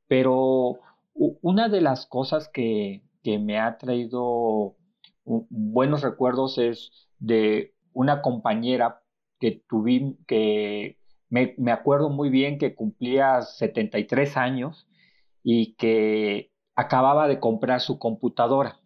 pero 0.06 0.78
una 1.14 1.68
de 1.68 1.80
las 1.80 2.06
cosas 2.06 2.48
que, 2.48 3.02
me 3.24 3.58
ha 3.58 3.76
traído 3.76 4.76
buenos 5.24 6.02
recuerdos 6.02 6.58
es 6.58 6.92
de 7.18 7.74
una 7.92 8.22
compañera 8.22 9.02
que 9.40 9.64
tuve, 9.68 10.14
que 10.28 10.98
me, 11.28 11.54
me, 11.58 11.72
acuerdo 11.72 12.08
muy 12.08 12.30
bien 12.30 12.56
que 12.58 12.76
cumplía 12.76 13.42
73 13.42 14.36
años 14.36 14.86
y 15.42 15.74
que 15.74 16.52
acababa 16.76 17.26
de 17.26 17.40
comprar 17.40 17.80
su 17.80 17.98
computadora 17.98 18.80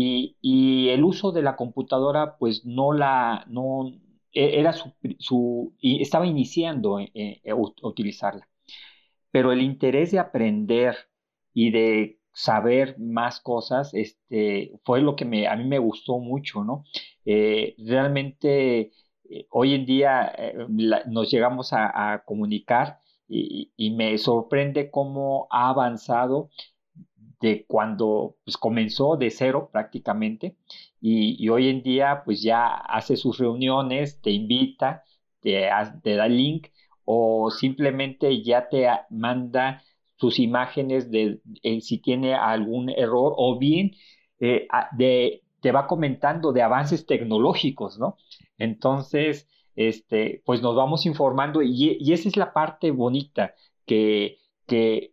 y, 0.00 0.88
el 0.90 1.04
uso 1.04 1.32
de 1.32 1.42
la 1.42 1.56
computadora 1.56 2.36
pues 2.38 2.64
no 2.64 2.92
la, 2.92 3.44
no, 3.48 3.90
e, 4.32 4.60
era 4.60 4.72
su, 4.72 4.92
su 5.18 5.74
estaba 5.82 6.26
iniciando 6.26 6.98
a 6.98 7.54
utilizarla. 7.82 8.48
Pero 9.30 9.52
el 9.52 9.62
interés 9.62 10.12
de 10.12 10.18
aprender 10.20 10.96
y 11.52 11.70
de 11.70 12.18
saber 12.32 12.96
más 12.98 13.40
cosas, 13.40 13.92
este, 13.94 14.72
fue 14.84 15.00
lo 15.02 15.16
que 15.16 15.24
me, 15.24 15.48
a 15.48 15.56
mí 15.56 15.64
me 15.64 15.78
gustó 15.78 16.18
mucho, 16.20 16.64
¿no? 16.64 16.84
Eh, 17.24 17.74
realmente 17.78 18.92
eh, 19.28 19.46
hoy 19.50 19.74
en 19.74 19.84
día 19.86 20.32
eh, 20.38 20.54
nos 21.08 21.30
llegamos 21.30 21.72
a, 21.72 22.22
comunicar 22.24 23.00
y, 23.28 23.72
y, 23.76 23.90
me 23.90 24.16
sorprende 24.18 24.90
cómo 24.90 25.48
ha 25.50 25.70
avanzado 25.70 26.50
de 27.40 27.64
cuando 27.66 28.36
pues, 28.44 28.56
comenzó 28.56 29.16
de 29.16 29.30
cero 29.30 29.70
prácticamente 29.72 30.56
y, 31.00 31.48
hoy 31.48 31.68
en 31.68 31.82
día 31.82 32.22
pues 32.24 32.42
ya 32.42 32.66
hace 32.68 33.16
sus 33.16 33.38
reuniones, 33.38 34.20
te 34.20 34.30
invita, 34.30 35.04
te, 35.40 35.68
te 36.02 36.16
da 36.16 36.28
link 36.28 36.68
o 37.04 37.50
simplemente 37.50 38.42
ya 38.42 38.68
te 38.68 38.88
manda 39.10 39.82
sus 40.16 40.38
imágenes 40.40 41.10
de 41.10 41.40
si 41.80 41.98
tiene 41.98 42.34
algún 42.34 42.90
error 42.90 43.34
o 43.36 43.58
bien 43.58 43.92
eh, 44.40 44.66
te 45.60 45.72
va 45.72 45.86
comentando 45.86 46.52
de 46.52 46.62
avances 46.62 47.06
tecnológicos, 47.06 47.98
¿no? 47.98 48.16
Entonces, 48.58 49.48
este, 49.76 50.42
pues 50.44 50.62
nos 50.62 50.76
vamos 50.76 51.06
informando 51.06 51.62
y, 51.62 51.96
y 52.00 52.12
esa 52.12 52.28
es 52.28 52.36
la 52.36 52.52
parte 52.52 52.90
bonita 52.90 53.54
que, 53.86 54.38
que 54.66 55.12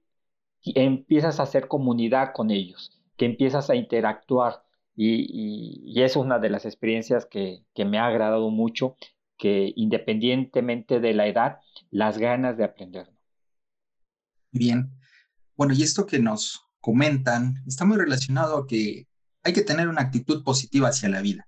empiezas 0.74 1.40
a 1.40 1.44
hacer 1.44 1.68
comunidad 1.68 2.32
con 2.34 2.52
ellos, 2.52 2.92
que 3.18 3.26
empiezas 3.26 3.70
a 3.70 3.76
interactuar. 3.76 4.64
Y, 4.96 6.02
es 6.02 6.16
una 6.16 6.40
de 6.40 6.50
las 6.50 6.66
experiencias 6.66 7.26
que, 7.26 7.64
me 7.78 8.00
ha 8.00 8.08
agradado 8.08 8.50
mucho, 8.50 8.96
que 9.38 9.74
independientemente 9.76 11.00
de 11.00 11.14
la 11.14 11.28
edad, 11.28 11.60
las 11.92 12.18
ganas 12.18 12.58
de 12.58 12.64
aprender. 12.64 13.10
Bien. 14.52 14.92
Bueno, 15.58 15.74
y 15.74 15.84
esto 15.84 16.06
que 16.06 16.20
nos 16.20 16.66
comentan 16.80 17.64
está 17.68 17.86
muy 17.86 17.98
relacionado 17.98 18.58
a 18.58 18.68
que 18.68 19.08
hay 19.44 19.54
que 19.54 19.62
tener 19.62 19.88
una 19.90 20.02
actitud 20.02 20.44
positiva 20.44 20.90
hacia 20.90 21.10
la 21.10 21.22
vida. 21.22 21.48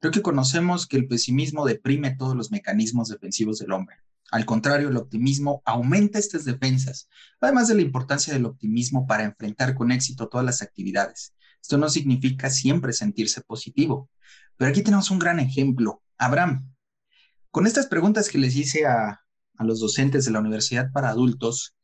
Creo 0.00 0.12
que 0.12 0.22
conocemos 0.22 0.86
que 0.86 0.96
el 0.96 1.06
pesimismo 1.06 1.66
deprime 1.66 2.16
todos 2.16 2.34
los 2.34 2.50
mecanismos 2.50 3.08
defensivos 3.08 3.58
del 3.58 3.72
hombre. 3.72 3.96
Al 4.30 4.46
contrario, 4.46 4.88
el 4.88 4.96
optimismo 4.96 5.62
aumenta 5.64 6.18
estas 6.18 6.44
defensas, 6.44 7.08
además 7.40 7.68
de 7.68 7.74
la 7.74 7.82
importancia 7.82 8.32
del 8.32 8.46
optimismo 8.46 9.06
para 9.06 9.24
enfrentar 9.24 9.74
con 9.74 9.90
éxito 9.90 10.28
todas 10.28 10.46
las 10.46 10.62
actividades. 10.62 11.34
Esto 11.60 11.78
no 11.78 11.88
significa 11.88 12.48
siempre 12.48 12.92
sentirse 12.92 13.42
positivo, 13.42 14.08
pero 14.56 14.70
aquí 14.70 14.82
tenemos 14.82 15.10
un 15.10 15.18
gran 15.18 15.40
ejemplo. 15.40 16.02
Abraham, 16.16 16.72
con 17.50 17.66
estas 17.66 17.86
preguntas 17.86 18.28
que 18.28 18.38
les 18.38 18.54
hice 18.56 18.86
a, 18.86 19.20
los 19.58 19.80
docentes 19.80 20.24
de 20.24 20.30
la 20.30 20.40
Universidad 20.40 20.90
para 20.90 21.10
Adultos, 21.10 21.76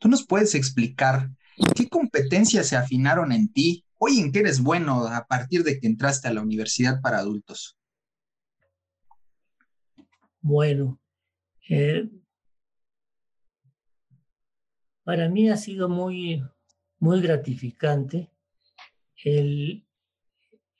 ¿tú 0.00 0.08
nos 0.08 0.26
puedes 0.26 0.56
explicar 0.56 1.30
qué 1.76 1.88
competencias 1.88 2.66
se 2.66 2.76
afinaron 2.76 3.30
en 3.30 3.52
ti 3.52 3.84
hoy 3.98 4.18
en 4.18 4.32
qué 4.32 4.40
eres 4.40 4.60
bueno 4.60 5.06
a 5.06 5.26
partir 5.26 5.62
de 5.62 5.78
que 5.78 5.86
entraste 5.86 6.26
a 6.26 6.32
la 6.32 6.42
Universidad 6.42 7.00
para 7.00 7.18
Adultos? 7.18 7.76
Bueno, 10.40 10.99
eh, 11.70 12.08
para 15.04 15.28
mí 15.28 15.48
ha 15.48 15.56
sido 15.56 15.88
muy, 15.88 16.42
muy 16.98 17.20
gratificante 17.20 18.30
el, 19.24 19.86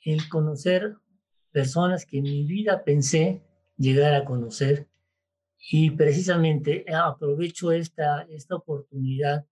el 0.05 0.29
conocer 0.29 0.97
personas 1.53 2.05
que 2.05 2.19
en 2.19 2.25
mi 2.25 2.45
vida 2.45 2.85
pensé 2.85 3.43
llegar 3.77 4.15
a 4.15 4.25
conocer 4.25 4.89
y 5.71 5.91
precisamente 5.91 6.85
aprovecho 6.93 7.71
esta, 7.71 8.23
esta 8.23 8.57
oportunidad 8.57 9.47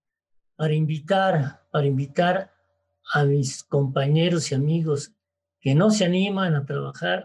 para 0.56 0.74
invitar, 0.74 1.62
para 1.70 1.86
invitar 1.86 2.52
a 3.12 3.24
mis 3.24 3.62
compañeros 3.62 4.50
y 4.50 4.56
amigos 4.56 5.12
que 5.60 5.74
no 5.74 5.90
se 5.90 6.04
animan 6.04 6.54
a 6.54 6.66
trabajar, 6.66 7.24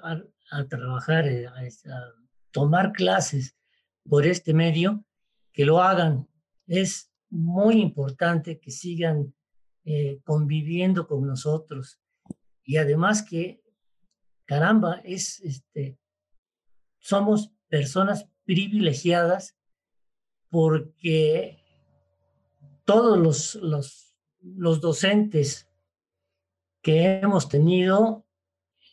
a, 0.52 0.64
trabajar, 0.66 1.28
eh, 1.28 1.48
a, 1.48 1.54
tomar 2.52 2.92
clases 2.92 3.56
por 4.08 4.26
este 4.26 4.54
medio, 4.54 5.06
que 5.52 5.66
lo 5.66 5.82
hagan. 5.82 6.28
Es 6.68 7.12
muy 7.30 7.82
importante 7.82 8.60
que 8.60 8.72
sigan 8.72 9.34
eh, 9.86 10.20
conviviendo 10.24 11.08
con 11.08 11.26
nosotros. 11.26 12.00
Y 12.64 12.78
además 12.78 13.22
que, 13.22 13.62
caramba, 14.46 15.02
es, 15.04 15.40
este, 15.42 15.98
somos 17.00 17.52
personas 17.68 18.30
privilegiadas 18.46 19.58
porque 20.50 21.60
todos 22.86 23.18
los, 23.18 23.56
los, 23.56 24.16
los 24.42 24.82
docentes 24.82 25.68
que 26.82 27.16
hemos 27.16 27.50
tenido, 27.50 28.26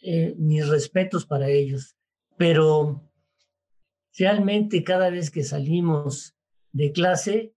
eh, 0.02 0.34
mis 0.38 0.66
respetos 0.66 1.26
para 1.26 1.48
ellos, 1.48 1.96
pero 2.38 3.09
realmente 4.16 4.84
cada 4.84 5.11
vez 5.11 5.30
que 5.30 5.44
salimos 5.44 6.34
de 6.72 6.92
clase, 6.92 7.54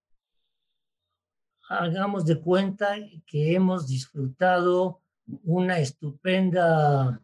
hagamos 1.69 2.25
de 2.25 2.39
cuenta 2.39 2.95
que 3.25 3.53
hemos 3.55 3.87
disfrutado 3.87 5.01
una 5.43 5.79
estupenda, 5.79 7.21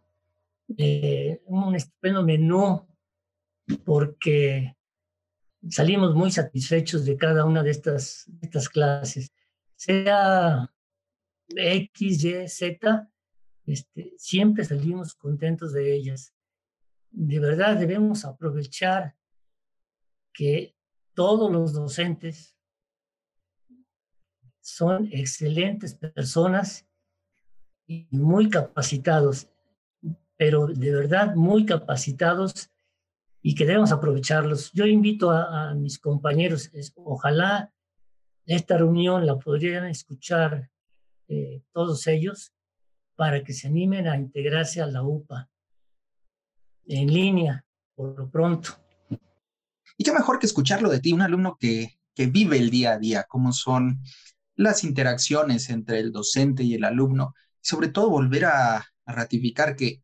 eh, 0.77 1.41
un 1.45 1.75
estupendo 1.75 2.23
menú, 2.23 2.87
porque 3.85 4.75
salimos 5.69 6.15
muy 6.15 6.31
satisfechos 6.31 7.05
de 7.05 7.17
cada 7.17 7.45
una 7.45 7.63
de 7.63 7.71
estas, 7.71 8.29
estas 8.41 8.69
clases, 8.69 9.31
sea 9.75 10.71
X, 11.49 12.23
Y, 12.23 12.47
Z, 12.47 13.09
este, 13.65 14.13
siempre 14.17 14.65
salimos 14.65 15.13
contentos 15.13 15.73
de 15.73 15.93
ellas. 15.93 16.33
De 17.11 17.39
verdad 17.39 17.77
debemos 17.77 18.25
aprovechar 18.25 19.15
que 20.39 20.73
todos 21.13 21.51
los 21.51 21.73
docentes 21.73 22.55
son 24.61 25.09
excelentes 25.11 25.95
personas 25.95 26.87
y 27.85 28.07
muy 28.09 28.49
capacitados, 28.49 29.49
pero 30.37 30.67
de 30.67 30.91
verdad 30.93 31.35
muy 31.35 31.65
capacitados 31.65 32.71
y 33.41 33.53
que 33.53 33.65
debemos 33.65 33.91
aprovecharlos. 33.91 34.71
Yo 34.71 34.85
invito 34.85 35.29
a, 35.29 35.73
mis 35.73 35.99
compañeros, 35.99 36.71
ojalá 36.95 37.73
esta 38.45 38.77
reunión 38.77 39.25
la 39.25 39.37
podrían 39.37 39.87
escuchar 39.87 40.71
eh, 41.27 41.63
todos 41.73 42.07
ellos 42.07 42.53
para 43.17 43.43
que 43.43 43.51
se 43.51 43.67
animen 43.67 44.07
a 44.07 44.15
integrarse 44.15 44.81
a 44.81 44.87
la 44.87 45.03
UPA 45.03 45.49
en 46.85 47.13
línea 47.13 47.65
por 47.93 48.17
lo 48.17 48.29
pronto. 48.29 48.69
Y 49.99 50.05
qué 50.05 50.13
mejor 50.13 50.39
que 50.39 50.45
escucharlo 50.45 50.89
de 50.89 51.01
ti, 51.01 51.11
un 51.11 51.21
alumno 51.21 51.57
que, 51.59 51.99
vive 52.15 52.57
el 52.57 52.69
día 52.69 52.93
a 52.93 52.97
día, 52.97 53.25
cómo 53.27 53.51
son 53.53 54.01
las 54.55 54.83
interacciones 54.83 55.69
entre 55.69 55.99
el 55.99 56.11
docente 56.13 56.63
y 56.63 56.73
el 56.73 56.85
alumno, 56.85 57.33
y 57.61 57.67
sobre 57.67 57.89
todo 57.89 58.09
volver 58.09 58.45
a, 58.45 58.87
ratificar 59.05 59.75
que 59.75 60.03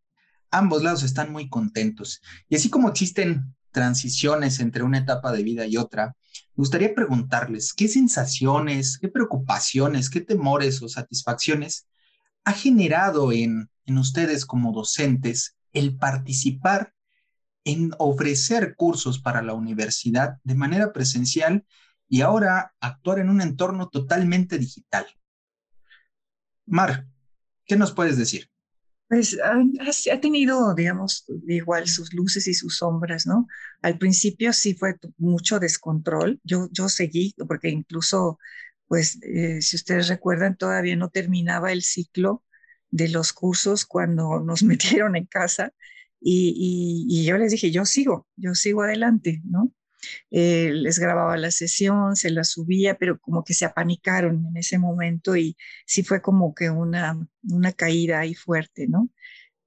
ambos 0.50 0.84
lados 0.84 1.04
están 1.04 1.32
muy 1.32 1.48
contentos. 1.48 2.22
Y 2.50 2.56
así 2.56 2.70
como 2.70 2.90
existen 2.90 3.56
transiciones 3.72 4.60
entre 4.60 4.84
una 4.84 4.98
etapa 4.98 5.32
de 5.32 5.44
vida 5.44 5.66
y 5.66 5.78
otra, 5.78 6.08
me 6.08 6.62
gustaría 6.64 6.96
preguntarles 6.96 7.72
qué 7.72 7.88
sensaciones, 7.88 8.98
qué 8.98 9.08
preocupaciones, 9.08 10.10
qué 10.10 10.22
temores 10.22 10.82
o 10.82 10.90
satisfacciones 10.90 11.88
ha 12.44 12.54
generado 12.54 13.32
en, 13.32 13.70
en 13.86 13.98
ustedes 13.98 14.46
como 14.46 14.74
docentes 14.74 15.56
el 15.72 15.96
participar 15.96 16.95
en 17.66 17.92
ofrecer 17.98 18.76
cursos 18.76 19.20
para 19.20 19.42
la 19.42 19.54
universidad 19.54 20.38
de 20.44 20.56
manera 20.56 20.94
presencial 20.94 21.66
y 22.08 22.22
ahora 22.22 22.74
actuar 22.80 23.20
en 23.20 23.30
un 23.30 23.42
entorno 23.42 23.90
totalmente 23.90 24.58
digital. 24.58 25.06
Mar, 26.68 27.08
¿qué 27.66 27.76
nos 27.76 27.92
puedes 27.92 28.18
decir? 28.18 28.50
Pues 29.08 29.38
ha, 29.44 30.20
tenido, 30.20 30.74
digamos, 30.74 31.26
igual 31.48 31.88
sus 31.88 32.14
luces 32.14 32.48
y 32.48 32.54
sus 32.54 32.78
sombras, 32.78 33.28
¿no? 33.28 33.48
Al 33.82 34.00
principio 34.00 34.52
sí 34.52 34.74
fue 34.74 34.96
mucho 35.18 35.60
descontrol. 35.60 36.40
Yo, 36.44 36.70
yo 36.72 36.90
seguí, 36.90 37.36
porque 37.48 37.70
incluso, 37.70 38.40
pues, 38.88 39.20
eh, 39.22 39.62
si 39.62 39.76
ustedes 39.76 40.08
recuerdan, 40.08 40.58
todavía 40.58 40.96
no 40.96 41.10
terminaba 41.10 41.72
el 41.72 41.84
ciclo 41.84 42.44
de 42.90 43.10
los 43.10 43.32
cursos 43.32 43.86
cuando 43.86 44.40
nos 44.40 44.64
metieron 44.64 45.16
en 45.16 45.26
casa 45.26 45.72
y, 46.28 47.26
yo 47.26 47.38
les 47.38 47.52
dije, 47.52 47.72
yo 47.72 47.86
sigo, 47.86 48.28
yo 48.36 48.56
sigo 48.56 48.84
adelante, 48.84 49.42
¿no? 49.46 49.72
Eh, 50.32 50.72
les 50.74 51.00
grababa 51.00 51.38
la 51.38 51.52
sesión, 51.52 52.16
se 52.16 52.30
la 52.32 52.44
subía, 52.44 52.98
pero 52.98 53.20
como 53.20 53.44
que 53.44 53.54
se 53.54 53.66
apanicaron 53.66 54.46
en 54.48 54.58
ese 54.58 54.78
momento 54.80 55.36
y 55.36 55.58
sí 55.86 56.04
fue 56.04 56.22
como 56.22 56.54
que 56.56 56.70
una, 56.70 57.18
una 57.44 57.72
caída 57.74 58.20
ahí 58.20 58.36
fuerte, 58.36 58.88
¿no? 58.88 59.10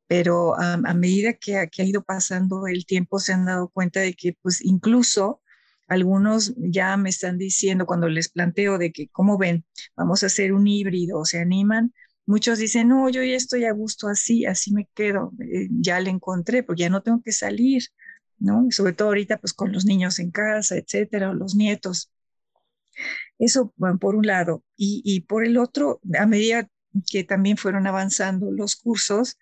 Pero 0.09 0.59
a, 0.59 0.77
medida 0.95 1.35
que, 1.35 1.69
que, 1.73 1.83
ha 1.83 1.85
ido 1.85 2.03
pasando 2.05 2.67
el 2.67 2.87
tiempo 2.87 3.19
se 3.21 3.33
han 3.35 3.47
dado 3.47 3.69
cuenta 3.71 4.01
de 4.01 4.15
que 4.15 4.35
pues 4.43 4.65
incluso 4.65 5.43
algunos 5.89 6.55
ya 6.59 6.97
me 6.97 7.11
están 7.11 7.39
diciendo 7.39 7.87
cuando 7.87 8.09
les 8.09 8.29
planteo 8.29 8.79
de 8.79 8.93
que, 8.93 9.09
¿cómo 9.09 9.39
ven? 9.39 9.65
Vamos 9.97 10.23
a 10.23 10.27
hacer 10.27 10.53
un 10.53 10.67
híbrido, 10.67 11.25
se 11.25 11.41
animan. 11.41 11.93
Muchos 12.29 12.59
dicen, 12.59 12.89
no, 12.89 13.09
yo 13.09 13.23
ya 13.23 13.37
estoy 13.37 13.65
a 13.65 13.73
gusto 13.73 14.07
así, 14.07 14.45
así 14.45 14.71
me 14.75 14.87
quedo, 14.95 15.33
eh, 15.41 15.69
ya 15.71 15.99
le 15.99 16.11
encontré, 16.11 16.63
porque 16.63 16.83
ya 16.83 16.91
no 16.91 17.03
tengo 17.03 17.23
que 17.23 17.33
salir, 17.33 17.85
¿no? 18.39 18.67
sobre 18.71 18.93
todo 18.93 19.09
ahorita, 19.09 19.39
pues 19.39 19.55
con 19.55 19.73
los 19.73 19.87
niños 19.87 20.19
en 20.19 20.31
casa, 20.31 20.77
etcétera, 20.77 21.33
los 21.33 21.55
nietos. 21.57 22.13
Eso 23.39 23.73
por 23.99 24.15
un 24.15 24.27
lado. 24.27 24.63
Y, 24.77 25.21
por 25.23 25.43
el 25.43 25.57
otro, 25.57 26.01
a 26.19 26.27
medida 26.27 26.69
que 27.11 27.25
también 27.25 27.57
fueron 27.57 27.87
avanzando 27.87 28.53
los 28.53 28.77
cursos, 28.77 29.39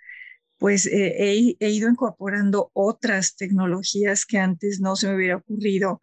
pues 0.57 0.87
eh, 0.87 1.57
he, 1.59 1.71
ido 1.71 1.89
incorporando 1.91 2.71
otras 2.73 3.35
tecnologías 3.35 4.27
que 4.27 4.39
antes 4.39 4.79
no 4.81 4.95
se 4.95 5.09
me 5.09 5.17
hubiera 5.17 5.39
ocurrido 5.39 6.01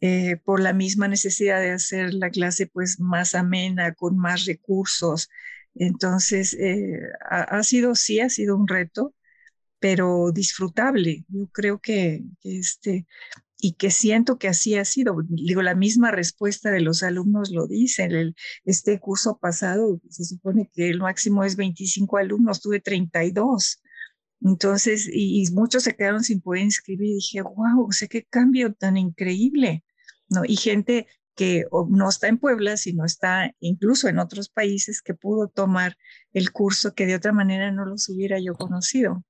eh, 0.00 0.36
por 0.44 0.58
la 0.60 0.72
misma 0.72 1.06
necesidad 1.06 1.60
de 1.60 1.70
hacer 1.70 2.12
la 2.12 2.30
clase 2.30 2.66
pues 2.66 2.98
más 2.98 3.36
amena, 3.36 3.94
con 3.94 4.18
más 4.18 4.46
recursos. 4.46 5.28
Entonces, 5.74 6.54
eh, 6.54 7.00
ha, 7.30 7.62
sido, 7.62 7.94
sí, 7.94 8.20
ha 8.20 8.28
sido 8.30 8.56
un 8.56 8.68
reto, 8.68 9.14
pero 9.80 10.32
disfrutable. 10.32 11.24
Yo 11.28 11.48
creo 11.48 11.80
que, 11.80 12.24
este, 12.42 13.06
y 13.60 13.74
que 13.74 13.90
siento 13.90 14.38
que 14.38 14.48
así 14.48 14.76
ha 14.76 14.84
sido. 14.84 15.16
Digo, 15.28 15.62
la 15.62 15.74
misma 15.74 16.10
respuesta 16.10 16.70
de 16.70 16.80
los 16.80 17.02
alumnos 17.02 17.50
lo 17.50 17.66
dicen. 17.66 18.12
El, 18.12 18.36
este 18.64 18.98
curso 19.00 19.38
pasado 19.38 20.00
se 20.10 20.24
supone 20.24 20.70
que 20.72 20.88
el 20.88 21.00
máximo 21.00 21.44
es 21.44 21.56
25 21.56 22.18
alumnos, 22.18 22.60
tuve 22.60 22.80
32. 22.80 23.82
Entonces, 24.40 25.08
y, 25.12 25.44
muchos 25.52 25.82
se 25.84 25.96
quedaron 25.96 26.22
sin 26.22 26.40
poder 26.40 26.62
inscribir 26.62 27.10
y 27.10 27.14
dije, 27.14 27.42
wow, 27.42 27.86
o 27.88 27.92
sea, 27.92 28.08
qué 28.08 28.24
cambio 28.24 28.72
tan 28.74 28.96
increíble, 28.96 29.84
¿no? 30.28 30.42
Y 30.44 30.56
gente 30.56 31.08
que 31.38 31.66
no 31.88 32.08
está 32.08 32.26
en 32.26 32.38
Puebla, 32.38 32.76
sino 32.76 33.04
está 33.04 33.54
incluso 33.60 34.08
en 34.08 34.18
otros 34.18 34.48
países 34.48 35.00
que 35.00 35.14
pudo 35.14 35.46
tomar 35.46 35.96
el 36.32 36.50
curso 36.50 36.94
que 36.94 37.06
de 37.06 37.14
otra 37.14 37.32
manera 37.32 37.70
no 37.70 37.84
los 37.84 38.08
hubiera 38.08 38.40
yo 38.40 38.54
conocido. 38.54 39.24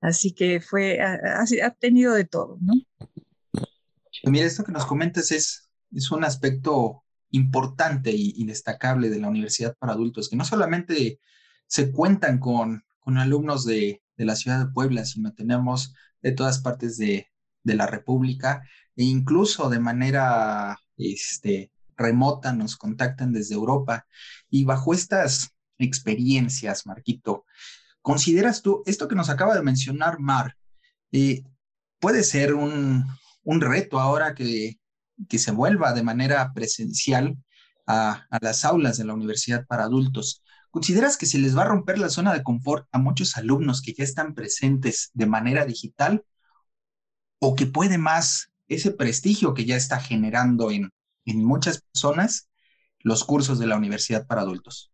Así 0.00 0.32
que 0.32 0.62
fue, 0.62 0.98
ha, 1.02 1.18
ha 1.42 1.70
tenido 1.72 2.14
de 2.14 2.24
todo, 2.24 2.56
¿no? 2.62 2.72
Mira, 4.24 4.46
esto 4.46 4.64
que 4.64 4.72
nos 4.72 4.86
comentas 4.86 5.30
es, 5.32 5.70
es 5.92 6.10
un 6.10 6.24
aspecto 6.24 7.04
importante 7.28 8.10
y, 8.14 8.42
destacable 8.46 9.10
de 9.10 9.20
la 9.20 9.28
Universidad 9.28 9.76
para 9.78 9.92
Adultos, 9.92 10.30
que 10.30 10.36
no 10.36 10.46
solamente 10.46 11.20
se 11.66 11.92
cuentan 11.92 12.38
con, 12.38 12.84
con 13.00 13.18
alumnos 13.18 13.66
de, 13.66 14.02
de, 14.16 14.24
la 14.24 14.34
ciudad 14.34 14.64
de 14.64 14.72
Puebla, 14.72 15.04
sino 15.04 15.34
tenemos 15.34 15.94
de 16.22 16.32
todas 16.32 16.60
partes 16.60 16.96
de, 16.96 17.29
de 17.62 17.74
la 17.74 17.86
República 17.86 18.62
e 18.96 19.04
incluso 19.04 19.68
de 19.70 19.80
manera 19.80 20.78
este, 20.96 21.70
remota 21.96 22.52
nos 22.52 22.76
contactan 22.76 23.32
desde 23.32 23.54
Europa. 23.54 24.06
Y 24.48 24.64
bajo 24.64 24.94
estas 24.94 25.50
experiencias, 25.78 26.86
Marquito, 26.86 27.44
¿Consideras 28.02 28.62
tú 28.62 28.82
esto 28.86 29.08
que 29.08 29.14
nos 29.14 29.28
acaba 29.28 29.54
de 29.54 29.62
mencionar 29.62 30.20
Mar? 30.20 30.56
Eh, 31.12 31.44
puede 31.98 32.22
ser 32.22 32.54
un, 32.54 33.06
reto 33.44 33.98
ahora 33.98 34.34
que, 34.34 34.78
que, 35.28 35.38
se 35.38 35.50
vuelva 35.50 35.92
de 35.92 36.02
manera 36.02 36.52
presencial 36.54 37.36
a, 37.86 38.26
las 38.40 38.64
aulas 38.64 38.96
de 38.96 39.04
la 39.04 39.14
universidad 39.14 39.66
para 39.66 39.84
adultos. 39.84 40.42
¿Consideras 40.70 41.16
que 41.16 41.26
se 41.26 41.38
les 41.38 41.56
va 41.56 41.62
a 41.62 41.66
romper 41.68 41.98
la 41.98 42.08
zona 42.08 42.32
de 42.32 42.42
confort 42.42 42.86
a 42.92 42.98
muchos 42.98 43.36
alumnos 43.36 43.82
que 43.82 43.92
ya 43.92 44.04
están 44.04 44.34
presentes 44.34 45.10
de 45.12 45.26
manera 45.26 45.66
digital? 45.66 46.24
¿O 47.40 47.56
que 47.56 47.66
puede 47.66 47.98
más 47.98 48.52
ese 48.68 48.92
prestigio 48.92 49.54
que 49.54 49.64
ya 49.64 49.76
está 49.76 49.98
generando 49.98 50.70
en, 50.70 50.90
en 51.24 51.44
muchas 51.44 51.82
personas 51.82 52.48
los 53.00 53.24
cursos 53.24 53.58
de 53.58 53.66
la 53.66 53.76
universidad 53.76 54.26
para 54.26 54.42
adultos? 54.42 54.92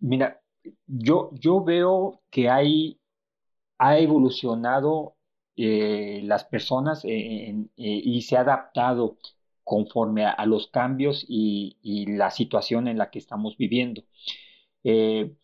Mira, 0.00 0.40
yo, 0.86 1.30
yo 1.32 1.62
veo 1.62 2.20
que 2.30 2.50
hay, 2.50 2.98
ha 3.78 3.98
evolucionado 3.98 5.16
eh, 5.56 6.20
las 6.24 6.44
personas 6.44 7.02
eh, 7.04 7.54
y 7.76 8.22
se 8.22 8.36
ha 8.36 8.40
adaptado 8.40 9.16
conforme 9.64 10.24
a, 10.24 10.46
los 10.46 10.68
cambios 10.68 11.24
y, 11.28 12.06
la 12.16 12.30
situación 12.30 12.88
en 12.88 12.98
la 12.98 13.10
que 13.10 13.18
estamos 13.18 13.56
viviendo. 13.56 14.04
Eh, 14.84 15.34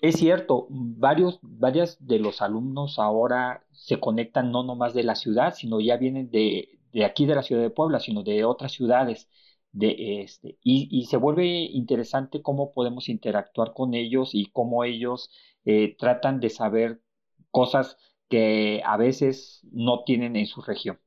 es 0.00 0.16
cierto, 0.16 0.66
varios, 0.70 1.38
varias 1.42 2.04
de 2.04 2.18
los 2.18 2.42
alumnos 2.42 2.98
ahora 2.98 3.64
se 3.72 4.00
conectan 4.00 4.50
no 4.50 4.64
nomás 4.64 4.92
de 4.94 5.04
la 5.04 5.14
ciudad, 5.14 5.54
sino 5.54 5.80
ya 5.80 5.96
vienen 5.96 6.30
de, 6.30 6.80
de 6.92 7.04
aquí 7.04 7.26
de 7.26 7.34
la 7.36 7.42
ciudad 7.42 7.62
de 7.62 7.70
Puebla, 7.70 8.00
sino 8.00 8.22
de 8.22 8.44
otras 8.44 8.72
ciudades 8.72 9.28
de 9.76 10.22
este, 10.22 10.58
y, 10.62 11.04
se 11.06 11.18
vuelve 11.18 11.44
interesante 11.46 12.40
cómo 12.42 12.72
podemos 12.72 13.08
interactuar 13.10 13.74
con 13.74 13.94
ellos 13.94 14.30
y 14.34 14.46
cómo 14.46 14.84
ellos 14.84 15.30
eh, 15.66 15.96
tratan 15.98 16.40
de 16.40 16.48
saber 16.50 17.02
cosas 17.50 17.98
que 18.28 18.82
a 18.86 18.96
veces 18.96 19.60
no 19.72 20.02
tienen 20.04 20.36
en 20.36 20.46
su 20.46 20.62
región. 20.62 20.98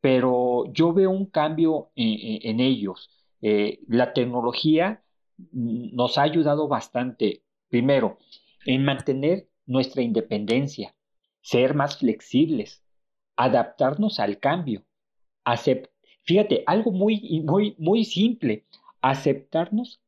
Pero 0.00 0.72
yo 0.72 0.92
veo 0.92 1.10
un 1.10 1.26
cambio 1.26 1.90
en, 1.96 2.60
ellos. 2.60 3.10
Eh, 3.42 3.80
la 3.88 4.12
tecnología 4.12 5.02
nos 5.52 6.18
ha 6.18 6.22
ayudado 6.22 6.68
bastante, 6.68 7.42
primero, 7.76 8.18
en 8.64 8.84
mantener 8.84 9.48
nuestra 9.66 10.00
independencia, 10.00 10.94
ser 11.42 11.74
más 11.74 11.98
flexibles, 11.98 12.82
adaptarnos 13.36 14.18
al 14.18 14.38
cambio, 14.38 14.82
aceptar 15.44 15.90
Fíjate, 16.26 16.64
algo 16.66 16.90
muy, 16.90 17.42
muy, 17.44 17.76
muy 17.78 18.04
simple, 18.04 18.64
aceptarnos 19.00 20.00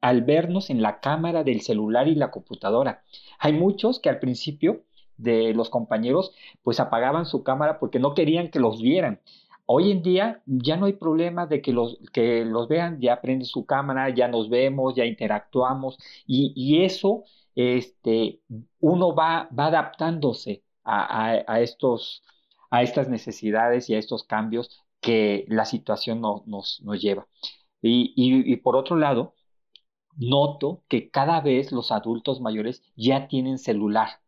al 0.00 0.22
vernos 0.22 0.70
en 0.70 0.82
la 0.82 0.98
cámara 0.98 1.44
del 1.44 1.60
celular 1.60 2.08
y 2.08 2.16
la 2.16 2.32
computadora. 2.32 3.04
Hay 3.38 3.52
muchos 3.52 4.00
que 4.00 4.08
al 4.08 4.18
principio 4.18 4.82
de 5.16 5.54
los 5.54 5.70
compañeros 5.70 6.34
pues 6.62 6.80
apagaban 6.80 7.26
su 7.26 7.44
cámara 7.44 7.78
porque 7.78 8.00
no 8.00 8.14
querían 8.14 8.50
que 8.50 8.58
los 8.58 8.82
vieran. 8.82 9.20
Hoy 9.66 9.90
en 9.90 10.02
día 10.02 10.42
ya 10.46 10.76
no 10.76 10.86
hay 10.86 10.94
problema 10.94 11.46
de 11.46 11.62
que 11.62 11.72
los, 11.72 11.98
que 12.12 12.44
los 12.44 12.68
vean, 12.68 13.00
ya 13.00 13.20
prende 13.20 13.44
su 13.44 13.64
cámara, 13.66 14.10
ya 14.10 14.28
nos 14.28 14.50
vemos, 14.50 14.94
ya 14.94 15.04
interactuamos 15.04 15.98
y, 16.26 16.82
eso 16.84 17.24
este, 17.54 18.40
uno 18.80 19.14
va, 19.14 19.48
va 19.58 19.66
adaptándose 19.66 20.62
a, 20.84 21.60
estos, 21.60 22.22
a 22.70 22.82
estas 22.82 23.08
necesidades 23.08 23.88
y 23.88 23.94
a 23.94 23.98
estos 23.98 24.24
cambios 24.24 24.84
que 25.00 25.44
la 25.48 25.64
situación 25.64 26.20
nos, 26.20 26.46
nos 26.46 27.00
lleva. 27.00 27.26
Y, 27.82 28.56
por 28.58 28.76
otro 28.76 28.96
lado, 28.96 29.34
noto 30.16 30.84
que 30.88 31.10
cada 31.10 31.40
vez 31.40 31.72
los 31.72 31.92
adultos 31.92 32.40
mayores 32.40 32.82
ya 32.96 33.28
tienen 33.28 33.58
celular, 33.58 34.20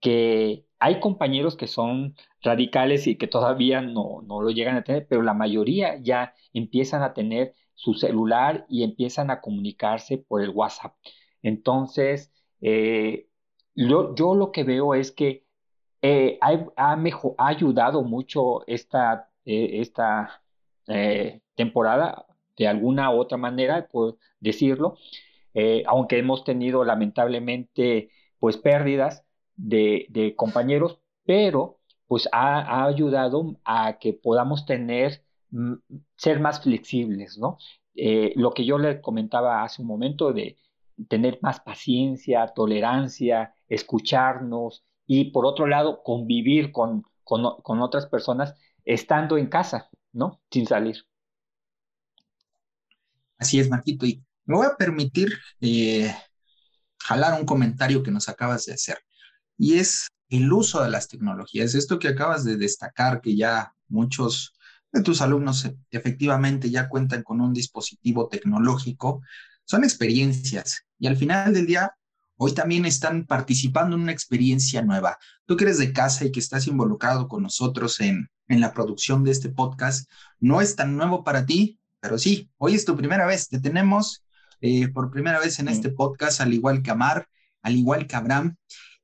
que 0.00 0.66
hay 0.80 1.00
compañeros 1.00 1.56
que 1.56 1.66
son 1.66 2.14
radicales 2.42 3.06
y 3.06 3.16
que 3.16 3.26
todavía 3.26 3.80
no, 3.80 4.22
no, 4.26 4.42
lo 4.42 4.50
llegan 4.50 4.76
a 4.76 4.84
tener, 4.84 5.06
pero 5.08 5.22
la 5.22 5.34
mayoría 5.34 5.98
ya 6.02 6.34
empiezan 6.52 7.02
a 7.02 7.14
tener 7.14 7.54
su 7.74 7.94
celular 7.94 8.66
y 8.68 8.84
empiezan 8.84 9.30
a 9.30 9.40
comunicarse 9.40 10.18
por 10.18 10.42
el 10.42 10.50
WhatsApp. 10.50 10.94
Entonces, 11.42 12.32
eh, 12.60 13.28
yo, 13.74 14.14
yo 14.14 14.34
lo 14.34 14.52
que 14.52 14.64
veo 14.64 14.94
es 14.94 15.12
que 15.12 15.44
eh, 16.02 16.38
ha, 16.76 16.96
mejor, 16.96 17.34
ha, 17.38 17.48
ayudado 17.48 18.02
mucho 18.02 18.66
esta, 18.68 19.30
eh, 19.44 19.80
esta 19.80 20.42
eh, 20.86 21.40
temporada, 21.56 22.26
de 22.56 22.68
alguna 22.68 23.10
u 23.12 23.18
otra 23.18 23.38
manera, 23.38 23.88
por 23.88 24.18
decirlo, 24.40 24.96
aunque 25.86 26.18
hemos 26.18 26.44
tenido 26.44 26.84
lamentablemente 26.84 28.10
pues 28.38 28.56
pérdidas 28.56 29.24
de, 29.58 30.34
compañeros, 30.36 31.00
pero 31.24 31.80
pues 32.06 32.28
ha, 32.32 32.86
ayudado 32.86 33.60
a 33.64 33.98
que 33.98 34.14
podamos 34.14 34.64
tener, 34.64 35.22
mm, 35.50 35.74
ser 36.16 36.40
más 36.40 36.62
flexibles, 36.62 37.38
¿no? 37.38 37.58
lo 38.36 38.54
que 38.54 38.64
yo 38.64 38.78
le 38.78 39.00
comentaba 39.00 39.64
hace 39.64 39.82
un 39.82 39.88
momento 39.88 40.32
de 40.32 40.56
tener 41.08 41.40
más 41.42 41.58
paciencia, 41.58 42.46
tolerancia, 42.54 43.54
escucharnos, 43.68 44.84
y 45.10 45.30
por 45.30 45.46
otro 45.46 45.66
lado, 45.66 46.02
convivir 46.04 46.70
con, 46.70 47.02
con, 47.24 47.80
otras 47.80 48.06
personas 48.06 48.54
estando 48.84 49.38
en 49.38 49.46
casa, 49.46 49.88
¿no? 50.12 50.42
Sin 50.50 50.66
salir. 50.66 51.02
Así 53.38 53.58
es, 53.58 53.70
Marquito. 53.70 54.04
Y 54.04 54.22
me 54.44 54.56
voy 54.56 54.66
a 54.66 54.76
permitir 54.76 55.32
eh, 55.62 56.14
jalar 56.98 57.40
un 57.40 57.46
comentario 57.46 58.02
que 58.02 58.10
nos 58.10 58.28
acabas 58.28 58.66
de 58.66 58.74
hacer. 58.74 58.98
Y 59.58 59.74
es 59.74 60.08
el 60.30 60.50
uso 60.52 60.82
de 60.82 60.90
las 60.90 61.08
tecnologías. 61.08 61.74
Esto 61.74 61.98
que 61.98 62.08
acabas 62.08 62.44
de 62.44 62.56
destacar, 62.56 63.20
que 63.20 63.36
ya 63.36 63.74
muchos 63.88 64.54
de 64.92 65.02
tus 65.02 65.20
alumnos 65.20 65.68
efectivamente 65.90 66.70
ya 66.70 66.88
cuentan 66.88 67.22
con 67.22 67.40
un 67.40 67.52
dispositivo 67.52 68.28
tecnológico, 68.28 69.20
son 69.64 69.84
experiencias. 69.84 70.84
Y 70.98 71.06
al 71.06 71.16
final 71.16 71.52
del 71.52 71.66
día, 71.66 71.92
hoy 72.36 72.52
también 72.52 72.86
están 72.86 73.26
participando 73.26 73.96
en 73.96 74.02
una 74.02 74.12
experiencia 74.12 74.80
nueva. 74.82 75.18
Tú 75.44 75.56
que 75.56 75.64
eres 75.64 75.78
de 75.78 75.92
casa 75.92 76.24
y 76.24 76.32
que 76.32 76.40
estás 76.40 76.66
involucrado 76.66 77.28
con 77.28 77.42
nosotros 77.42 78.00
en, 78.00 78.28
en 78.46 78.60
la 78.60 78.72
producción 78.72 79.24
de 79.24 79.32
este 79.32 79.50
podcast, 79.50 80.08
no 80.40 80.60
es 80.60 80.76
tan 80.76 80.96
nuevo 80.96 81.24
para 81.24 81.44
ti, 81.44 81.78
pero 82.00 82.16
sí, 82.18 82.50
hoy 82.56 82.74
es 82.74 82.84
tu 82.84 82.96
primera 82.96 83.26
vez. 83.26 83.48
Te 83.48 83.60
tenemos 83.60 84.24
eh, 84.60 84.88
por 84.88 85.10
primera 85.10 85.38
vez 85.40 85.58
en 85.58 85.68
este 85.68 85.90
podcast, 85.90 86.40
al 86.40 86.54
igual 86.54 86.82
que 86.82 86.90
Amar, 86.90 87.28
al 87.62 87.76
igual 87.76 88.06
que 88.06 88.16
Abraham. 88.16 88.56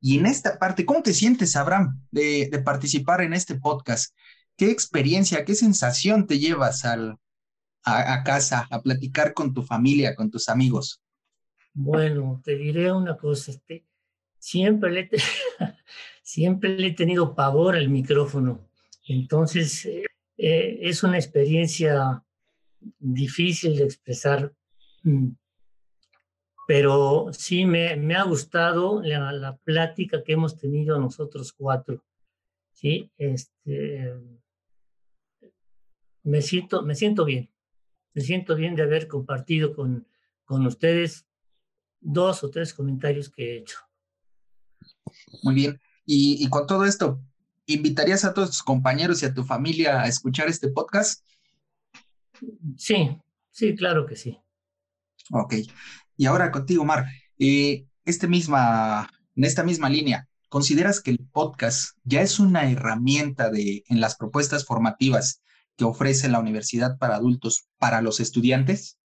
Y 0.07 0.19
en 0.19 0.27
esta 0.27 0.59
parte, 0.59 0.85
¿cómo 0.85 1.03
te 1.03 1.15
sientes, 1.15 1.57
Abraham, 1.57 1.99
de, 2.11 2.51
participar 2.63 3.23
en 3.23 3.33
este 3.33 3.55
podcast? 3.55 4.15
¿Qué 4.55 4.71
experiencia, 4.71 5.47
qué 5.47 5.55
sensación 5.55 6.27
te 6.27 6.39
llevas 6.39 6.85
al, 6.85 7.17
a, 7.85 8.23
casa 8.23 8.69
a 8.71 8.83
platicar 8.83 9.33
con 9.33 9.55
tu 9.55 9.63
familia, 9.63 10.15
con 10.15 10.31
tus 10.31 10.51
amigos? 10.51 11.01
Bueno, 11.73 12.39
te 12.45 12.55
diré 12.55 12.93
una 12.93 13.17
cosa, 13.17 13.53
este, 13.53 13.87
siempre, 14.39 14.91
le 14.93 15.09
siempre 16.23 16.87
he 16.87 16.93
tenido 16.93 17.35
pavor 17.35 17.75
al 17.75 17.89
micrófono, 17.89 18.69
entonces 19.09 19.87
eh, 19.87 20.79
es 20.83 21.03
una 21.03 21.17
experiencia 21.17 22.23
difícil 22.99 23.79
de 23.79 23.85
expresar, 23.85 24.53
mm, 25.03 25.29
pero 26.67 27.29
sí 27.33 27.65
me, 27.65 27.97
me 27.97 28.15
ha 28.15 28.25
gustado 28.25 29.03
la, 29.03 29.33
la, 29.33 29.57
plática 29.57 30.23
que 30.23 30.33
hemos 30.33 30.57
tenido 30.57 30.99
nosotros 30.99 31.53
cuatro, 31.53 32.03
¿sí? 32.73 33.11
Este, 33.19 34.15
me, 36.23 36.43
siento, 36.43 36.83
me 36.83 36.95
siento 36.95 37.25
bien, 37.25 37.51
me 38.15 38.23
siento 38.23 38.57
bien 38.57 38.75
de 38.75 38.83
haber 38.83 39.09
compartido 39.09 39.75
con, 39.75 40.07
con 40.45 40.67
ustedes 40.67 41.27
dos 42.01 42.45
o 42.45 42.51
tres 42.51 42.73
comentarios 42.73 43.31
que 43.31 43.53
he 43.53 43.59
hecho. 43.59 43.79
Muy 45.43 45.55
bien. 45.55 45.81
Y, 46.07 46.49
con 46.51 46.67
todo 46.67 46.85
esto, 46.85 47.21
¿invitarías 47.67 48.25
a 48.25 48.35
todos 48.35 48.51
tus 48.51 48.63
compañeros 48.63 49.23
y 49.23 49.27
a 49.27 49.35
tu 49.35 49.43
familia 49.43 50.03
a 50.03 50.09
escuchar 50.09 50.49
este 50.49 50.69
podcast? 50.69 51.25
Sí, 52.77 53.19
sí, 53.51 53.75
claro 53.75 54.07
que 54.07 54.17
sí. 54.17 54.39
Ok. 55.31 55.55
Y 56.17 56.27
ahora 56.27 56.51
contigo, 56.51 56.85
Mar. 56.85 57.07
Eh, 57.39 57.87
este 58.05 58.27
misma, 58.27 59.09
en 59.35 59.45
esta 59.45 59.63
misma 59.63 59.89
línea, 59.89 60.29
¿consideras 60.49 61.01
que 61.01 61.11
el 61.11 61.19
podcast 61.19 61.97
ya 62.05 62.23
es 62.23 62.39
una 62.39 62.71
herramienta 62.71 63.51
de, 63.51 63.85
en 63.89 64.01
las 64.01 64.17
propuestas 64.17 64.65
formativas 64.65 65.43
que 65.77 65.85
ofrece 65.85 66.29
la 66.29 66.39
Universidad 66.39 66.99
para 66.99 67.17
Adultos 67.17 67.69
para 67.79 68.01
los 68.03 68.21
estudiantes? 68.21 68.99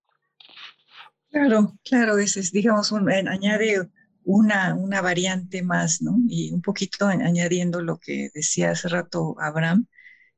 Claro, 1.29 1.77
claro, 1.83 2.17
ese 2.17 2.39
es, 2.39 2.51
digamos, 2.51 2.91
un, 2.91 3.09
añade 3.09 3.89
una, 4.23 4.75
una 4.75 5.01
variante 5.01 5.61
más, 5.61 6.01
¿no? 6.01 6.17
Y 6.27 6.51
un 6.51 6.61
poquito 6.61 7.07
añadiendo 7.07 7.81
lo 7.81 7.97
que 7.97 8.29
decía 8.33 8.71
hace 8.71 8.89
rato 8.89 9.35
Abraham, 9.39 9.87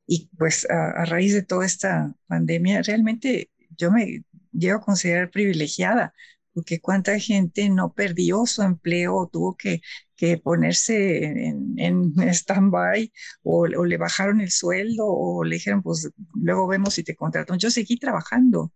y 0.06 0.28
pues 0.38 0.68
a, 0.70 1.06
raíz 1.06 1.34
de 1.34 1.44
toda 1.44 1.66
esta 1.68 2.16
pandemia, 2.28 2.82
realmente 2.82 3.52
yo 3.78 3.92
me 3.92 4.24
llego 4.52 4.78
a 4.78 4.82
considerar 4.82 5.30
privilegiada, 5.30 6.14
porque 6.60 6.82
cuánta 6.82 7.18
gente 7.20 7.70
no 7.70 7.94
perdió 7.94 8.46
su 8.46 8.62
empleo 8.64 9.30
tuvo 9.32 9.56
que, 9.56 9.82
que 10.18 10.38
ponerse 10.38 11.24
en, 11.24 11.76
en 11.78 12.14
stand-by 12.34 13.12
o, 13.44 13.62
o, 13.78 13.86
le 13.86 13.98
bajaron 13.98 14.42
el 14.42 14.52
sueldo 14.52 15.06
o 15.08 15.44
le 15.46 15.56
dijeron, 15.56 15.82
pues 15.82 16.10
luego 16.36 16.68
vemos 16.68 16.96
si 16.96 17.04
te 17.04 17.16
contratan. 17.16 17.60
Yo 17.60 17.72
seguí 17.72 17.98
trabajando 17.98 18.74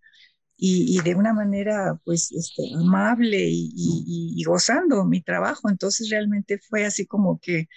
y, 0.57 1.01
de 1.01 1.15
una 1.15 1.33
manera 1.33 1.99
pues 2.05 2.31
este, 2.31 2.63
amable 2.75 3.49
y, 3.51 4.41
gozando 4.45 5.03
mi 5.05 5.21
trabajo. 5.21 5.69
Entonces 5.69 6.09
realmente 6.09 6.59
fue 6.59 6.85
así 6.85 7.05
como 7.05 7.39
que, 7.39 7.67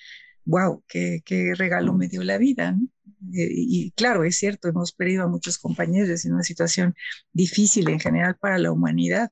wow, 0.44 0.84
qué, 0.88 1.22
qué 1.24 1.54
regalo 1.56 1.94
me 1.94 2.08
dio 2.08 2.22
la 2.22 2.38
vida. 2.38 2.76
Eh, 3.34 3.48
y, 3.50 3.90
claro, 3.92 4.24
es 4.24 4.36
cierto, 4.36 4.68
hemos 4.68 4.92
perdido 4.92 5.24
a 5.24 5.28
muchos 5.28 5.58
compañeros 5.58 6.24
en 6.24 6.34
una 6.34 6.42
situación 6.42 6.94
difícil 7.32 7.88
en 7.88 8.00
general 8.00 8.36
para 8.40 8.58
la 8.58 8.72
humanidad, 8.72 9.30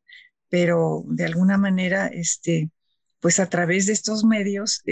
pero 0.54 1.02
de 1.08 1.24
alguna 1.24 1.58
manera, 1.58 2.06
este, 2.06 2.70
pues 3.18 3.40
a 3.40 3.48
través 3.48 3.86
de 3.86 3.92
estos 3.92 4.22
medios 4.22 4.84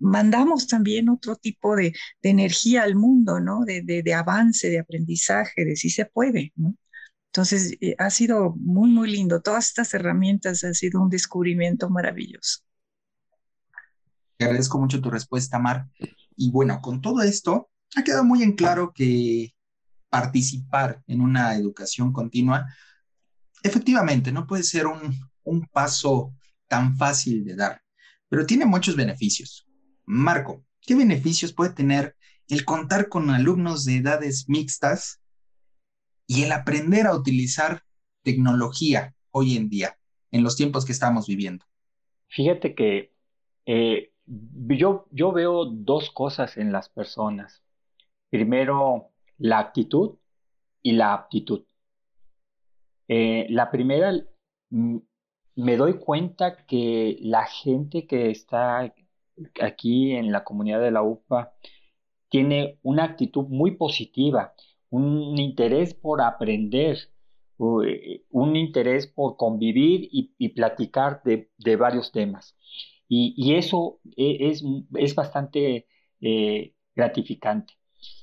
mandamos 0.00 0.66
también 0.66 1.08
otro 1.10 1.36
tipo 1.36 1.76
de, 1.76 1.94
energía 2.22 2.82
al 2.82 2.96
mundo, 2.96 3.38
¿no? 3.38 3.64
De, 3.64 3.82
de, 3.82 4.14
avance, 4.14 4.68
de 4.68 4.80
aprendizaje, 4.80 5.64
de 5.64 5.76
si 5.76 5.90
se 5.90 6.06
puede. 6.06 6.52
Entonces, 7.26 7.76
eh, 7.80 7.94
ha 7.98 8.10
sido 8.10 8.56
muy, 8.56 8.90
muy 8.90 9.12
lindo. 9.12 9.40
Todas 9.42 9.68
estas 9.68 9.94
herramientas 9.94 10.64
han 10.64 10.74
sido 10.74 11.00
un 11.00 11.08
descubrimiento 11.08 11.88
maravilloso. 11.88 12.58
Te 14.36 14.46
agradezco 14.46 14.80
mucho 14.80 15.00
tu 15.00 15.08
respuesta, 15.08 15.60
Mar. 15.60 15.86
Y 16.34 16.50
bueno, 16.50 16.80
con 16.82 17.00
todo 17.00 17.22
esto, 17.22 17.70
ha 17.94 18.02
quedado 18.02 18.24
muy 18.24 18.42
en 18.42 18.54
claro 18.54 18.92
que 18.92 19.54
participar 20.08 21.00
en 21.06 21.20
una 21.20 21.54
educación 21.54 22.12
continua, 22.12 22.66
efectivamente, 23.64 24.30
no 24.30 24.46
puede 24.46 24.62
ser 24.62 24.86
un, 24.86 25.18
un 25.42 25.66
paso 25.66 26.32
tan 26.68 26.96
fácil 26.96 27.44
de 27.44 27.56
dar, 27.56 27.82
pero 28.28 28.46
tiene 28.46 28.66
muchos 28.66 28.94
beneficios. 28.94 29.66
Marco, 30.04 30.64
¿qué 30.80 30.94
beneficios 30.94 31.52
puede 31.52 31.72
tener 31.72 32.14
el 32.48 32.64
contar 32.64 33.08
con 33.08 33.30
alumnos 33.30 33.84
de 33.84 33.96
edades 33.96 34.48
mixtas 34.48 35.20
y 36.26 36.42
el 36.42 36.52
aprender 36.52 37.06
a 37.06 37.16
utilizar 37.16 37.82
tecnología 38.22 39.14
hoy 39.30 39.56
en 39.56 39.68
día, 39.68 39.98
en 40.30 40.42
los 40.42 40.56
tiempos 40.56 40.84
que 40.84 40.92
estamos 40.92 41.26
viviendo? 41.26 41.64
Fíjate 42.28 42.74
que 42.74 43.12
eh, 43.66 44.12
yo, 44.26 45.06
yo 45.10 45.32
veo 45.32 45.64
dos 45.64 46.10
cosas 46.10 46.56
en 46.56 46.72
las 46.72 46.88
personas. 46.88 47.62
Primero, 48.30 49.10
la 49.38 49.58
actitud 49.58 50.16
y 50.82 50.92
la 50.92 51.14
aptitud. 51.14 51.64
Eh, 53.08 53.46
la 53.50 53.70
primera, 53.70 54.12
mm, 54.70 54.98
me 55.56 55.76
doy 55.76 55.98
cuenta 55.98 56.64
que 56.66 57.18
la 57.20 57.46
gente 57.46 58.06
que 58.06 58.30
está 58.30 58.92
aquí 59.60 60.12
en 60.12 60.32
la 60.32 60.44
comunidad 60.44 60.80
de 60.80 60.90
la 60.90 61.02
UPA 61.02 61.54
tiene 62.28 62.78
una 62.82 63.04
actitud 63.04 63.46
muy 63.48 63.72
positiva 63.72 64.54
un 64.94 65.38
interés 65.38 65.92
por 65.94 66.22
aprender, 66.22 66.96
eh, 67.84 68.24
un 68.30 68.56
interés 68.56 69.08
por 69.08 69.36
convivir 69.36 70.08
y, 70.12 70.48
platicar 70.50 71.20
de, 71.24 71.76
varios 71.76 72.12
temas. 72.12 72.56
Y, 73.08 73.54
eso 73.54 74.00
e, 74.16 74.50
es, 74.50 74.62
es 74.94 75.14
bastante 75.16 75.88
eh, 76.20 76.74
gratificante. 76.94 77.74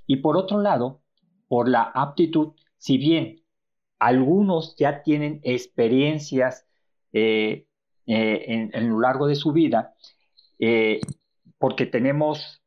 Y 0.07 0.17
por 0.17 0.38
otro 0.38 0.61
lado, 0.61 1.01
por 1.49 1.67
la 1.67 1.84
aptitud, 1.93 2.53
si 2.77 2.97
bien 2.97 3.40
algunos 4.01 4.75
ya 4.77 5.03
tienen 5.03 5.39
experiencias 5.43 6.65
eh, 7.13 7.67
en, 8.05 8.89
lo 8.89 8.99
largo 8.99 9.27
de 9.27 9.35
su 9.35 9.53
vida, 9.53 9.93
porque 11.57 11.85
tenemos 11.85 12.61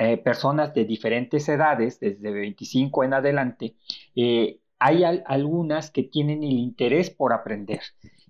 eh, 0.00 0.16
personas 0.16 0.72
de 0.74 0.84
diferentes 0.84 1.48
edades, 1.48 1.98
desde 1.98 2.30
25 2.30 3.02
en 3.02 3.14
adelante, 3.14 3.74
eh, 4.14 4.60
hay 4.78 5.02
algunas 5.02 5.90
que 5.90 6.04
tienen 6.04 6.44
el 6.44 6.52
interés 6.52 7.10
por 7.10 7.32
aprender 7.32 7.80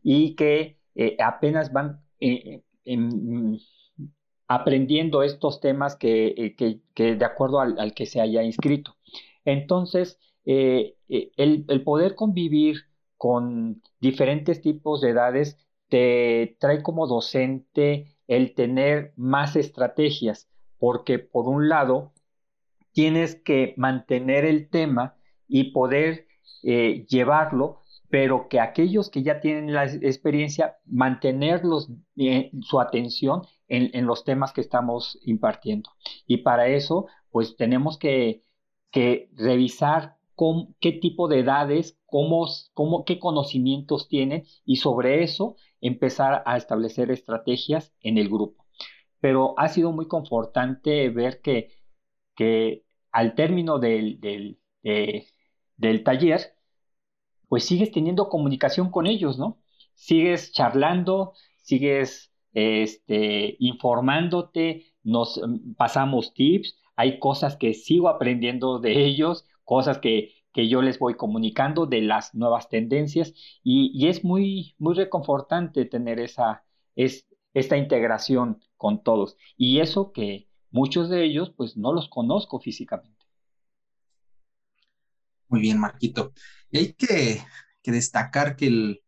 y 0.02 0.34
que 0.34 0.78
eh, 0.94 1.18
apenas 1.22 1.70
van 1.70 2.00
aprendiendo 4.46 5.22
estos 5.22 5.60
temas 5.60 5.94
que, 5.96 6.54
que, 6.94 7.14
de 7.16 7.24
acuerdo 7.26 7.60
al, 7.60 7.92
que 7.92 8.06
se 8.06 8.22
haya 8.22 8.42
inscrito. 8.42 8.96
Entonces, 9.44 10.18
el, 10.48 11.64
el 11.68 11.82
poder 11.84 12.14
convivir 12.14 12.84
con 13.18 13.82
diferentes 14.00 14.62
tipos 14.62 15.00
de 15.02 15.10
edades 15.10 15.58
te 15.88 16.56
trae 16.60 16.82
como 16.82 17.06
docente 17.06 18.16
el 18.28 18.54
tener 18.54 19.12
más 19.16 19.56
estrategias, 19.56 20.48
porque 20.78 21.18
por 21.18 21.48
un 21.48 21.68
lado 21.68 22.12
tienes 22.92 23.34
que 23.34 23.74
mantener 23.76 24.44
el 24.44 24.70
tema 24.70 25.16
y 25.48 25.72
poder 25.72 26.26
eh, 26.62 27.06
llevarlo, 27.08 27.82
pero 28.10 28.48
que 28.48 28.60
aquellos 28.60 29.10
que 29.10 29.22
ya 29.22 29.40
tienen 29.40 29.72
la 29.72 29.84
experiencia, 29.84 30.76
mantenerlos 30.86 31.90
eh, 32.16 32.50
su 32.62 32.80
atención 32.80 33.42
en, 33.66 34.06
los 34.06 34.24
temas 34.24 34.52
que 34.52 34.62
estamos 34.62 35.18
impartiendo. 35.22 35.90
Y 36.26 36.38
para 36.38 36.68
eso, 36.68 37.06
pues 37.30 37.56
tenemos 37.56 37.98
que 37.98 38.42
revisar 39.34 40.17
qué 40.80 40.92
tipo 40.92 41.28
de 41.28 41.40
edades, 41.40 41.98
cómo, 42.06 42.46
cómo, 42.74 43.04
qué 43.04 43.18
conocimientos 43.18 44.08
tienen 44.08 44.44
y 44.64 44.76
sobre 44.76 45.22
eso 45.22 45.56
empezar 45.80 46.42
a 46.46 46.56
establecer 46.56 47.10
estrategias 47.10 47.92
en 48.00 48.18
el 48.18 48.28
grupo. 48.28 48.66
Pero 49.20 49.54
ha 49.58 49.68
sido 49.68 49.92
muy 49.92 50.08
confortante 50.08 51.10
ver 51.10 51.40
que, 51.42 51.72
que 52.36 52.84
al 53.12 53.34
término 53.34 53.78
del, 53.78 54.20
del, 54.20 54.58
del 55.76 56.04
taller, 56.04 56.54
pues 57.48 57.64
sigues 57.64 57.90
teniendo 57.92 58.28
comunicación 58.28 58.90
con 58.90 59.06
ellos, 59.06 59.38
¿no? 59.38 59.58
Sigues 59.94 60.52
charlando, 60.52 61.32
sigues 61.62 62.32
este, 62.52 63.56
informándote, 63.58 64.86
nos 65.02 65.38
mm, 65.38 65.74
pasamos 65.74 66.34
tips, 66.34 66.76
hay 66.96 67.18
cosas 67.18 67.56
que 67.56 67.74
sigo 67.74 68.08
aprendiendo 68.08 68.78
de 68.80 69.04
ellos, 69.04 69.46
cosas 69.68 69.98
que, 69.98 70.32
que 70.54 70.66
yo 70.66 70.80
les 70.80 70.98
voy 70.98 71.14
comunicando 71.14 71.84
de 71.84 72.00
las 72.00 72.34
nuevas 72.34 72.70
tendencias 72.70 73.34
y, 73.62 74.08
es 74.08 74.24
muy, 74.24 74.74
muy 74.78 74.94
reconfortante 74.94 75.84
tener 75.84 76.18
esa, 76.20 76.64
es, 76.96 77.26
esta 77.52 77.76
integración 77.76 78.62
con 78.78 79.02
todos. 79.02 79.36
Y 79.58 79.80
eso 79.80 80.10
que 80.10 80.48
muchos 80.70 81.10
de 81.10 81.22
ellos 81.22 81.52
pues 81.54 81.76
no 81.76 81.92
los 81.92 82.08
conozco 82.08 82.58
físicamente. 82.60 83.26
Muy 85.48 85.60
bien, 85.60 85.78
Marquito. 85.78 86.32
Y 86.70 86.78
hay 86.78 86.92
que, 86.94 87.42
destacar 87.84 88.56
que 88.56 89.02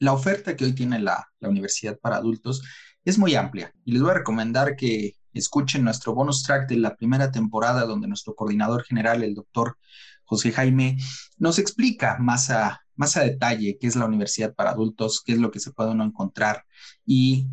la 0.00 0.12
oferta 0.12 0.56
que 0.56 0.64
hoy 0.64 0.74
tiene 0.74 0.98
la, 0.98 1.28
la 1.38 1.48
Universidad 1.48 1.96
para 1.98 2.16
Adultos 2.16 2.62
es 3.04 3.18
muy 3.18 3.36
amplia 3.36 3.72
y 3.84 3.92
les 3.92 4.02
voy 4.02 4.10
a 4.10 4.14
recomendar 4.14 4.74
que 4.76 5.14
escuchen 5.32 5.84
nuestro 5.84 6.14
bonus 6.14 6.42
track 6.42 6.68
de 6.68 6.76
la 6.76 6.96
primera 6.96 7.30
temporada 7.30 7.84
donde 7.84 8.08
nuestro 8.08 8.34
coordinador 8.34 8.84
general, 8.84 9.22
el 9.22 9.34
doctor 9.34 9.78
José 10.24 10.52
Jaime, 10.52 10.98
nos 11.38 11.58
explica 11.58 12.18
más 12.18 12.50
a, 12.50 12.84
más 12.94 13.16
a 13.16 13.22
detalle 13.22 13.78
qué 13.80 13.86
es 13.86 13.96
la 13.96 14.06
universidad 14.06 14.54
para 14.54 14.70
adultos, 14.70 15.22
qué 15.24 15.32
es 15.32 15.38
lo 15.38 15.50
que 15.50 15.60
se 15.60 15.72
puede 15.72 15.90
uno 15.90 16.04
encontrar. 16.04 16.64
Y 17.04 17.46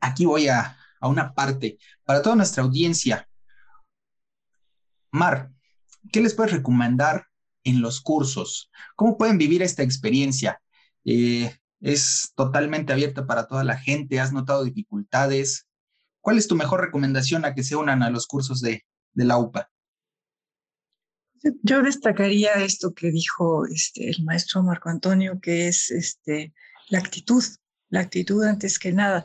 aquí 0.00 0.24
voy 0.24 0.48
a, 0.48 0.76
a 1.00 1.08
una 1.08 1.34
parte 1.34 1.78
para 2.04 2.22
toda 2.22 2.36
nuestra 2.36 2.62
audiencia. 2.62 3.28
Mar, 5.10 5.50
¿qué 6.10 6.20
les 6.20 6.34
puedes 6.34 6.52
recomendar 6.52 7.26
en 7.64 7.82
los 7.82 8.00
cursos? 8.00 8.70
¿Cómo 8.96 9.18
pueden 9.18 9.38
vivir 9.38 9.62
esta 9.62 9.82
experiencia? 9.82 10.60
Eh, 11.04 11.54
es 11.80 12.32
totalmente 12.36 12.92
abierta 12.92 13.26
para 13.26 13.46
toda 13.46 13.64
la 13.64 13.76
gente. 13.76 14.20
¿Has 14.20 14.32
notado 14.32 14.64
dificultades? 14.64 15.66
¿Cuál 16.22 16.38
es 16.38 16.48
tu 16.48 16.54
mejor 16.54 16.80
recomendación 16.80 17.44
a 17.44 17.54
que 17.54 17.64
se 17.64 17.76
unan 17.76 18.02
a 18.02 18.08
los 18.08 18.26
cursos 18.26 18.62
de, 18.62 18.84
de 19.12 19.24
la 19.24 19.36
UPA? 19.36 19.68
Yo 21.62 21.82
destacaría 21.82 22.54
esto 22.54 22.94
que 22.94 23.10
dijo 23.10 23.66
este, 23.66 24.08
el 24.08 24.22
maestro 24.22 24.62
Marco 24.62 24.88
Antonio, 24.88 25.40
que 25.40 25.66
es 25.66 25.90
este, 25.90 26.54
la 26.88 26.98
actitud, 26.98 27.42
la 27.90 28.00
actitud 28.00 28.44
antes 28.44 28.78
que 28.78 28.92
nada 28.92 29.24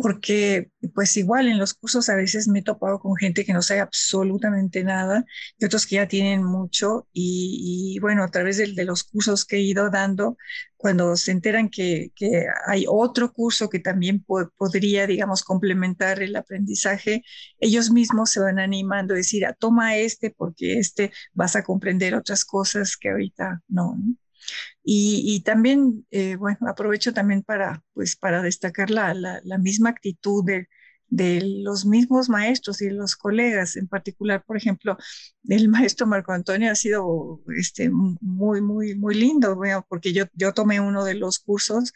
porque 0.00 0.70
pues 0.94 1.16
igual 1.16 1.48
en 1.48 1.58
los 1.58 1.74
cursos 1.74 2.08
a 2.08 2.16
veces 2.16 2.48
me 2.48 2.60
he 2.60 2.62
topado 2.62 3.00
con 3.00 3.16
gente 3.16 3.44
que 3.44 3.52
no 3.52 3.62
sabe 3.62 3.80
absolutamente 3.80 4.82
nada 4.84 5.24
y 5.58 5.64
otros 5.64 5.86
que 5.86 5.96
ya 5.96 6.08
tienen 6.08 6.42
mucho 6.44 7.08
y, 7.12 7.98
bueno, 8.00 8.24
a 8.24 8.30
través 8.30 8.56
de, 8.58 8.84
los 8.84 9.04
cursos 9.04 9.44
que 9.44 9.56
he 9.56 9.60
ido 9.60 9.90
dando, 9.90 10.36
cuando 10.76 11.16
se 11.16 11.32
enteran 11.32 11.68
que, 11.68 12.12
hay 12.66 12.86
otro 12.88 13.32
curso 13.32 13.68
que 13.68 13.80
también 13.80 14.24
podría, 14.56 15.06
digamos, 15.06 15.42
complementar 15.42 16.22
el 16.22 16.36
aprendizaje, 16.36 17.22
ellos 17.58 17.90
mismos 17.90 18.30
se 18.30 18.40
van 18.40 18.58
animando 18.58 19.14
a 19.14 19.18
decir, 19.18 19.44
ah, 19.46 19.54
toma 19.58 19.96
este 19.96 20.30
porque 20.30 20.78
este 20.78 21.12
vas 21.34 21.56
a 21.56 21.62
comprender 21.64 22.14
otras 22.14 22.44
cosas 22.44 22.96
que 22.96 23.10
ahorita 23.10 23.62
no. 23.68 23.96
¿no? 23.96 24.16
Y, 24.82 25.42
también, 25.44 26.06
eh, 26.10 26.36
bueno, 26.36 26.58
aprovecho 26.68 27.12
también 27.12 27.42
para, 27.42 27.84
pues, 27.92 28.16
para 28.16 28.42
destacar 28.42 28.90
la, 28.90 29.14
la, 29.14 29.58
misma 29.58 29.90
actitud 29.90 30.44
de, 30.44 30.68
de, 31.08 31.42
los 31.42 31.84
mismos 31.86 32.28
maestros 32.28 32.80
y 32.82 32.90
los 32.90 33.16
colegas, 33.16 33.76
en 33.76 33.88
particular, 33.88 34.44
por 34.44 34.56
ejemplo, 34.56 34.96
el 35.48 35.68
maestro 35.68 36.06
Marco 36.06 36.32
Antonio 36.32 36.70
ha 36.72 36.74
sido 36.74 37.42
este, 37.56 37.90
muy, 37.90 38.60
muy, 38.62 38.94
muy 38.94 39.14
lindo, 39.14 39.58
porque 39.88 40.12
yo, 40.12 40.24
yo 40.34 40.52
tomé 40.54 40.80
uno 40.80 41.04
de 41.04 41.14
los 41.14 41.38
cursos, 41.38 41.92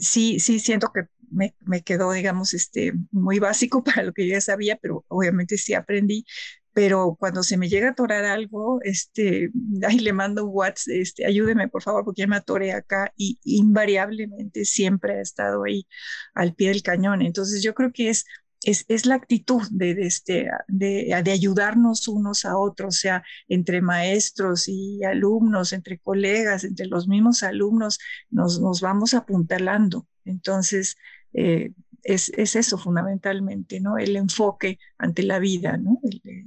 sí, 0.00 0.40
sí 0.40 0.58
siento 0.60 0.92
que 0.92 1.02
me, 1.30 1.54
me, 1.60 1.82
quedó, 1.82 2.12
digamos, 2.12 2.54
este, 2.54 2.92
muy 3.10 3.38
básico 3.38 3.82
para 3.84 4.02
lo 4.04 4.12
que 4.12 4.26
yo 4.26 4.34
ya 4.34 4.40
sabía, 4.40 4.76
pero 4.80 5.04
obviamente 5.08 5.58
sí 5.58 5.74
aprendí 5.74 6.24
pero 6.72 7.16
cuando 7.18 7.42
se 7.42 7.56
me 7.56 7.68
llega 7.68 7.88
a 7.88 7.90
atorar 7.92 8.24
algo, 8.24 8.80
este, 8.82 9.50
ahí 9.86 9.98
le 9.98 10.12
mando 10.12 10.44
un 10.44 10.50
WhatsApp, 10.54 10.94
este, 10.94 11.26
ayúdeme 11.26 11.68
por 11.68 11.82
favor, 11.82 12.04
porque 12.04 12.22
ya 12.22 12.26
me 12.26 12.36
atoré 12.36 12.72
acá 12.72 13.12
y 13.16 13.38
invariablemente 13.44 14.64
siempre 14.64 15.18
ha 15.18 15.20
estado 15.20 15.64
ahí 15.64 15.86
al 16.34 16.54
pie 16.54 16.68
del 16.70 16.82
cañón. 16.82 17.22
Entonces 17.22 17.62
yo 17.62 17.74
creo 17.74 17.92
que 17.92 18.10
es, 18.10 18.24
es, 18.64 18.84
es 18.88 19.06
la 19.06 19.16
actitud 19.16 19.62
de, 19.70 19.92
este, 20.02 20.48
de 20.68 21.32
ayudarnos 21.32 22.08
unos 22.08 22.44
a 22.44 22.56
otros, 22.56 22.96
o 22.96 22.98
sea, 22.98 23.24
entre 23.48 23.82
maestros 23.82 24.68
y 24.68 25.02
alumnos, 25.04 25.72
entre 25.72 25.98
colegas, 25.98 26.64
entre 26.64 26.86
los 26.86 27.08
mismos 27.08 27.42
alumnos, 27.42 27.98
nos, 28.30 28.60
nos 28.60 28.80
vamos 28.80 29.14
apuntalando. 29.14 30.06
Entonces, 30.24 30.96
eh, 31.32 31.72
es, 32.02 32.30
eso 32.36 32.78
fundamentalmente, 32.78 33.80
¿no? 33.80 33.98
El 33.98 34.16
enfoque 34.16 34.78
ante 34.98 35.22
la 35.22 35.38
vida, 35.38 35.76
¿no? 35.76 36.00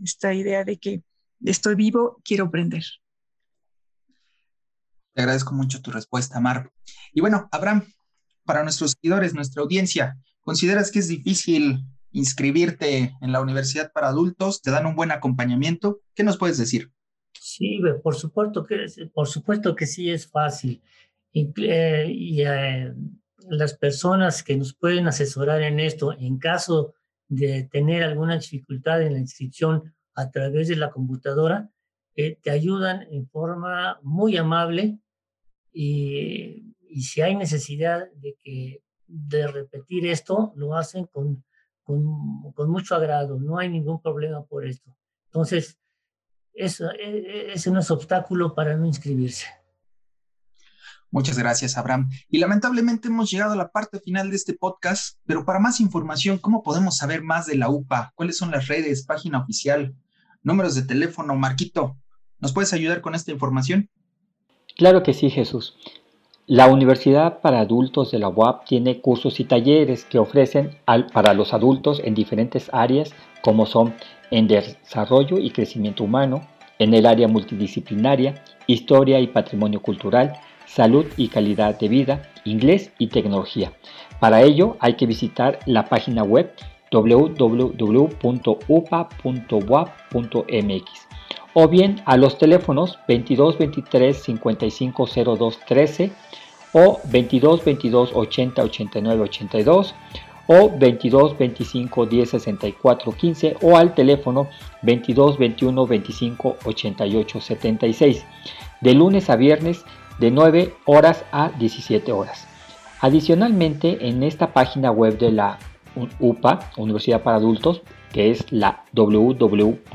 Esta 0.03 0.34
idea 0.34 0.64
de 0.64 0.77
que 0.77 1.03
estoy 1.44 1.76
vivo, 1.76 2.22
quiero 2.23 2.45
aprender. 2.45 2.84
Te 5.14 5.22
agradezco 5.22 5.53
mucho 5.53 5.82
tu 5.82 5.91
respuesta, 5.91 6.40
Mar. 6.40 6.72
Y 7.14 7.22
bueno, 7.22 7.48
Abraham, 7.52 7.86
para 8.44 8.64
nuestros 8.64 8.91
seguidores, 8.91 9.34
nuestra 9.34 9.64
audiencia, 9.64 10.18
¿consideras 10.41 10.91
que 10.91 10.99
es 10.99 11.07
difícil 11.07 11.86
inscribirte 12.11 13.15
en 13.22 13.32
la 13.32 13.41
universidad 13.41 13.91
para 13.94 14.10
adultos? 14.10 14.61
¿Te 14.61 14.72
dan 14.72 14.86
un 14.86 14.95
buen 14.95 15.11
acompañamiento? 15.11 16.02
¿Qué 16.14 16.23
nos 16.23 16.38
puedes 16.38 16.57
decir? 16.57 16.91
Sí, 17.40 17.80
por 18.03 18.15
supuesto 18.15 18.65
que, 18.65 18.88
por 19.14 19.27
supuesto 19.27 19.76
que 19.76 19.86
sí 19.86 20.10
es 20.10 20.27
fácil. 20.27 20.82
Y, 21.32 21.52
eh, 21.57 22.94
las 23.49 23.76
personas 23.77 24.43
que 24.43 24.55
nos 24.57 24.73
pueden 24.73 25.07
asesorar 25.07 25.61
en 25.61 25.80
esto, 25.80 26.13
en 26.13 26.38
caso 26.38 26.93
de 27.27 27.63
tener 27.72 28.03
alguna 28.03 28.35
dificultad 28.35 29.01
en 29.01 29.13
la 29.13 29.19
inscripción 29.19 29.93
a 30.15 30.31
través 30.31 30.67
de 30.67 30.76
la 30.76 30.91
computadora, 30.91 31.69
eh, 32.15 32.38
te 32.41 32.49
ayudan 32.51 33.07
en 33.11 33.27
forma 33.27 33.99
muy 34.01 34.38
amable 34.38 34.99
y, 35.73 36.73
si 37.01 37.22
hay 37.22 37.35
necesidad 37.35 38.09
de, 38.13 38.38
que, 38.41 38.81
de 39.07 39.47
repetir 39.47 40.07
esto, 40.07 40.53
lo 40.55 40.76
hacen 40.76 41.07
con, 41.07 41.43
con, 41.84 42.53
con 42.53 42.69
mucho 42.69 42.95
agrado, 42.95 43.38
no 43.38 43.57
hay 43.57 43.67
ningún 43.67 44.01
problema 44.01 44.45
por 44.45 44.65
esto. 44.65 44.95
Entonces, 45.26 45.77
eso, 46.53 46.89
e, 46.91 47.17
e, 47.17 47.53
ese 47.53 47.69
no 47.69 47.81
es 47.81 47.91
obstáculo 47.91 48.55
para 48.55 48.77
no 48.77 48.85
inscribirse. 48.85 49.47
Muchas 51.16 51.40
gracias, 51.40 51.78
Abraham. 51.78 52.10
Y 52.30 52.40
lamentablemente 52.40 53.08
hemos 53.08 53.32
llegado 53.32 53.54
a 53.54 53.56
la 53.56 53.70
parte 53.70 54.02
final 54.02 54.30
de 54.30 54.36
este 54.36 54.54
podcast, 54.54 55.18
pero 55.26 55.46
para 55.46 55.60
más 55.60 55.80
información, 55.80 56.38
¿cómo 56.40 56.62
podemos 56.62 56.98
saber 56.98 57.24
más 57.24 57.46
de 57.46 57.56
la 57.56 57.70
UPA? 57.70 58.12
¿Cuáles 58.16 58.38
son 58.38 58.52
las 58.52 58.68
redes, 58.68 59.06
página 59.06 59.40
oficial, 59.40 59.96
números 60.44 60.76
de 60.76 60.82
teléfono? 60.82 61.34
Marquito, 61.36 61.96
¿nos 62.40 62.52
puedes 62.52 62.74
ayudar 62.74 63.00
con 63.00 63.16
esta 63.16 63.32
información? 63.32 63.90
Claro 64.76 65.04
que 65.04 65.14
sí, 65.14 65.30
Jesús. 65.30 65.78
La 66.48 66.68
Universidad 66.68 67.40
para 67.40 67.62
Adultos 67.62 68.12
de 68.12 68.20
la 68.20 68.28
UAP 68.28 68.66
tiene 68.66 69.00
cursos 69.00 69.40
y 69.40 69.46
talleres 69.46 70.04
que 70.04 70.20
ofrecen 70.20 70.78
para 71.14 71.34
los 71.34 71.54
adultos 71.54 72.02
en 72.04 72.14
diferentes 72.14 72.70
áreas 72.74 73.14
como 73.42 73.66
son 73.66 73.96
en 74.32 74.50
desarrollo 74.50 75.38
y 75.38 75.52
crecimiento 75.52 76.04
humano, 76.04 76.46
en 76.78 76.94
el 76.94 77.06
área 77.06 77.30
multidisciplinaria, 77.30 78.44
historia 78.68 79.22
y 79.22 79.28
patrimonio 79.28 79.82
cultural, 79.82 80.42
salud 80.66 81.06
y 81.18 81.30
calidad 81.30 81.78
de 81.80 81.88
vida, 81.88 82.24
inglés 82.44 82.92
y 82.98 83.08
tecnología. 83.08 83.72
Para 84.20 84.42
ello 84.42 84.78
hay 84.80 84.96
que 84.96 85.06
visitar 85.06 85.60
la 85.66 85.86
página 85.86 86.24
web 86.24 86.54
www.upa.wap.mx 86.92 87.86
o 91.54 91.68
bien 91.68 92.02
a 92.06 92.18
los 92.18 92.38
teléfonos 92.38 93.00
22 93.08 93.58
23 93.58 94.18
55 94.18 95.08
02 95.38 95.60
13 95.66 96.12
o 96.74 97.00
22 97.06 97.64
22 97.64 98.12
80 98.14 98.62
89 98.62 99.22
82 99.24 99.96
o 100.48 100.70
22 100.78 101.38
25 101.38 102.06
10 102.06 102.30
64 102.30 103.12
15 103.12 103.58
o 103.62 103.78
al 103.78 103.96
teléfono 103.96 104.48
22 104.82 105.38
21 105.38 105.88
25 105.88 106.58
88 106.66 107.42
76 107.42 108.26
de 108.82 108.94
lunes 108.94 109.30
a 109.30 109.36
viernes 109.36 109.86
de 110.20 110.32
9 110.32 110.74
horas 110.86 111.26
a 111.32 111.50
17 111.50 112.12
horas. 112.12 112.48
Adicionalmente, 113.02 114.08
en 114.08 114.24
esta 114.24 114.54
página 114.54 114.92
web 114.92 115.18
de 115.18 115.32
la 115.32 115.60
UPA, 116.20 116.72
Universidad 116.78 117.24
para 117.24 117.38
Adultos, 117.38 117.82
que 118.12 118.32
es 118.32 118.52
la 118.52 118.84
www.upa.wap.mx, 118.94 119.88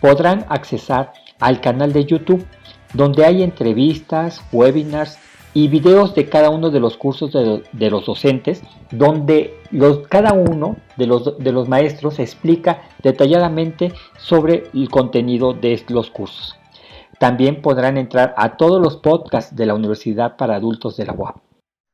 podrán 0.00 0.46
accesar 0.48 1.12
al 1.40 1.60
canal 1.60 1.92
de 1.92 2.04
YouTube, 2.04 2.46
donde 2.92 3.24
hay 3.24 3.42
entrevistas, 3.42 4.42
webinars 4.52 5.18
y 5.54 5.68
videos 5.68 6.14
de 6.16 6.28
cada 6.28 6.50
uno 6.50 6.70
de 6.70 6.80
los 6.80 6.96
cursos 6.96 7.32
de, 7.32 7.90
los 7.90 8.06
docentes, 8.06 8.60
donde 8.90 9.56
los, 9.70 10.06
cada 10.08 10.32
uno 10.32 10.76
de 10.96 11.06
los, 11.06 11.38
de 11.38 11.52
los 11.52 11.68
maestros 11.68 12.18
explica 12.18 12.82
detalladamente 13.02 13.92
sobre 14.18 14.68
el 14.74 14.90
contenido 14.90 15.54
de 15.54 15.82
los 15.88 16.10
cursos. 16.10 16.56
También 17.20 17.62
podrán 17.62 17.96
entrar 17.96 18.34
a 18.36 18.56
todos 18.56 18.82
los 18.82 18.96
podcasts 18.96 19.54
de 19.54 19.66
la 19.66 19.74
Universidad 19.74 20.36
para 20.36 20.56
Adultos 20.56 20.96
de 20.96 21.06
la 21.06 21.12
UAP. 21.12 21.36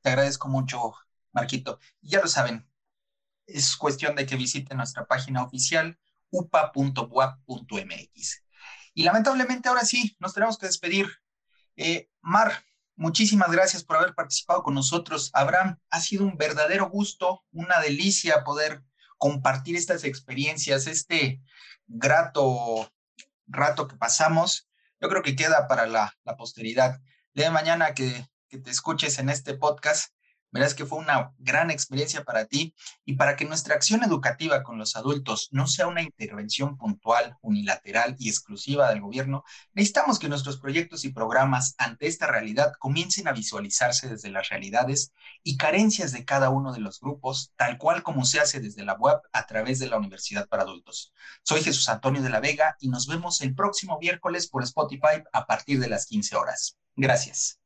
Te 0.00 0.08
agradezco 0.08 0.48
mucho, 0.48 0.94
Marquito. 1.32 1.78
Ya 2.00 2.22
lo 2.22 2.28
saben, 2.28 2.66
es 3.46 3.76
cuestión 3.76 4.16
de 4.16 4.24
que 4.24 4.36
visiten 4.36 4.78
nuestra 4.78 5.04
página 5.06 5.42
oficial 5.42 5.98
upa.wap.mx. 6.30 6.84
Y 8.94 9.02
lamentablemente 9.02 9.68
ahora 9.68 9.84
sí, 9.84 10.16
nos 10.18 10.32
tenemos 10.32 10.56
que 10.56 10.64
despedir. 10.66 11.06
Eh, 11.76 12.08
Mar, 12.22 12.64
muchísimas 13.00 13.50
gracias 13.50 13.82
por 13.82 13.96
haber 13.96 14.14
participado 14.14 14.62
con 14.62 14.74
nosotros. 14.74 15.30
Abraham, 15.32 15.78
ha 15.90 16.00
sido 16.00 16.24
un 16.24 16.36
verdadero 16.36 16.88
gusto, 16.88 17.42
una 17.50 17.80
delicia 17.80 18.44
poder 18.44 18.82
compartir 19.18 19.76
estas 19.76 20.04
experiencias, 20.04 20.86
este 20.86 21.40
grato 21.86 22.90
rato 23.46 23.88
que 23.88 23.96
pasamos 23.96 24.70
yo 25.00 25.08
creo 25.08 25.22
que 25.22 25.34
queda 25.34 25.66
para 25.66 25.86
la, 25.86 26.14
posteridad. 26.36 27.00
de 27.32 27.50
mañana 27.50 27.94
que, 27.94 28.26
que 28.48 28.58
te 28.58 28.70
escuches 28.70 29.18
en 29.18 29.30
este 29.30 29.54
podcast, 29.54 30.12
verás 30.50 30.74
que 30.74 30.86
fue 30.86 30.98
una 30.98 31.32
gran 31.38 31.70
experiencia 31.70 32.24
para 32.24 32.46
ti 32.46 32.74
y 33.04 33.14
para 33.14 33.36
que 33.36 33.44
nuestra 33.44 33.74
acción 33.74 34.02
educativa 34.02 34.62
con 34.62 34.78
los 34.78 34.96
adultos 34.96 35.48
no 35.52 35.66
sea 35.66 35.86
una 35.86 36.02
intervención 36.02 36.76
puntual, 36.76 37.36
unilateral 37.40 38.16
y 38.18 38.28
exclusiva 38.28 38.88
del 38.90 39.00
gobierno, 39.00 39.44
necesitamos 39.72 40.18
que 40.18 40.28
nuestros 40.28 40.58
proyectos 40.58 41.04
y 41.04 41.12
programas 41.12 41.74
ante 41.78 42.06
esta 42.06 42.26
realidad 42.26 42.72
comiencen 42.78 43.28
a 43.28 43.32
visualizarse 43.32 44.08
desde 44.08 44.30
las 44.30 44.48
realidades 44.48 45.12
y 45.42 45.56
carencias 45.56 46.12
de 46.12 46.24
cada 46.24 46.50
uno 46.50 46.72
de 46.72 46.80
los 46.80 47.00
grupos, 47.00 47.52
tal 47.56 47.78
cual 47.78 48.02
como 48.02 48.24
se 48.24 48.40
hace 48.40 48.60
desde 48.60 48.84
la 48.84 48.94
web 48.94 49.20
a 49.32 49.46
través 49.46 49.78
de 49.78 49.88
la 49.88 49.98
Universidad 49.98 50.48
para 50.48 50.62
Adultos. 50.62 51.12
Soy 51.42 51.62
Jesús 51.62 51.88
Antonio 51.88 52.22
de 52.22 52.30
la 52.30 52.40
Vega 52.40 52.76
y 52.80 52.88
nos 52.88 53.06
vemos 53.06 53.40
el 53.40 53.54
próximo 53.54 53.98
miércoles 54.00 54.48
por 54.48 54.62
Spotify 54.62 55.22
a 55.32 55.46
partir 55.46 55.80
de 55.80 55.88
las 55.88 56.06
15 56.06 56.36
horas. 56.36 56.76
Gracias. 56.96 57.59